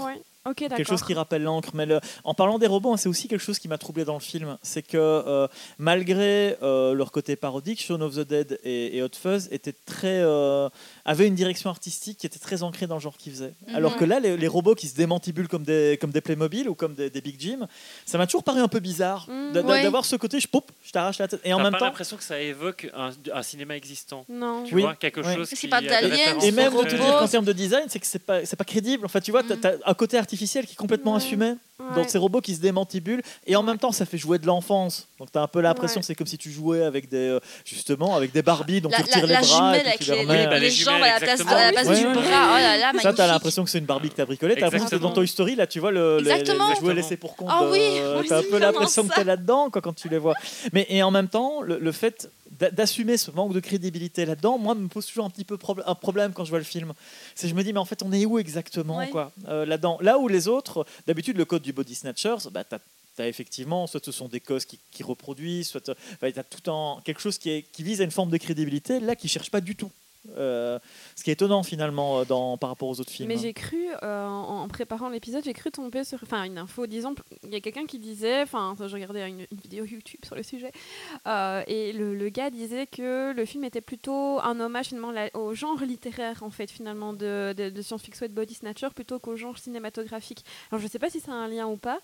[0.56, 1.70] Quelque chose qui rappelle l'encre.
[1.74, 4.14] Mais le- en parlant des robots, hein, c'est aussi quelque chose qui m'a troublé dans
[4.14, 4.56] le film.
[4.62, 5.46] C'est que euh,
[5.78, 10.20] malgré euh, leur côté parodique, Shaun of the Dead et, et Hot Fuzz étaient très,
[10.20, 10.68] euh,
[11.04, 13.54] avaient une direction artistique qui était très ancrée dans le genre qu'ils faisaient.
[13.68, 13.74] Mhm.
[13.76, 16.74] Alors que là, les, les robots qui se démantibulent comme des, comme des Playmobil ou
[16.74, 17.66] comme des, des Big Jim,
[18.06, 19.52] ça m'a toujours paru un peu bizarre Mhm.
[19.52, 21.40] d'avoir ce côté, je poup, je t'arrache la tête.
[21.44, 24.24] Et en même pas temps, l'impression que ça évoque un, un cinéma existant.
[24.28, 24.64] Non.
[24.64, 24.82] Tu Oui.
[24.82, 25.34] vois, quelque Ouais.
[25.36, 28.06] chose qui d'aliens, références et même de te dire qu'en termes de design, c'est que
[28.06, 29.04] c'est pas, c'est pas crédible.
[29.06, 29.60] Enfin, tu vois, t'as, Mhm.
[29.60, 31.16] t'as un côté artificiel qui est complètement Ouais.
[31.18, 31.50] assumé.
[31.80, 31.94] Ouais.
[31.96, 35.08] Donc ces robots qui se démantibulent et en même temps ça fait jouer de l'enfance.
[35.18, 36.04] Donc tu as un peu l'impression Ouais.
[36.04, 39.04] c'est comme si tu jouais avec des euh, justement avec des Barbies donc La, tu
[39.04, 40.94] retires la, les la bras jumelle et puis tu les les, bah, les les jambes
[40.96, 41.56] jumelles, à la place, exactement.
[41.58, 42.12] à la place Ouais, du ouais.
[42.12, 42.22] bras.
[42.22, 44.54] Oh là là, Ça, t'as l'impression que c'est une Barbie que t'as bricolée.
[44.54, 45.10] T'as l'impression que c'est dans.
[45.12, 46.68] Toy Story, là, tu vois, le, les, les- Exactement.
[46.68, 47.48] les jouets laissés pour compte.
[47.50, 50.34] Ah oui, euh, t'as un peu l'impression que t'es là-dedans quoi, quand tu les vois.
[50.74, 52.30] Mais et en même temps, le, le fait
[52.72, 55.94] d'assumer ce manque de crédibilité là-dedans, moi, me pose toujours un petit peu prob- un
[55.94, 56.92] problème quand je vois le film.
[57.34, 59.08] C'est je me dis, mais en fait, on est où exactement Ouais.
[59.10, 59.98] quoi, euh, là-dedans?
[60.00, 62.78] Là où les autres, d'habitude, le code du Body Snatchers, bah, t'as
[63.16, 65.90] T'as effectivement, soit ce sont des causes qui, qui reproduisent, soit tu
[66.22, 69.16] as tout en quelque chose qui, est, qui vise à une forme de crédibilité, là
[69.16, 69.90] qui cherche pas du tout.
[70.36, 70.78] Euh,
[71.16, 73.28] ce qui est étonnant finalement euh, par rapport aux autres films.
[73.28, 76.86] Mais j'ai cru, euh, en préparant l'épisode, j'ai cru tomber sur une info.
[76.86, 77.14] Disons,
[77.44, 80.72] il y a quelqu'un qui disait, enfin, je regardais une, vidéo YouTube sur le sujet,
[81.26, 86.42] et le, gars disait que le film était plutôt un hommage finalement au genre littéraire,
[86.42, 90.44] en fait, finalement, de, science-fiction et de body snatcher, plutôt qu'au genre cinématographique.
[90.70, 91.98] Alors, je sais pas si ça a un lien ou pas.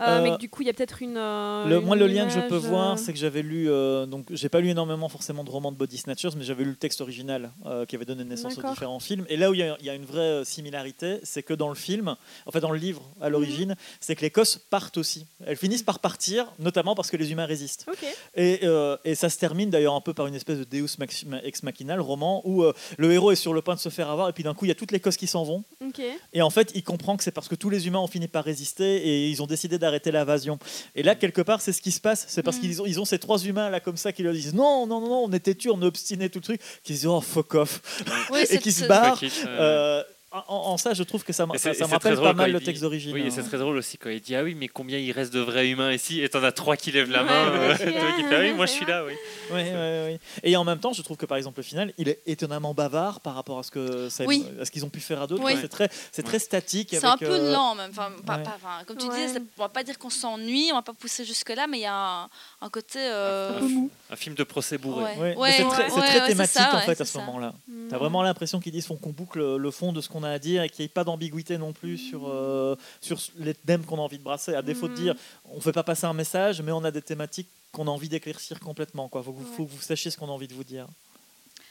[0.00, 1.16] Euh, Euh, mais du coup, il y a peut-être une.
[1.16, 4.06] euh, Le- une moi, le lien que je peux voir, c'est que j'avais lu, euh,
[4.06, 6.76] donc j'ai pas lu énormément forcément de romans de Body Snatchers, mais j'avais lu le
[6.76, 7.50] texte original
[7.88, 9.24] qui avait donné naissance aux différents films.
[9.28, 11.68] Et là où il y, a- il y a une vraie similarité, c'est que dans
[11.68, 12.16] le film,
[12.46, 13.22] en fait dans le livre Mhm.
[13.22, 15.26] à l'origine, c'est que les cosses partent aussi.
[15.46, 17.86] Elles finissent par partir, notamment parce que les humains résistent.
[18.36, 18.60] Et,
[19.04, 20.96] et ça se termine d'ailleurs un peu par une espèce de Deus
[21.42, 22.64] ex machina, le roman, où
[22.98, 24.68] le héros est sur le point de se faire avoir, et puis d'un coup il
[24.68, 25.64] y a toutes les cosses qui s'en vont.
[26.32, 28.44] Et en fait, il comprend que c'est parce que tous les humains ont fini par
[28.44, 30.58] résister et ils ont décidé d'arrêter l'invasion.
[30.94, 32.24] Et là, quelque part, c'est ce qui se passe.
[32.28, 32.60] C'est parce Mm.
[32.60, 35.00] qu'ils ont, ils ont ces trois humains là comme ça qui leur disent non, non,
[35.00, 37.20] non, non, on est têtus, on est obstinés, tout le truc, qui se disent oh
[37.20, 37.80] fuck off
[38.30, 39.20] Oui, et qui se barrent.
[39.46, 39.48] Euh,
[40.00, 42.32] Euh, en, en ça, je trouve que ça, ça, c'est- ça me c'est rappelle pas
[42.34, 43.14] mal le texte d'origine.
[43.14, 43.44] Oui, et c'est hein.
[43.48, 45.92] très drôle aussi quand il dit Ah oui, mais combien il reste de vrais humains
[45.92, 47.50] ici Et t'en as trois qui lèvent la main.
[47.50, 47.76] ouais, euh, ouais.
[47.98, 49.14] toi qui fais, Ah oui, moi je suis là, oui.
[49.50, 50.20] Ouais, ouais.
[50.42, 53.20] Et en même temps, je trouve que par exemple le final, il est étonnamment bavard
[53.20, 54.44] par rapport à ce que ça- Oui.
[54.60, 55.42] à ce qu'ils ont pu faire à d'autres.
[55.44, 55.54] Oui.
[55.60, 56.88] C'est très, c'est très statique.
[56.92, 57.90] C'est un peu euh, lent même.
[57.90, 58.42] Enfin, pas- ouais.
[58.42, 59.14] pas- enfin, comme tu Ouais.
[59.26, 61.78] disais, c'est- on va pas dire qu'on s'ennuie, on va pas pousser jusque là, mais
[61.78, 62.28] il y a un,
[62.60, 62.98] un côté.
[63.00, 63.88] euh, Un.
[64.10, 65.04] Un film de procès bourré.
[65.56, 67.54] C'est très, c'est c'est thématique en fait à c'est ce moment-là.
[67.68, 67.88] Mm.
[67.88, 70.38] T'as vraiment l'impression qu'ils disent qu'on boucle le, le fond de ce qu'on a à
[70.38, 73.98] dire et qu'il n'y ait pas d'ambiguïté non plus sur, euh, sur les thèmes qu'on
[73.98, 74.54] a envie de brasser.
[74.54, 74.96] À défaut de Mm.
[74.96, 75.14] dire
[75.44, 78.58] on fait pas passer un message, mais on a des thématiques qu'on a envie d'éclaircir
[78.60, 79.10] complètement.
[79.14, 79.56] Il faut, que vous- Ouais.
[79.56, 80.86] faut que vous sachiez ce qu'on a envie de vous dire.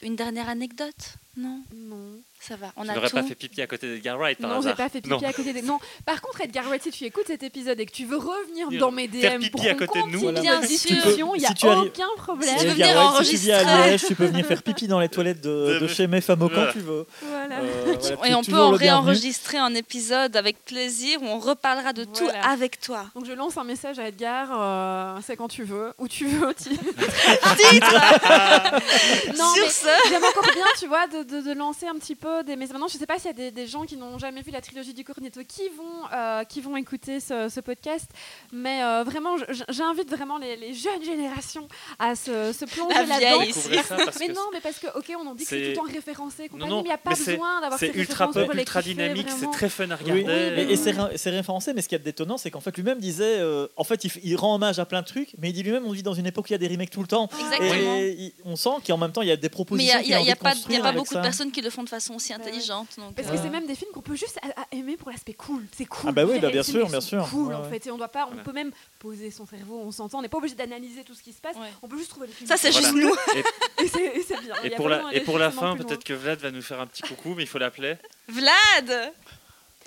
[0.03, 1.15] Une dernière anecdote?
[1.36, 2.19] Non, Non.
[2.39, 2.72] Ça va.
[2.77, 3.15] On Tu a n'aurais tout.
[3.15, 5.19] pas fait pipi à côté d'Edgar Wright par Non, j'ai pas fait pipi Non.
[5.27, 5.61] à côté des.
[5.61, 5.80] Non.
[6.05, 8.91] Par contre, Edgar Wright, si tu écoutes cet épisode et que tu veux revenir dans
[8.91, 10.19] mes DM faire pipi pour à côté de nous.
[10.19, 10.41] Voilà.
[10.41, 10.68] Bien sûr.
[10.69, 12.49] discussion, il n'y a Si tu arrives- aucun problème.
[12.57, 13.89] Si tu veux venir Wright, si tu vis à enregistrer.
[13.89, 16.72] Liège, tu peux venir faire pipi dans les toilettes de, chez mes femmes quand Voilà.
[16.72, 17.05] tu veux.
[17.23, 17.59] Voilà.
[17.59, 22.03] Euh, voilà, Et on peut en réenregistrer un épisode avec plaisir où on reparlera de
[22.05, 23.05] tout avec toi.
[23.15, 26.47] Donc je lance un message à Edgar, euh, c'est quand tu veux, où tu veux.
[29.38, 32.56] non, Sur mais ce, j'aime encore bien, tu vois, de lancer un petit peu des.
[32.56, 34.52] Mais maintenant, je sais pas s'il y a des, des gens qui n'ont jamais vu
[34.52, 38.10] la trilogie du Cornetto qui vont, euh, qui vont écouter ce, ce podcast.
[38.52, 39.36] Mais euh, vraiment,
[39.70, 41.68] j'invite vraiment les, les jeunes générations
[41.99, 43.40] à se, se plonger La là-dedans.
[43.40, 45.62] vieille Découvrez ça parce Mais non, mais parce que, ok, on en dit que c'est
[45.74, 47.95] tout le temps référencé, compagnie, non, mais il n'y a pas besoin d'avoir ces c'est
[47.98, 50.62] ultra pop, ultra dynamique, c'est très fun à Oui, regarder.
[50.62, 50.78] et oui.
[50.78, 53.68] c'est ré- c'est référencé, mais ce qui est détonnant, c'est qu'en fait lui-même disait, euh,
[53.76, 56.04] en fait, il, rend hommage à plein de trucs, mais il dit lui-même, on vit
[56.04, 57.28] dans une époque où il y a des remakes tout le temps.
[57.40, 57.95] Exactement.
[57.98, 59.99] Et il- on sent qu'en même temps, il y a des mais il propositions.
[60.02, 61.20] n'y a, y pas, y a construire pas avec beaucoup ça.
[61.20, 62.88] de personnes qui le font de façon aussi intelligente.
[62.98, 64.39] Donc, Parce euh, que c'est même des films qu'on peut juste
[64.72, 65.65] aimer pour l'aspect cool.
[65.76, 66.10] C'est cool.
[66.10, 67.27] Ah bah oui, bah bien sûr, bien sûr.
[67.30, 67.88] Cool Ouais, en fait.
[67.88, 68.44] Et on doit pas, on Voilà.
[68.44, 69.80] peut même poser son cerveau.
[69.84, 70.19] On s'entend.
[70.19, 71.56] On n'est pas obligé d'analyser tout ce qui se passe.
[71.56, 71.72] Ouais.
[71.81, 72.48] On peut juste trouver le film.
[72.48, 72.88] Ça, c'est Voilà.
[72.88, 73.15] juste nous.
[73.84, 74.56] Et c'est et c'est bien.
[74.64, 77.03] Et pour la, et pour la fin, peut-être que Vlad va nous faire un petit
[77.03, 77.95] coucou, mais il faut l'appeler.
[78.27, 79.14] Vlad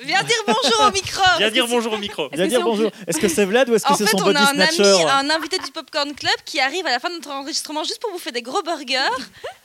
[0.02, 1.22] Viens dire bonjour au micro.
[1.38, 2.28] Viens dire bonjour au micro.
[2.32, 2.90] Viens que dire on bonjour.
[3.06, 4.58] Est-ce que c'est Vlad ou est-ce que En c'est fait, son on body a un
[4.58, 7.84] ami, snatcher un invité du Popcorn Club qui arrive à la fin de notre enregistrement
[7.84, 8.96] juste pour bouffer des gros burgers.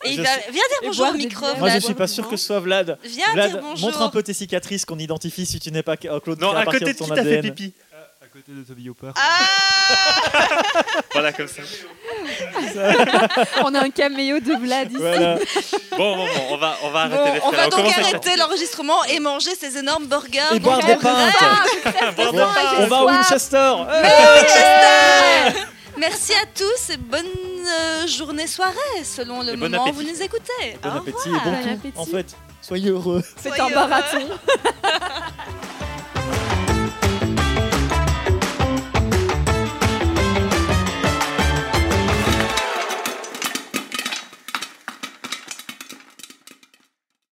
[0.04, 0.30] Et il va...
[0.38, 1.58] Viens dire bonjour au micro, bières.
[1.60, 1.84] Moi, je Vlad.
[1.84, 2.98] suis pas sûr que ce soit Vlad.
[3.04, 3.90] Viens Vlad, dire bonjour.
[3.90, 6.94] montre un peu tes cicatrices qu'on identifie si tu n'es pas Claude Non, à côté
[6.94, 7.74] de ton qui t'as fait pipi
[8.36, 9.12] côté de Toby Hooper.
[9.16, 9.46] Ah
[11.14, 11.62] Voilà, comme ça.
[13.64, 15.00] On a un caméo de Vlad ici.
[15.00, 15.38] Voilà.
[15.98, 18.36] Bon, bon, bon, on va, on va arrêter Bon, les on va donc à arrêter
[18.36, 20.54] l'enregistrement et manger ces énormes burgers.
[20.54, 21.34] Et boire des on pintes.
[22.90, 23.74] va, au Winchester.
[23.94, 25.62] Manchester
[25.98, 28.76] Merci à tous et bonne euh, journée, soirée,
[29.06, 30.78] selon le Et bon moment où vous nous écoutez.
[30.84, 31.70] Bon Au appétit et bon Bon tout.
[31.70, 31.98] appétit.
[31.98, 33.24] En fait, soyez heureux.
[33.42, 34.28] C'est un marathon.